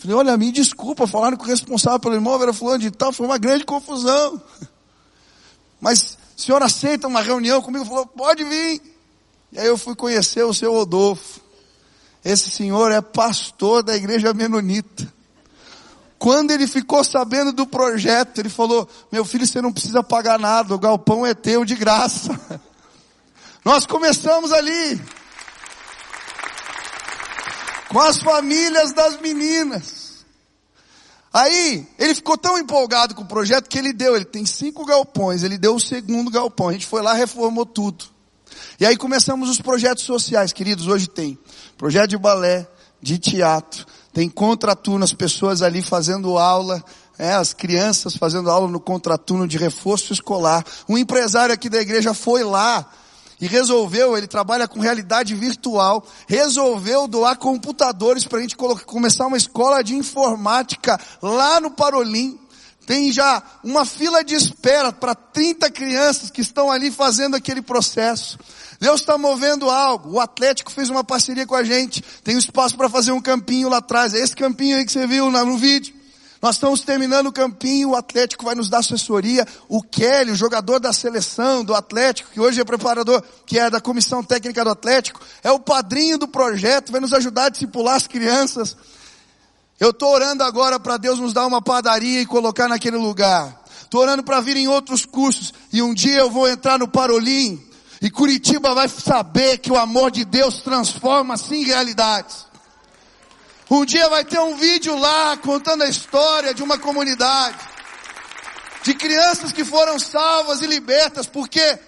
Falei, 0.00 0.16
olha, 0.16 0.36
me 0.38 0.50
desculpa, 0.50 1.06
falaram 1.06 1.36
que 1.36 1.44
o 1.44 1.46
responsável 1.46 2.00
pelo 2.00 2.16
imóvel 2.16 2.44
era 2.44 2.52
fulano 2.54 2.78
de 2.78 2.90
tal, 2.90 3.12
foi 3.12 3.26
uma 3.26 3.36
grande 3.36 3.64
confusão. 3.64 4.40
Mas 5.78 6.16
o 6.34 6.40
senhor 6.40 6.62
aceita 6.62 7.06
uma 7.06 7.20
reunião 7.20 7.60
comigo? 7.60 7.84
Falou, 7.84 8.06
pode 8.06 8.42
vir. 8.42 8.80
E 9.52 9.58
aí 9.58 9.66
eu 9.66 9.76
fui 9.76 9.94
conhecer 9.94 10.42
o 10.42 10.54
seu 10.54 10.72
Rodolfo. 10.72 11.40
Esse 12.24 12.50
senhor 12.50 12.90
é 12.90 13.02
pastor 13.02 13.82
da 13.82 13.94
igreja 13.94 14.32
menonita. 14.32 15.12
Quando 16.18 16.50
ele 16.50 16.66
ficou 16.66 17.04
sabendo 17.04 17.52
do 17.52 17.66
projeto, 17.66 18.38
ele 18.38 18.48
falou, 18.48 18.88
meu 19.12 19.22
filho, 19.24 19.46
você 19.46 19.60
não 19.60 19.72
precisa 19.72 20.02
pagar 20.02 20.38
nada, 20.38 20.74
o 20.74 20.78
galpão 20.78 21.26
é 21.26 21.34
teu 21.34 21.62
de 21.62 21.74
graça. 21.74 22.40
Nós 23.62 23.84
começamos 23.84 24.50
ali 24.50 24.98
com 27.90 27.98
as 27.98 28.18
famílias 28.18 28.92
das 28.92 29.20
meninas. 29.20 30.24
Aí, 31.32 31.86
ele 31.98 32.14
ficou 32.14 32.38
tão 32.38 32.56
empolgado 32.56 33.14
com 33.14 33.22
o 33.22 33.26
projeto 33.26 33.68
que 33.68 33.78
ele 33.78 33.92
deu, 33.92 34.16
ele 34.16 34.24
tem 34.24 34.46
cinco 34.46 34.84
galpões, 34.84 35.42
ele 35.42 35.58
deu 35.58 35.74
o 35.74 35.80
segundo 35.80 36.30
galpão, 36.30 36.68
a 36.68 36.72
gente 36.72 36.86
foi 36.86 37.02
lá, 37.02 37.12
reformou 37.12 37.66
tudo. 37.66 38.04
E 38.78 38.86
aí 38.86 38.96
começamos 38.96 39.48
os 39.48 39.60
projetos 39.60 40.04
sociais, 40.04 40.52
queridos, 40.52 40.86
hoje 40.86 41.08
tem 41.08 41.38
projeto 41.76 42.10
de 42.10 42.18
balé, 42.18 42.66
de 43.00 43.18
teatro, 43.18 43.86
tem 44.12 44.28
contraturno, 44.28 45.04
as 45.04 45.12
pessoas 45.12 45.62
ali 45.62 45.82
fazendo 45.82 46.38
aula, 46.38 46.82
é, 47.18 47.32
as 47.32 47.52
crianças 47.52 48.16
fazendo 48.16 48.50
aula 48.50 48.68
no 48.68 48.80
contraturno 48.80 49.46
de 49.46 49.58
reforço 49.58 50.12
escolar. 50.12 50.64
Um 50.88 50.96
empresário 50.96 51.54
aqui 51.54 51.68
da 51.68 51.80
igreja 51.80 52.14
foi 52.14 52.42
lá 52.42 52.90
e 53.40 53.46
resolveu, 53.46 54.16
ele 54.16 54.26
trabalha 54.26 54.68
com 54.68 54.80
realidade 54.80 55.34
virtual, 55.34 56.06
resolveu 56.26 57.08
doar 57.08 57.36
computadores 57.36 58.24
para 58.24 58.38
a 58.38 58.42
gente 58.42 58.56
começar 58.56 59.26
uma 59.26 59.36
escola 59.36 59.82
de 59.82 59.94
informática 59.94 61.00
lá 61.22 61.60
no 61.60 61.70
Parolim. 61.70 62.38
Tem 62.86 63.12
já 63.12 63.42
uma 63.62 63.84
fila 63.84 64.24
de 64.24 64.34
espera 64.34 64.92
para 64.92 65.14
30 65.14 65.70
crianças 65.70 66.30
que 66.30 66.40
estão 66.40 66.70
ali 66.72 66.90
fazendo 66.90 67.36
aquele 67.36 67.62
processo. 67.62 68.38
Deus 68.80 69.00
está 69.00 69.16
movendo 69.16 69.70
algo. 69.70 70.14
O 70.14 70.20
Atlético 70.20 70.72
fez 70.72 70.90
uma 70.90 71.04
parceria 71.04 71.46
com 71.46 71.54
a 71.54 71.62
gente. 71.62 72.02
Tem 72.24 72.36
espaço 72.36 72.76
para 72.76 72.88
fazer 72.88 73.12
um 73.12 73.20
campinho 73.20 73.68
lá 73.68 73.76
atrás. 73.76 74.12
É 74.12 74.18
esse 74.18 74.34
campinho 74.34 74.76
aí 74.76 74.84
que 74.84 74.90
você 74.90 75.06
viu 75.06 75.30
no 75.30 75.56
vídeo. 75.56 75.99
Nós 76.40 76.56
estamos 76.56 76.80
terminando 76.80 77.26
o 77.26 77.32
campinho, 77.32 77.90
o 77.90 77.96
Atlético 77.96 78.46
vai 78.46 78.54
nos 78.54 78.70
dar 78.70 78.78
assessoria. 78.78 79.46
O 79.68 79.82
Kelly, 79.82 80.30
o 80.30 80.36
jogador 80.36 80.78
da 80.78 80.90
seleção 80.90 81.62
do 81.62 81.74
Atlético, 81.74 82.30
que 82.30 82.40
hoje 82.40 82.60
é 82.60 82.64
preparador, 82.64 83.22
que 83.44 83.58
é 83.58 83.68
da 83.68 83.80
comissão 83.80 84.24
técnica 84.24 84.64
do 84.64 84.70
Atlético, 84.70 85.20
é 85.42 85.50
o 85.50 85.60
padrinho 85.60 86.16
do 86.16 86.26
projeto, 86.26 86.92
vai 86.92 87.00
nos 87.00 87.12
ajudar 87.12 87.46
a 87.46 87.48
discipular 87.50 87.96
as 87.96 88.06
crianças. 88.06 88.74
Eu 89.78 89.90
estou 89.90 90.14
orando 90.14 90.42
agora 90.42 90.80
para 90.80 90.96
Deus 90.96 91.18
nos 91.18 91.34
dar 91.34 91.46
uma 91.46 91.60
padaria 91.60 92.22
e 92.22 92.26
colocar 92.26 92.68
naquele 92.68 92.96
lugar. 92.96 93.62
Estou 93.82 94.00
orando 94.00 94.22
para 94.22 94.40
vir 94.40 94.56
em 94.56 94.68
outros 94.68 95.04
cursos. 95.04 95.52
E 95.72 95.82
um 95.82 95.92
dia 95.92 96.20
eu 96.20 96.30
vou 96.30 96.48
entrar 96.48 96.78
no 96.78 96.88
Parolim. 96.88 97.62
E 98.00 98.10
Curitiba 98.10 98.74
vai 98.74 98.88
saber 98.88 99.58
que 99.58 99.70
o 99.70 99.76
amor 99.76 100.10
de 100.10 100.24
Deus 100.24 100.62
transforma 100.62 101.34
assim 101.34 101.64
realidades. 101.64 102.49
Um 103.70 103.84
dia 103.84 104.08
vai 104.08 104.24
ter 104.24 104.40
um 104.40 104.56
vídeo 104.56 104.98
lá 104.98 105.36
contando 105.36 105.82
a 105.82 105.88
história 105.88 106.52
de 106.52 106.60
uma 106.60 106.76
comunidade. 106.76 107.56
De 108.82 108.92
crianças 108.94 109.52
que 109.52 109.64
foram 109.64 109.96
salvas 109.96 110.60
e 110.60 110.66
libertas, 110.66 111.28
porque 111.28 111.78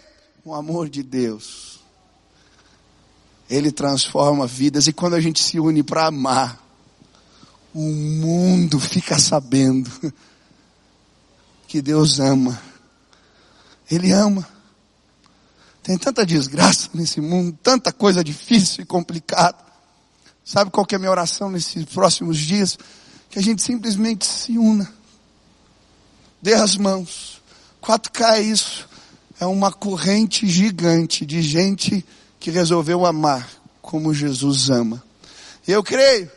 o 0.44 0.54
amor 0.54 0.88
de 0.88 1.02
Deus, 1.02 1.80
Ele 3.50 3.72
transforma 3.72 4.46
vidas 4.46 4.86
e 4.86 4.92
quando 4.92 5.14
a 5.14 5.20
gente 5.20 5.42
se 5.42 5.58
une 5.58 5.82
para 5.82 6.06
amar, 6.06 6.62
o 7.74 7.80
mundo 7.80 8.78
fica 8.78 9.18
sabendo 9.18 9.90
que 11.66 11.82
Deus 11.82 12.20
ama. 12.20 12.62
Ele 13.90 14.12
ama. 14.12 14.46
Tem 15.82 15.98
tanta 15.98 16.24
desgraça 16.24 16.90
nesse 16.94 17.20
mundo, 17.20 17.58
tanta 17.60 17.92
coisa 17.92 18.22
difícil 18.22 18.84
e 18.84 18.86
complicada. 18.86 19.71
Sabe 20.44 20.70
qual 20.70 20.84
que 20.84 20.94
é 20.94 20.96
a 20.96 20.98
minha 20.98 21.10
oração 21.10 21.50
nesses 21.50 21.84
próximos 21.84 22.38
dias? 22.38 22.78
Que 23.30 23.38
a 23.38 23.42
gente 23.42 23.62
simplesmente 23.62 24.26
se 24.26 24.58
una. 24.58 24.92
Dê 26.40 26.54
as 26.54 26.76
mãos. 26.76 27.40
4K 27.82 28.36
é 28.36 28.40
isso. 28.40 28.88
É 29.40 29.46
uma 29.46 29.72
corrente 29.72 30.46
gigante 30.46 31.24
de 31.24 31.42
gente 31.42 32.04
que 32.38 32.50
resolveu 32.50 33.06
amar 33.06 33.48
como 33.80 34.14
Jesus 34.14 34.70
ama. 34.70 35.02
E 35.66 35.72
eu 35.72 35.82
creio 35.82 36.30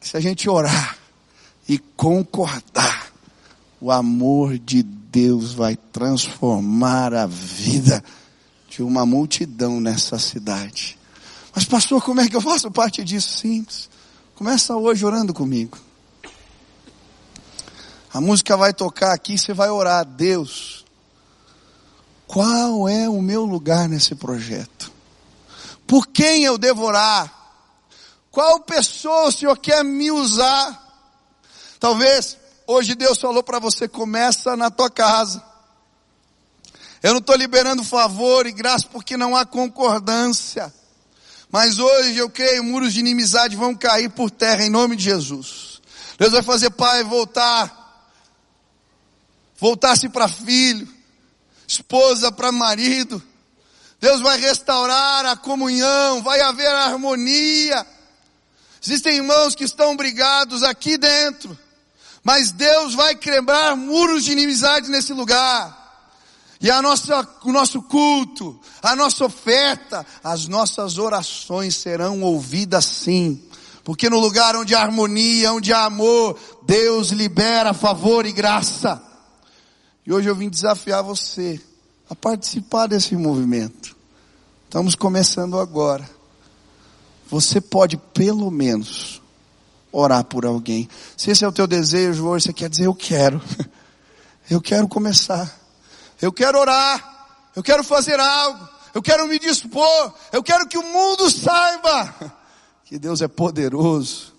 que 0.00 0.08
se 0.08 0.16
a 0.16 0.20
gente 0.20 0.48
orar 0.48 0.98
e 1.68 1.78
concordar, 1.78 3.12
o 3.80 3.90
amor 3.90 4.58
de 4.58 4.82
Deus 4.82 5.52
vai 5.52 5.76
transformar 5.76 7.14
a 7.14 7.26
vida 7.26 8.02
de 8.68 8.82
uma 8.82 9.06
multidão 9.06 9.80
nessa 9.80 10.18
cidade. 10.18 10.97
Mas 11.58 11.64
pastor, 11.64 12.00
como 12.00 12.20
é 12.20 12.28
que 12.28 12.36
eu 12.36 12.40
faço 12.40 12.70
parte 12.70 13.02
disso? 13.02 13.36
Simples. 13.36 13.90
Começa 14.36 14.76
hoje 14.76 15.04
orando 15.04 15.34
comigo. 15.34 15.76
A 18.14 18.20
música 18.20 18.56
vai 18.56 18.72
tocar 18.72 19.12
aqui, 19.12 19.36
você 19.36 19.52
vai 19.52 19.68
orar. 19.68 20.04
Deus, 20.04 20.84
qual 22.28 22.88
é 22.88 23.08
o 23.08 23.20
meu 23.20 23.44
lugar 23.44 23.88
nesse 23.88 24.14
projeto? 24.14 24.92
Por 25.84 26.06
quem 26.06 26.44
eu 26.44 26.56
devo 26.56 26.84
orar? 26.84 27.28
Qual 28.30 28.60
pessoa 28.60 29.26
o 29.26 29.32
Senhor 29.32 29.58
quer 29.58 29.82
me 29.82 30.12
usar? 30.12 30.80
Talvez 31.80 32.38
hoje 32.68 32.94
Deus 32.94 33.18
falou 33.18 33.42
para 33.42 33.58
você, 33.58 33.88
começa 33.88 34.56
na 34.56 34.70
tua 34.70 34.88
casa. 34.88 35.42
Eu 37.02 37.14
não 37.14 37.18
estou 37.18 37.34
liberando 37.34 37.82
favor 37.82 38.46
e 38.46 38.52
graça 38.52 38.86
porque 38.86 39.16
não 39.16 39.34
há 39.34 39.44
concordância. 39.44 40.72
Mas 41.50 41.78
hoje 41.78 42.16
eu 42.16 42.28
creio, 42.28 42.62
muros 42.62 42.92
de 42.92 43.00
inimizade 43.00 43.56
vão 43.56 43.74
cair 43.74 44.10
por 44.10 44.30
terra 44.30 44.64
em 44.64 44.70
nome 44.70 44.96
de 44.96 45.04
Jesus. 45.04 45.80
Deus 46.18 46.32
vai 46.32 46.42
fazer 46.42 46.70
pai 46.70 47.02
voltar, 47.04 48.04
voltar-se 49.58 50.08
para 50.08 50.28
filho, 50.28 50.86
esposa 51.66 52.30
para 52.30 52.52
marido. 52.52 53.22
Deus 54.00 54.20
vai 54.20 54.38
restaurar 54.38 55.24
a 55.26 55.36
comunhão, 55.36 56.22
vai 56.22 56.40
haver 56.40 56.68
harmonia. 56.68 57.86
Existem 58.84 59.16
irmãos 59.16 59.54
que 59.54 59.64
estão 59.64 59.96
brigados 59.96 60.62
aqui 60.62 60.98
dentro, 60.98 61.58
mas 62.22 62.52
Deus 62.52 62.94
vai 62.94 63.14
quebrar 63.14 63.74
muros 63.74 64.24
de 64.24 64.32
inimizade 64.32 64.88
nesse 64.90 65.12
lugar. 65.12 65.77
E 66.60 66.70
a 66.70 66.82
nossa, 66.82 67.26
o 67.44 67.52
nosso 67.52 67.80
culto, 67.82 68.58
a 68.82 68.96
nossa 68.96 69.24
oferta, 69.24 70.04
as 70.22 70.48
nossas 70.48 70.98
orações 70.98 71.76
serão 71.76 72.22
ouvidas 72.22 72.84
sim. 72.84 73.40
Porque 73.84 74.10
no 74.10 74.18
lugar 74.18 74.56
onde 74.56 74.74
há 74.74 74.82
harmonia, 74.82 75.52
onde 75.52 75.72
há 75.72 75.84
amor, 75.84 76.38
Deus 76.66 77.10
libera 77.10 77.72
favor 77.72 78.26
e 78.26 78.32
graça. 78.32 79.02
E 80.04 80.12
hoje 80.12 80.28
eu 80.28 80.34
vim 80.34 80.48
desafiar 80.48 81.02
você 81.02 81.60
a 82.10 82.14
participar 82.14 82.86
desse 82.86 83.14
movimento. 83.14 83.96
Estamos 84.64 84.94
começando 84.94 85.58
agora. 85.58 86.08
Você 87.30 87.60
pode 87.60 87.96
pelo 87.96 88.50
menos 88.50 89.22
orar 89.92 90.24
por 90.24 90.44
alguém. 90.44 90.88
Se 91.16 91.30
esse 91.30 91.44
é 91.44 91.48
o 91.48 91.52
teu 91.52 91.66
desejo 91.66 92.26
hoje, 92.26 92.46
você 92.46 92.52
quer 92.52 92.68
dizer 92.68 92.86
eu 92.86 92.94
quero. 92.94 93.40
Eu 94.50 94.62
quero 94.62 94.88
começar. 94.88 95.54
Eu 96.20 96.32
quero 96.32 96.58
orar. 96.58 97.16
Eu 97.54 97.62
quero 97.62 97.82
fazer 97.82 98.18
algo. 98.18 98.68
Eu 98.94 99.02
quero 99.02 99.26
me 99.28 99.38
dispor. 99.38 100.12
Eu 100.32 100.42
quero 100.42 100.66
que 100.66 100.78
o 100.78 100.82
mundo 100.82 101.30
saiba 101.30 102.14
que 102.84 102.98
Deus 102.98 103.20
é 103.20 103.28
poderoso. 103.28 104.32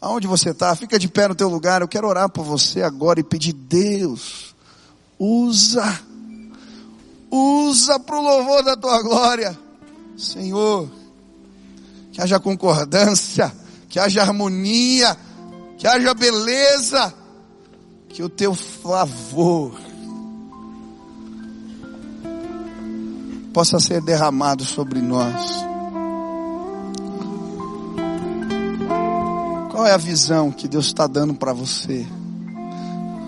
Aonde 0.00 0.26
você 0.26 0.50
está? 0.50 0.74
Fica 0.76 0.98
de 0.98 1.08
pé 1.08 1.26
no 1.26 1.34
teu 1.34 1.48
lugar. 1.48 1.82
Eu 1.82 1.88
quero 1.88 2.06
orar 2.06 2.28
por 2.28 2.44
você 2.44 2.82
agora 2.82 3.18
e 3.18 3.24
pedir 3.24 3.52
Deus, 3.52 4.54
usa, 5.18 6.00
usa 7.30 7.98
para 7.98 8.16
o 8.16 8.22
louvor 8.22 8.62
da 8.62 8.76
tua 8.76 9.02
glória, 9.02 9.58
Senhor. 10.16 10.88
Que 12.12 12.22
haja 12.22 12.38
concordância, 12.38 13.52
que 13.88 13.98
haja 13.98 14.22
harmonia, 14.22 15.16
que 15.76 15.86
haja 15.86 16.14
beleza, 16.14 17.12
que 18.08 18.22
o 18.22 18.28
teu 18.28 18.54
favor 18.54 19.85
possa 23.56 23.80
ser 23.80 24.02
derramado 24.02 24.66
sobre 24.66 25.00
nós. 25.00 25.64
Qual 29.70 29.86
é 29.86 29.92
a 29.92 29.96
visão 29.96 30.52
que 30.52 30.68
Deus 30.68 30.84
está 30.84 31.06
dando 31.06 31.32
para 31.32 31.54
você? 31.54 32.06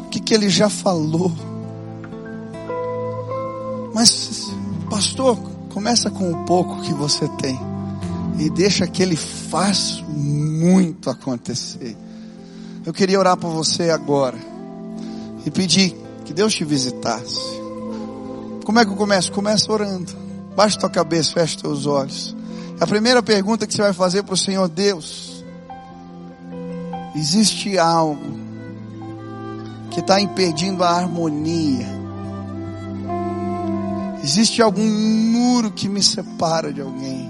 O 0.04 0.08
que, 0.10 0.20
que 0.20 0.34
Ele 0.34 0.50
já 0.50 0.68
falou? 0.68 1.32
Mas, 3.94 4.52
pastor, 4.90 5.38
começa 5.72 6.10
com 6.10 6.30
o 6.30 6.44
pouco 6.44 6.82
que 6.82 6.92
você 6.92 7.26
tem 7.40 7.58
e 8.38 8.50
deixa 8.50 8.86
que 8.86 9.02
Ele 9.02 9.16
faça 9.16 10.02
muito 10.08 11.08
acontecer. 11.08 11.96
Eu 12.84 12.92
queria 12.92 13.18
orar 13.18 13.38
por 13.38 13.50
você 13.50 13.88
agora 13.88 14.36
e 15.46 15.50
pedir 15.50 15.96
que 16.26 16.34
Deus 16.34 16.52
te 16.52 16.66
visitasse. 16.66 17.67
Como 18.68 18.78
é 18.78 18.84
que 18.84 18.90
eu 18.90 18.96
começo? 18.96 19.32
Começa 19.32 19.72
orando. 19.72 20.12
Baixa 20.54 20.78
tua 20.78 20.90
cabeça, 20.90 21.32
fecha 21.32 21.58
teus 21.58 21.86
olhos. 21.86 22.36
A 22.78 22.86
primeira 22.86 23.22
pergunta 23.22 23.66
que 23.66 23.72
você 23.72 23.80
vai 23.80 23.94
fazer 23.94 24.22
para 24.22 24.34
o 24.34 24.36
Senhor 24.36 24.68
Deus: 24.68 25.42
existe 27.16 27.78
algo 27.78 28.38
que 29.90 30.00
está 30.00 30.20
impedindo 30.20 30.84
a 30.84 30.90
harmonia? 30.90 31.88
Existe 34.22 34.60
algum 34.60 34.86
muro 34.86 35.70
que 35.70 35.88
me 35.88 36.02
separa 36.02 36.70
de 36.70 36.82
alguém? 36.82 37.26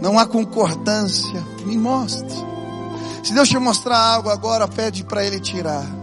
Não 0.00 0.16
há 0.16 0.26
concordância? 0.26 1.42
Me 1.66 1.76
mostre. 1.76 2.36
Se 3.24 3.34
Deus 3.34 3.48
te 3.48 3.58
mostrar 3.58 3.98
algo 3.98 4.30
agora, 4.30 4.68
pede 4.68 5.02
para 5.02 5.24
Ele 5.26 5.40
tirar 5.40 6.01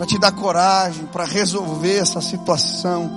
para 0.00 0.06
te 0.06 0.18
dar 0.18 0.32
coragem, 0.32 1.04
para 1.12 1.26
resolver 1.26 1.98
essa 1.98 2.22
situação, 2.22 3.10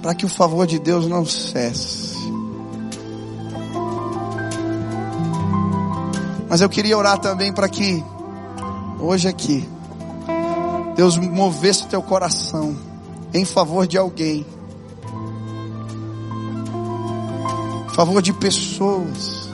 para 0.00 0.14
que 0.14 0.24
o 0.24 0.28
favor 0.28 0.64
de 0.64 0.78
Deus 0.78 1.08
não 1.08 1.26
cesse. 1.26 2.14
Mas 6.48 6.60
eu 6.60 6.68
queria 6.68 6.96
orar 6.96 7.18
também 7.18 7.52
para 7.52 7.68
que, 7.68 8.00
hoje 9.00 9.26
aqui, 9.26 9.68
Deus 10.94 11.16
movesse 11.16 11.84
teu 11.88 12.00
coração 12.00 12.76
em 13.34 13.44
favor 13.44 13.88
de 13.88 13.98
alguém, 13.98 14.46
em 17.90 17.94
favor 17.96 18.22
de 18.22 18.32
pessoas, 18.32 19.50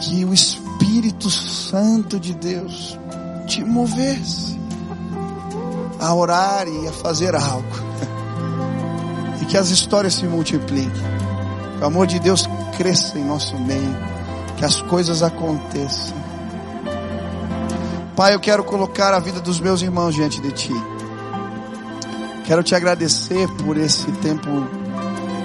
que 0.00 0.22
o 0.22 0.34
Espírito 0.34 1.30
Santo 1.30 2.20
de 2.20 2.34
Deus 2.34 3.00
te 3.50 3.64
movesse 3.64 4.56
a 5.98 6.14
orar 6.14 6.68
e 6.68 6.86
a 6.86 6.92
fazer 6.92 7.34
algo. 7.34 7.90
E 9.42 9.44
que 9.44 9.56
as 9.56 9.70
histórias 9.70 10.14
se 10.14 10.24
multipliquem. 10.24 11.02
Que 11.76 11.82
o 11.82 11.86
amor 11.86 12.06
de 12.06 12.20
Deus 12.20 12.48
cresça 12.76 13.18
em 13.18 13.24
nosso 13.24 13.58
meio. 13.58 13.96
Que 14.56 14.64
as 14.64 14.80
coisas 14.82 15.20
aconteçam. 15.24 16.16
Pai, 18.14 18.34
eu 18.34 18.40
quero 18.40 18.62
colocar 18.62 19.12
a 19.12 19.18
vida 19.18 19.40
dos 19.40 19.58
meus 19.58 19.82
irmãos 19.82 20.14
diante 20.14 20.40
de 20.40 20.52
Ti. 20.52 20.74
Quero 22.44 22.62
te 22.62 22.74
agradecer 22.76 23.48
por 23.64 23.76
esse 23.76 24.12
tempo 24.12 24.48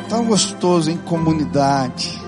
tão 0.08 0.26
gostoso 0.26 0.92
em 0.92 0.98
comunidade. 0.98 2.22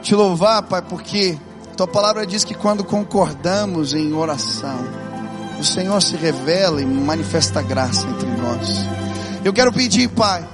Te 0.00 0.14
louvar, 0.14 0.62
Pai, 0.62 0.82
porque 0.82 1.36
tua 1.76 1.86
palavra 1.86 2.26
diz 2.26 2.44
que 2.44 2.54
quando 2.54 2.84
concordamos 2.84 3.94
em 3.94 4.12
oração, 4.12 4.78
o 5.58 5.64
Senhor 5.64 6.00
se 6.02 6.16
revela 6.16 6.80
e 6.80 6.86
manifesta 6.86 7.62
graça 7.62 8.06
entre 8.06 8.28
nós. 8.30 8.86
Eu 9.44 9.52
quero 9.52 9.72
pedir, 9.72 10.08
Pai, 10.08 10.46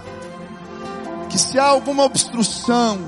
que 1.28 1.38
se 1.38 1.58
há 1.58 1.64
alguma 1.64 2.04
obstrução, 2.04 2.98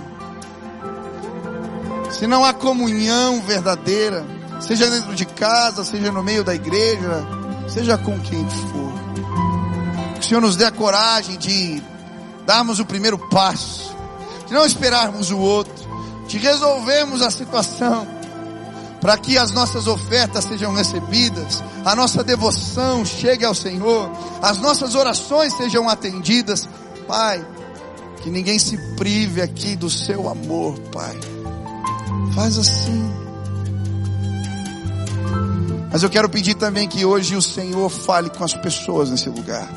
se 2.11 2.27
não 2.27 2.45
há 2.45 2.53
comunhão 2.53 3.41
verdadeira, 3.43 4.25
seja 4.61 4.89
dentro 4.91 5.15
de 5.15 5.25
casa, 5.25 5.85
seja 5.85 6.11
no 6.11 6.23
meio 6.23 6.45
da 6.45 6.55
igreja, 6.55 7.27
seja 7.69 7.97
com 7.99 8.19
quem 8.21 8.49
for, 8.49 8.93
que 10.15 10.21
o 10.21 10.23
Senhor 10.23 10.41
nos 10.41 10.57
dê 10.57 10.65
a 10.65 10.73
coragem 10.73 11.37
de 11.37 11.83
darmos 12.47 12.81
o 12.81 12.85
primeiro 12.85 13.19
passo, 13.19 13.95
de 14.47 14.53
não 14.53 14.65
esperarmos 14.65 15.31
o 15.31 15.39
outro, 15.39 15.88
de 16.27 16.39
resolvermos 16.39 17.23
a 17.23 17.31
situação, 17.31 18.07
para 19.01 19.17
que 19.17 19.39
as 19.39 19.53
nossas 19.53 19.87
ofertas 19.87 20.45
sejam 20.45 20.75
recebidas, 20.75 21.63
a 21.85 21.97
nossa 21.97 22.23
devoção 22.23 23.05
chegue 23.05 23.45
ao 23.45 23.55
Senhor, 23.55 24.11
as 24.43 24.59
nossas 24.59 24.95
orações 24.95 25.55
sejam 25.55 25.89
atendidas, 25.89 26.69
Pai, 27.07 27.45
que 28.23 28.31
ninguém 28.31 28.59
se 28.59 28.77
prive 28.97 29.41
aqui 29.41 29.75
do 29.77 29.89
seu 29.89 30.29
amor, 30.29 30.79
Pai. 30.93 31.19
Faz 32.35 32.59
assim. 32.59 33.29
Mas 35.91 36.03
eu 36.03 36.11
quero 36.11 36.29
pedir 36.29 36.55
também 36.55 36.87
que 36.87 37.05
hoje 37.05 37.35
o 37.35 37.43
Senhor 37.43 37.89
fale 37.89 38.29
com 38.29 38.45
as 38.45 38.53
pessoas 38.53 39.11
nesse 39.11 39.31
lugar. 39.31 39.69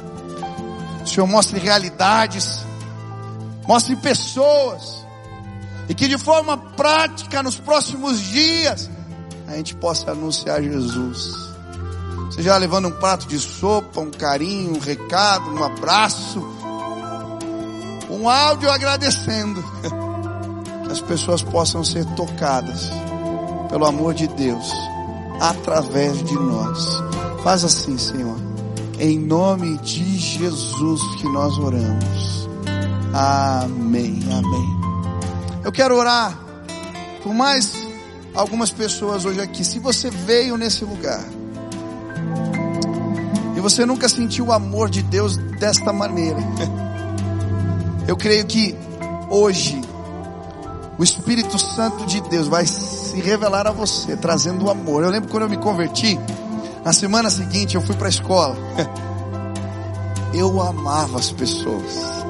O 1.04 1.08
Senhor 1.08 1.26
mostre 1.26 1.60
realidades, 1.60 2.60
mostre 3.66 3.96
pessoas 3.96 5.01
E 5.92 5.94
que 5.94 6.08
de 6.08 6.18
forma 6.18 6.56
prática, 6.56 7.44
nos 7.44 7.60
próximos 7.60 8.18
dias, 8.22 8.89
a 9.46 9.58
gente 9.58 9.76
possa 9.76 10.12
anunciar 10.12 10.64
Jesus. 10.64 11.52
Seja 12.34 12.56
levando 12.56 12.88
um 12.88 12.92
prato 12.92 13.28
de 13.28 13.38
sopa, 13.38 14.00
um 14.00 14.10
carinho, 14.10 14.78
um 14.78 14.80
recado, 14.80 15.52
um 15.52 15.62
abraço, 15.62 16.39
um 18.10 18.30
áudio 18.30 18.72
agradecendo. 18.72 19.62
Que 20.86 20.92
as 20.94 21.02
pessoas 21.02 21.42
possam 21.42 21.84
ser 21.86 22.06
tocadas 22.16 22.89
pelo 23.70 23.86
amor 23.86 24.14
de 24.14 24.28
Deus 24.28 24.72
através 25.39 26.22
de 26.24 26.34
nós. 26.34 27.02
Faz 27.44 27.64
assim, 27.64 27.98
Senhor. 27.98 28.38
Em 29.00 29.18
nome 29.18 29.78
de 29.78 30.18
Jesus 30.18 31.02
que 31.16 31.28
nós 31.30 31.58
oramos. 31.58 32.50
Amém. 33.14 34.20
Amém. 34.32 34.81
Eu 35.64 35.72
quero 35.72 35.95
orar 35.95 36.38
por 37.22 37.34
mais 37.34 37.74
algumas 38.34 38.72
pessoas 38.72 39.26
hoje 39.26 39.39
aqui. 39.39 39.64
Se 39.64 39.80
você 39.80 40.09
veio 40.09 40.57
nesse 40.57 40.84
lugar 40.84 41.24
e 43.55 43.59
você 43.59 43.86
nunca 43.86 44.09
sentiu 44.09 44.47
o 44.47 44.51
amor 44.51 44.89
de 44.89 45.03
Deus 45.03 45.38
desta 45.38 45.93
maneira, 45.93 46.39
eu 48.07 48.18
creio 48.18 48.45
que 48.45 48.76
hoje 49.30 49.80
o 50.97 51.03
Espírito 51.03 51.59
Santo 51.59 52.05
de 52.05 52.22
Deus 52.22 52.47
vai 52.47 52.66
se 52.66 53.20
revelar 53.22 53.68
a 53.68 53.72
você, 53.72 54.18
trazendo 54.18 54.66
o 54.66 54.70
amor. 54.70 55.03
Eu 55.03 55.09
lembro 55.09 55.30
quando 55.30 55.43
eu 55.43 55.49
me 55.49 55.57
converti, 55.57 56.20
na 56.84 56.91
semana 56.91 57.30
seguinte 57.30 57.76
eu 57.76 57.82
fui 57.82 57.95
para 57.95 58.07
a 58.07 58.09
escola. 58.09 58.55
Eu 60.34 60.62
amava 60.62 61.20
as 61.20 61.30
pessoas. 61.30 62.21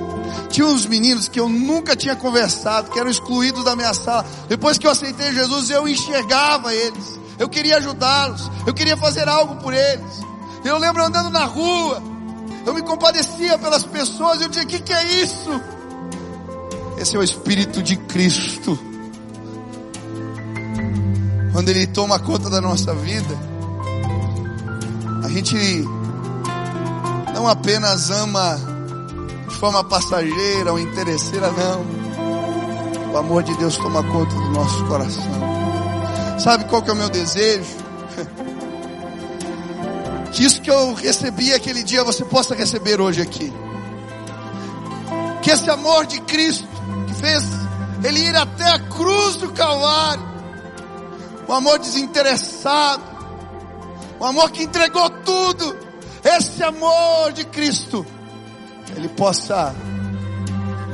Tinha 0.49 0.67
uns 0.67 0.85
meninos 0.85 1.27
que 1.27 1.39
eu 1.39 1.47
nunca 1.47 1.95
tinha 1.95 2.15
conversado, 2.15 2.91
que 2.91 2.99
eram 2.99 3.09
excluídos 3.09 3.63
da 3.63 3.75
minha 3.75 3.93
sala. 3.93 4.25
Depois 4.47 4.77
que 4.77 4.85
eu 4.85 4.91
aceitei 4.91 5.33
Jesus, 5.33 5.69
eu 5.69 5.87
enxergava 5.87 6.73
eles. 6.73 7.19
Eu 7.39 7.47
queria 7.47 7.77
ajudá-los. 7.77 8.51
Eu 8.67 8.73
queria 8.73 8.97
fazer 8.97 9.27
algo 9.27 9.55
por 9.57 9.73
eles. 9.73 10.21
Eu 10.63 10.77
lembro 10.77 11.03
andando 11.03 11.29
na 11.29 11.45
rua. 11.45 12.03
Eu 12.65 12.73
me 12.73 12.81
compadecia 12.81 13.57
pelas 13.57 13.83
pessoas. 13.83 14.41
Eu 14.41 14.49
dizia: 14.49 14.63
O 14.63 14.67
que, 14.67 14.79
que 14.79 14.93
é 14.93 15.23
isso? 15.23 15.61
Esse 16.97 17.15
é 17.15 17.19
o 17.19 17.23
Espírito 17.23 17.81
de 17.81 17.95
Cristo. 17.95 18.77
Quando 21.51 21.69
Ele 21.69 21.87
toma 21.87 22.19
conta 22.19 22.49
da 22.49 22.61
nossa 22.61 22.93
vida, 22.93 23.35
a 25.23 25.29
gente 25.29 25.55
não 27.33 27.47
apenas 27.47 28.11
ama 28.11 28.70
forma 29.61 29.83
passageira 29.83 30.71
ou 30.71 30.79
interesseira, 30.79 31.51
não. 31.51 31.85
O 33.13 33.17
amor 33.17 33.43
de 33.43 33.55
Deus 33.57 33.77
toma 33.77 34.03
conta 34.03 34.33
do 34.33 34.49
nosso 34.49 34.83
coração. 34.85 35.31
Sabe 36.39 36.65
qual 36.65 36.81
que 36.81 36.89
é 36.89 36.93
o 36.93 36.95
meu 36.95 37.09
desejo? 37.09 37.69
Que 40.33 40.45
isso 40.45 40.61
que 40.61 40.71
eu 40.71 40.93
recebi 40.93 41.53
aquele 41.53 41.83
dia 41.83 42.05
você 42.05 42.23
possa 42.23 42.55
receber 42.55 43.01
hoje 43.01 43.21
aqui. 43.21 43.51
Que 45.41 45.51
esse 45.51 45.69
amor 45.69 46.05
de 46.05 46.21
Cristo 46.21 46.65
que 47.05 47.13
fez 47.15 47.43
ele 48.01 48.21
ir 48.21 48.35
até 48.35 48.63
a 48.63 48.79
cruz 48.79 49.35
do 49.35 49.51
Calvário, 49.51 50.23
o 51.49 51.51
amor 51.51 51.79
desinteressado, 51.79 53.03
o 54.21 54.25
amor 54.25 54.51
que 54.51 54.63
entregou 54.63 55.09
tudo, 55.09 55.75
esse 56.23 56.63
amor 56.63 57.33
de 57.33 57.43
Cristo 57.43 58.05
ele 58.95 59.09
possa 59.09 59.73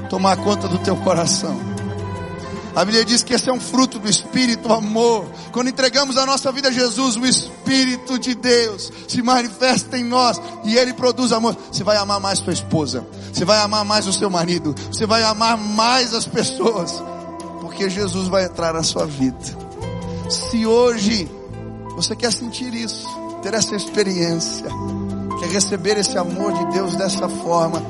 tomar 0.10 0.38
conta 0.38 0.68
do 0.68 0.78
teu 0.80 0.96
coração. 0.98 1.78
A 2.78 2.86
Bíblia 2.86 3.04
diz 3.04 3.24
que 3.24 3.34
esse 3.34 3.50
é 3.50 3.52
um 3.54 3.60
fruto 3.60 3.98
do 3.98 4.08
Espírito, 4.08 4.70
o 4.70 4.74
amor. 4.74 5.26
Quando 5.52 5.68
entregamos 5.68 6.16
a 6.16 6.28
nossa 6.28 6.52
vida 6.52 6.68
a 6.70 6.72
Jesus, 6.72 7.16
o 7.16 7.26
Espírito 7.26 8.20
de 8.20 8.36
Deus 8.36 8.92
se 9.08 9.20
manifesta 9.24 9.98
em 9.98 10.04
nós 10.04 10.40
e 10.64 10.78
Ele 10.78 10.94
produz 10.94 11.32
amor. 11.32 11.58
Você 11.72 11.84
vai 11.84 11.98
amar 11.98 12.20
mais 12.20 12.38
sua 12.38 12.54
esposa, 12.54 13.04
você 13.34 13.44
vai 13.44 13.60
amar 13.62 13.84
mais 13.84 14.06
o 14.06 14.14
seu 14.14 14.30
marido, 14.30 14.76
você 14.92 15.08
vai 15.08 15.24
amar 15.24 15.58
mais 15.58 16.14
as 16.14 16.28
pessoas, 16.28 17.02
porque 17.62 17.90
Jesus 17.90 18.28
vai 18.28 18.46
entrar 18.46 18.76
na 18.76 18.84
sua 18.84 19.08
vida. 19.08 19.58
Se 20.30 20.64
hoje 20.64 21.28
você 21.96 22.16
quer 22.16 22.32
sentir 22.32 22.76
isso, 22.76 23.08
ter 23.42 23.56
essa 23.56 23.76
experiência, 23.76 24.68
quer 25.40 25.50
receber 25.50 25.98
esse 25.98 26.18
amor 26.18 26.54
de 26.54 26.66
Deus 26.74 26.96
dessa 26.96 27.30
forma, 27.30 27.82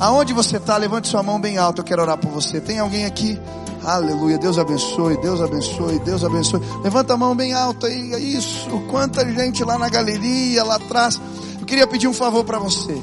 aonde 0.00 0.32
você 0.32 0.56
está, 0.56 0.76
levante 0.76 1.08
sua 1.08 1.22
mão 1.22 1.40
bem 1.40 1.58
alta, 1.58 1.80
eu 1.80 1.84
quero 1.84 2.02
orar 2.02 2.18
por 2.18 2.30
você. 2.30 2.60
Tem 2.60 2.78
alguém 2.78 3.04
aqui? 3.04 3.38
Aleluia, 3.84 4.38
Deus 4.38 4.58
abençoe, 4.58 5.16
Deus 5.18 5.42
abençoe, 5.42 5.98
Deus 5.98 6.24
abençoe. 6.24 6.60
Levanta 6.82 7.14
a 7.14 7.16
mão 7.16 7.36
bem 7.36 7.52
alta 7.52 7.86
aí, 7.86 8.34
isso. 8.34 8.70
Quanta 8.90 9.26
gente 9.28 9.62
lá 9.62 9.78
na 9.78 9.88
galeria, 9.88 10.64
lá 10.64 10.76
atrás. 10.76 11.20
Eu 11.60 11.66
queria 11.66 11.86
pedir 11.86 12.08
um 12.08 12.14
favor 12.14 12.44
para 12.44 12.58
você. 12.58 13.00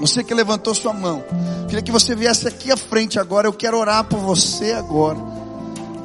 Você 0.00 0.24
que 0.24 0.34
levantou 0.34 0.74
sua 0.74 0.92
mão, 0.92 1.22
queria 1.68 1.82
que 1.82 1.92
você 1.92 2.16
viesse 2.16 2.48
aqui 2.48 2.72
à 2.72 2.76
frente 2.76 3.20
agora. 3.20 3.46
Eu 3.46 3.52
quero 3.52 3.78
orar 3.78 4.02
por 4.04 4.18
você 4.18 4.72
agora. 4.72 5.18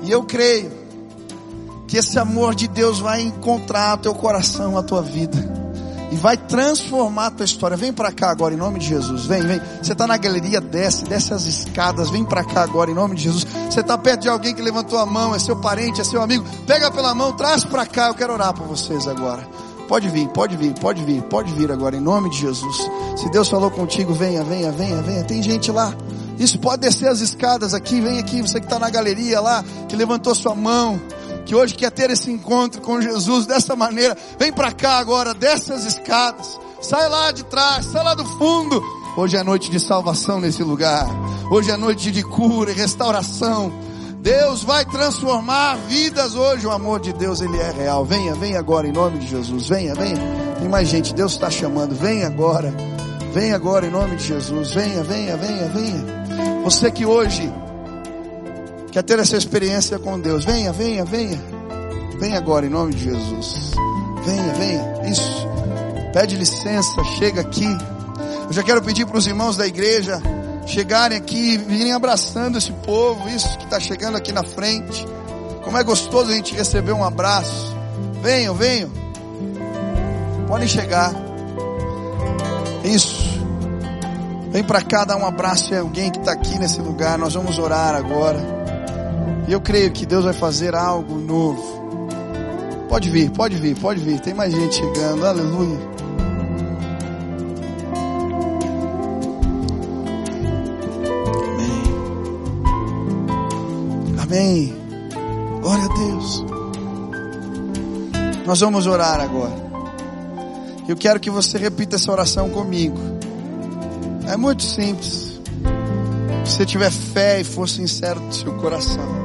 E 0.04 0.12
eu 0.12 0.24
creio 0.24 0.72
que 1.88 1.98
esse 1.98 2.20
amor 2.20 2.54
de 2.54 2.68
Deus 2.68 3.00
vai 3.00 3.22
encontrar 3.22 3.98
teu 3.98 4.14
coração, 4.14 4.78
a 4.78 4.84
tua 4.84 5.02
vida 5.02 5.55
e 6.16 6.18
vai 6.18 6.38
transformar 6.38 7.28
a 7.28 7.32
tua 7.32 7.44
história. 7.44 7.76
Vem 7.76 7.92
para 7.92 8.10
cá 8.10 8.32
agora 8.32 8.54
em 8.54 8.58
nome 8.58 8.80
de 8.80 8.88
Jesus. 8.88 9.26
Vem, 9.26 9.42
vem. 9.42 9.60
Você 9.84 9.92
está 9.92 10.08
na 10.08 10.16
galeria, 10.16 10.62
desce, 10.62 11.04
desce 11.04 11.34
as 11.34 11.46
escadas. 11.46 12.10
Vem 12.10 12.24
para 12.24 12.42
cá 12.42 12.62
agora 12.62 12.90
em 12.90 12.94
nome 12.94 13.16
de 13.16 13.24
Jesus. 13.24 13.46
Você 13.70 13.82
está 13.82 13.98
perto 13.98 14.22
de 14.22 14.30
alguém 14.30 14.56
que 14.56 14.62
levantou 14.62 14.98
a 14.98 15.06
mão, 15.06 15.36
é 15.36 15.40
seu 15.40 15.58
parente, 15.58 16.00
é 16.00 16.06
seu 16.06 16.22
amigo. 16.22 16.46
Pega 16.66 16.90
pela 16.90 17.14
mão, 17.14 17.34
traz 17.34 17.66
para 17.66 17.86
cá. 17.86 18.08
Eu 18.08 18.14
quero 18.14 18.32
orar 18.32 18.54
por 18.54 18.66
vocês 18.66 19.06
agora. 19.10 19.46
Pode 19.90 20.08
vir, 20.08 20.30
pode 20.30 20.56
vir, 20.56 20.74
pode 20.76 21.04
vir, 21.04 21.22
pode 21.24 21.52
vir 21.52 21.70
agora 21.70 21.98
em 21.98 22.02
nome 22.02 22.30
de 22.30 22.38
Jesus. 22.38 22.90
Se 23.18 23.30
Deus 23.30 23.50
falou 23.50 23.70
contigo, 23.70 24.14
venha, 24.14 24.42
venha, 24.42 24.72
venha, 24.72 25.02
venha. 25.02 25.24
Tem 25.26 25.44
gente 25.44 25.70
lá. 25.70 25.94
Isso 26.40 26.58
pode 26.60 26.82
descer 26.82 27.10
as 27.10 27.20
escadas 27.20 27.74
aqui, 27.74 28.00
vem 28.00 28.20
aqui, 28.20 28.42
você 28.42 28.60
que 28.62 28.66
está 28.66 28.80
na 28.80 28.90
galeria 28.90 29.42
lá, 29.42 29.64
que 29.88 29.96
levantou 29.96 30.34
sua 30.34 30.56
mão 30.56 31.00
que 31.46 31.56
hoje 31.56 31.76
quer 31.76 31.92
ter 31.92 32.10
esse 32.10 32.32
encontro 32.32 32.82
com 32.82 33.02
Jesus 33.02 33.46
dessa 33.46 33.76
maneira, 33.76 34.18
vem 34.40 34.52
para 34.52 34.72
cá 34.72 34.98
agora, 34.98 35.34
dessas 35.34 35.86
escadas, 35.86 36.60
sai 36.82 37.08
lá 37.08 37.32
de 37.32 37.44
trás, 37.44 37.86
sai 37.86 38.04
lá 38.04 38.16
do 38.16 38.26
fundo. 38.26 38.84
Hoje 39.16 39.38
é 39.38 39.44
noite 39.44 39.72
de 39.72 39.80
salvação 39.80 40.42
nesse 40.42 40.62
lugar. 40.64 41.08
Hoje 41.50 41.72
é 41.72 41.78
noite 41.78 42.12
de 42.12 42.22
cura 42.22 42.72
e 42.72 42.74
restauração. 42.74 43.72
Deus 44.20 44.64
vai 44.64 44.84
transformar 44.84 45.78
vidas 45.88 46.36
hoje. 46.36 46.68
O 46.68 46.72
amor 46.72 47.00
de 47.00 47.14
Deus, 47.14 47.40
ele 47.40 47.58
é 47.58 47.72
real. 47.72 48.04
Venha, 48.04 48.34
venha 48.36 48.60
agora 48.60 48.88
em 48.88 48.92
nome 48.92 49.20
de 49.20 49.28
Jesus. 49.28 49.70
Venha, 49.70 49.94
venha. 49.94 50.18
Tem 50.60 50.68
mais 50.68 50.90
gente. 50.90 51.14
Deus 51.14 51.34
está 51.34 51.50
chamando. 51.50 51.96
Venha 51.96 52.28
agora. 52.28 52.74
Venha 53.32 53.56
agora 53.56 53.86
em 53.86 53.92
nome 53.92 54.16
de 54.16 54.26
Jesus. 54.26 54.74
Venha, 54.74 55.04
venha, 55.04 55.38
venha, 55.38 55.70
venha. 55.70 56.62
Você 56.64 56.92
que 56.92 57.06
hoje 57.06 57.54
quer 58.96 59.04
ter 59.04 59.20
essa 59.20 59.36
experiência 59.36 60.00
com 60.00 60.18
Deus, 60.18 60.46
venha, 60.46 60.72
venha, 60.72 61.04
venha. 61.04 61.38
Venha 62.18 62.38
agora 62.38 62.66
em 62.66 62.70
nome 62.70 62.94
de 62.94 63.04
Jesus. 63.04 63.72
Venha, 64.24 64.54
venha. 64.54 65.12
Isso. 65.12 65.46
Pede 66.14 66.38
licença, 66.38 67.04
chega 67.20 67.42
aqui. 67.42 67.68
Eu 68.48 68.54
já 68.54 68.64
quero 68.64 68.82
pedir 68.82 69.06
para 69.06 69.18
os 69.18 69.28
irmãos 69.28 69.58
da 69.58 69.68
igreja 69.68 70.22
chegarem 70.66 71.18
aqui, 71.18 71.58
virem 71.58 71.92
abraçando 71.92 72.58
esse 72.58 72.72
povo, 72.72 73.28
isso 73.28 73.58
que 73.58 73.66
está 73.66 73.82
chegando 73.82 74.16
aqui 74.16 74.32
na 74.32 74.46
frente. 74.46 75.06
Como 75.62 75.78
é 75.78 75.84
gostoso 75.84 76.32
a 76.32 76.34
gente 76.34 76.56
receber 76.56 76.94
um 76.94 77.04
abraço. 77.04 77.76
Venham, 78.22 78.56
venham. 78.56 78.90
Podem 80.48 80.70
chegar. 80.70 81.14
Isso. 82.82 83.42
Vem 84.52 84.64
para 84.64 84.82
cá 84.82 85.04
dar 85.04 85.18
um 85.18 85.26
abraço 85.26 85.74
em 85.74 85.80
alguém 85.80 86.10
que 86.10 86.20
está 86.20 86.32
aqui 86.32 86.58
nesse 86.58 86.80
lugar. 86.80 87.18
Nós 87.18 87.34
vamos 87.34 87.60
orar 87.60 87.94
agora. 87.94 88.65
E 89.48 89.54
eu 89.54 89.62
creio 89.62 89.92
que 89.92 90.06
Deus 90.06 90.26
vai 90.26 90.34
fazer 90.34 90.76
algo 90.76 91.16
novo. 91.16 91.76
Pode 92.90 93.10
vir, 93.10 93.30
pode 93.30 93.58
vir, 93.58 93.76
pode 93.78 94.00
vir. 94.00 94.20
Tem 94.20 94.34
mais 94.34 94.54
gente 94.54 94.76
chegando. 94.76 95.26
Aleluia. 95.26 95.80
Amém. 101.54 101.84
Amém. 104.20 104.74
Glória 105.62 105.86
a 105.86 105.94
Deus. 105.94 106.46
Nós 108.46 108.60
vamos 108.60 108.88
orar 108.88 109.20
agora. 109.20 109.66
Eu 110.88 110.96
quero 110.96 111.20
que 111.20 111.30
você 111.30 111.58
repita 111.58 111.96
essa 111.96 112.12
oração 112.12 112.50
comigo. 112.50 112.98
É 114.28 114.38
muito 114.38 114.64
simples. 114.64 115.40
Se 116.46 116.58
você 116.58 116.66
tiver 116.66 116.92
fé 116.92 117.42
e 117.42 117.44
for 117.44 117.68
sincero 117.68 118.20
do 118.20 118.34
seu 118.34 118.54
coração. 118.54 119.25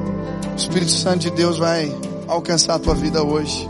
Espírito 0.70 0.92
Santo 0.92 1.18
de 1.22 1.30
Deus 1.30 1.58
vai 1.58 1.92
alcançar 2.28 2.74
a 2.76 2.78
tua 2.78 2.94
vida 2.94 3.24
hoje. 3.24 3.66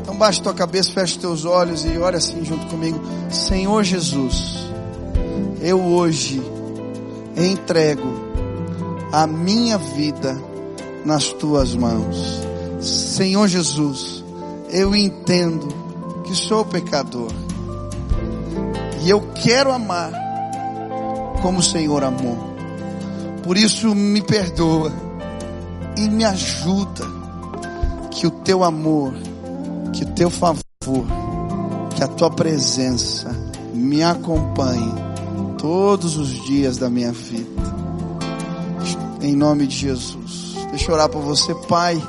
Então 0.00 0.16
baixe 0.16 0.40
tua 0.40 0.54
cabeça, 0.54 0.90
feche 0.92 1.18
teus 1.18 1.44
olhos 1.44 1.84
e 1.84 1.98
ore 1.98 2.16
assim 2.16 2.42
junto 2.42 2.64
comigo. 2.68 2.98
Senhor 3.30 3.84
Jesus, 3.84 4.56
eu 5.60 5.78
hoje 5.78 6.42
entrego 7.36 8.08
a 9.12 9.26
minha 9.26 9.76
vida 9.76 10.40
nas 11.04 11.24
tuas 11.34 11.76
mãos. 11.76 12.40
Senhor 12.80 13.46
Jesus, 13.46 14.24
eu 14.70 14.96
entendo 14.96 15.68
que 16.24 16.34
sou 16.34 16.64
pecador. 16.64 17.30
E 19.02 19.10
eu 19.10 19.20
quero 19.34 19.70
amar 19.70 20.12
como 21.42 21.58
o 21.58 21.62
Senhor 21.62 22.02
amou. 22.02 22.38
Por 23.42 23.58
isso 23.58 23.94
me 23.94 24.22
perdoa 24.22 25.07
e 25.98 26.08
me 26.08 26.24
ajuda 26.24 27.04
que 28.12 28.24
o 28.24 28.30
teu 28.30 28.62
amor, 28.62 29.12
que 29.92 30.04
o 30.04 30.06
teu 30.12 30.30
favor, 30.30 30.62
que 31.96 32.04
a 32.04 32.06
tua 32.06 32.30
presença 32.30 33.34
me 33.74 34.00
acompanhe 34.04 34.94
todos 35.58 36.16
os 36.16 36.28
dias 36.46 36.78
da 36.78 36.88
minha 36.88 37.10
vida. 37.10 37.68
Em 39.20 39.34
nome 39.34 39.66
de 39.66 39.74
Jesus. 39.74 40.54
Deixa 40.70 40.88
eu 40.88 40.94
orar 40.94 41.08
por 41.08 41.20
você, 41.20 41.52
Pai. 41.68 42.00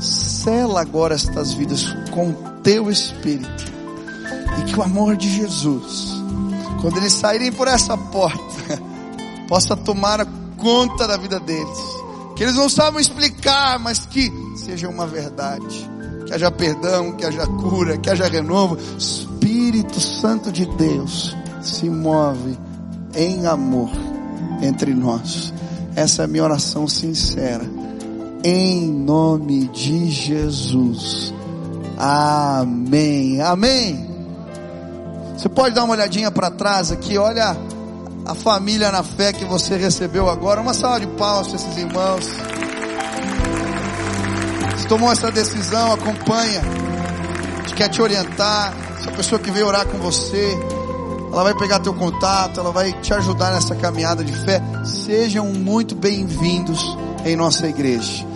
Sela 0.00 0.80
agora 0.80 1.14
estas 1.14 1.52
vidas 1.52 1.86
com 2.10 2.32
teu 2.64 2.90
espírito. 2.90 3.72
E 4.58 4.64
que 4.64 4.78
o 4.78 4.82
amor 4.82 5.16
de 5.16 5.30
Jesus, 5.30 6.08
quando 6.80 6.96
eles 6.96 7.12
saírem 7.12 7.52
por 7.52 7.68
essa 7.68 7.96
porta, 7.96 8.82
possa 9.48 9.76
tomar 9.76 10.26
conta 10.56 11.06
da 11.06 11.16
vida 11.16 11.38
deles. 11.38 11.93
Que 12.36 12.42
eles 12.42 12.54
não 12.54 12.68
sabem 12.68 13.00
explicar, 13.00 13.78
mas 13.78 14.00
que 14.00 14.32
seja 14.56 14.88
uma 14.88 15.06
verdade. 15.06 15.90
Que 16.26 16.34
haja 16.34 16.50
perdão, 16.50 17.12
que 17.12 17.24
haja 17.24 17.46
cura, 17.46 17.98
que 17.98 18.10
haja 18.10 18.26
renovo. 18.26 18.76
Espírito 18.98 20.00
Santo 20.00 20.50
de 20.50 20.66
Deus 20.66 21.36
se 21.62 21.88
move 21.88 22.58
em 23.14 23.46
amor 23.46 23.90
entre 24.62 24.94
nós. 24.94 25.52
Essa 25.94 26.22
é 26.22 26.24
a 26.24 26.28
minha 26.28 26.42
oração 26.42 26.88
sincera. 26.88 27.64
Em 28.42 28.90
nome 28.90 29.68
de 29.68 30.10
Jesus. 30.10 31.32
Amém. 31.96 33.40
Amém. 33.40 34.10
Você 35.36 35.48
pode 35.48 35.74
dar 35.74 35.84
uma 35.84 35.94
olhadinha 35.94 36.30
para 36.30 36.50
trás 36.50 36.90
aqui, 36.90 37.16
olha 37.16 37.56
a 38.26 38.34
família 38.34 38.90
na 38.90 39.02
fé 39.02 39.32
que 39.32 39.44
você 39.44 39.76
recebeu 39.76 40.28
agora. 40.28 40.60
Uma 40.60 40.74
salva 40.74 41.00
de 41.00 41.06
palmas 41.08 41.48
para 41.48 41.56
esses 41.56 41.76
irmãos. 41.76 42.26
Você 44.76 44.88
tomou 44.88 45.12
essa 45.12 45.30
decisão, 45.30 45.92
acompanha. 45.92 46.62
A 47.60 47.74
quer 47.74 47.88
te 47.88 48.00
orientar. 48.00 48.74
Essa 48.98 49.10
pessoa 49.12 49.38
que 49.38 49.50
veio 49.50 49.66
orar 49.66 49.86
com 49.86 49.98
você, 49.98 50.56
ela 51.30 51.42
vai 51.42 51.54
pegar 51.54 51.80
teu 51.80 51.92
contato, 51.92 52.60
ela 52.60 52.70
vai 52.70 52.92
te 53.00 53.12
ajudar 53.12 53.52
nessa 53.52 53.74
caminhada 53.74 54.24
de 54.24 54.32
fé. 54.32 54.62
Sejam 54.84 55.46
muito 55.48 55.94
bem-vindos 55.94 56.96
em 57.24 57.36
nossa 57.36 57.66
igreja. 57.66 58.33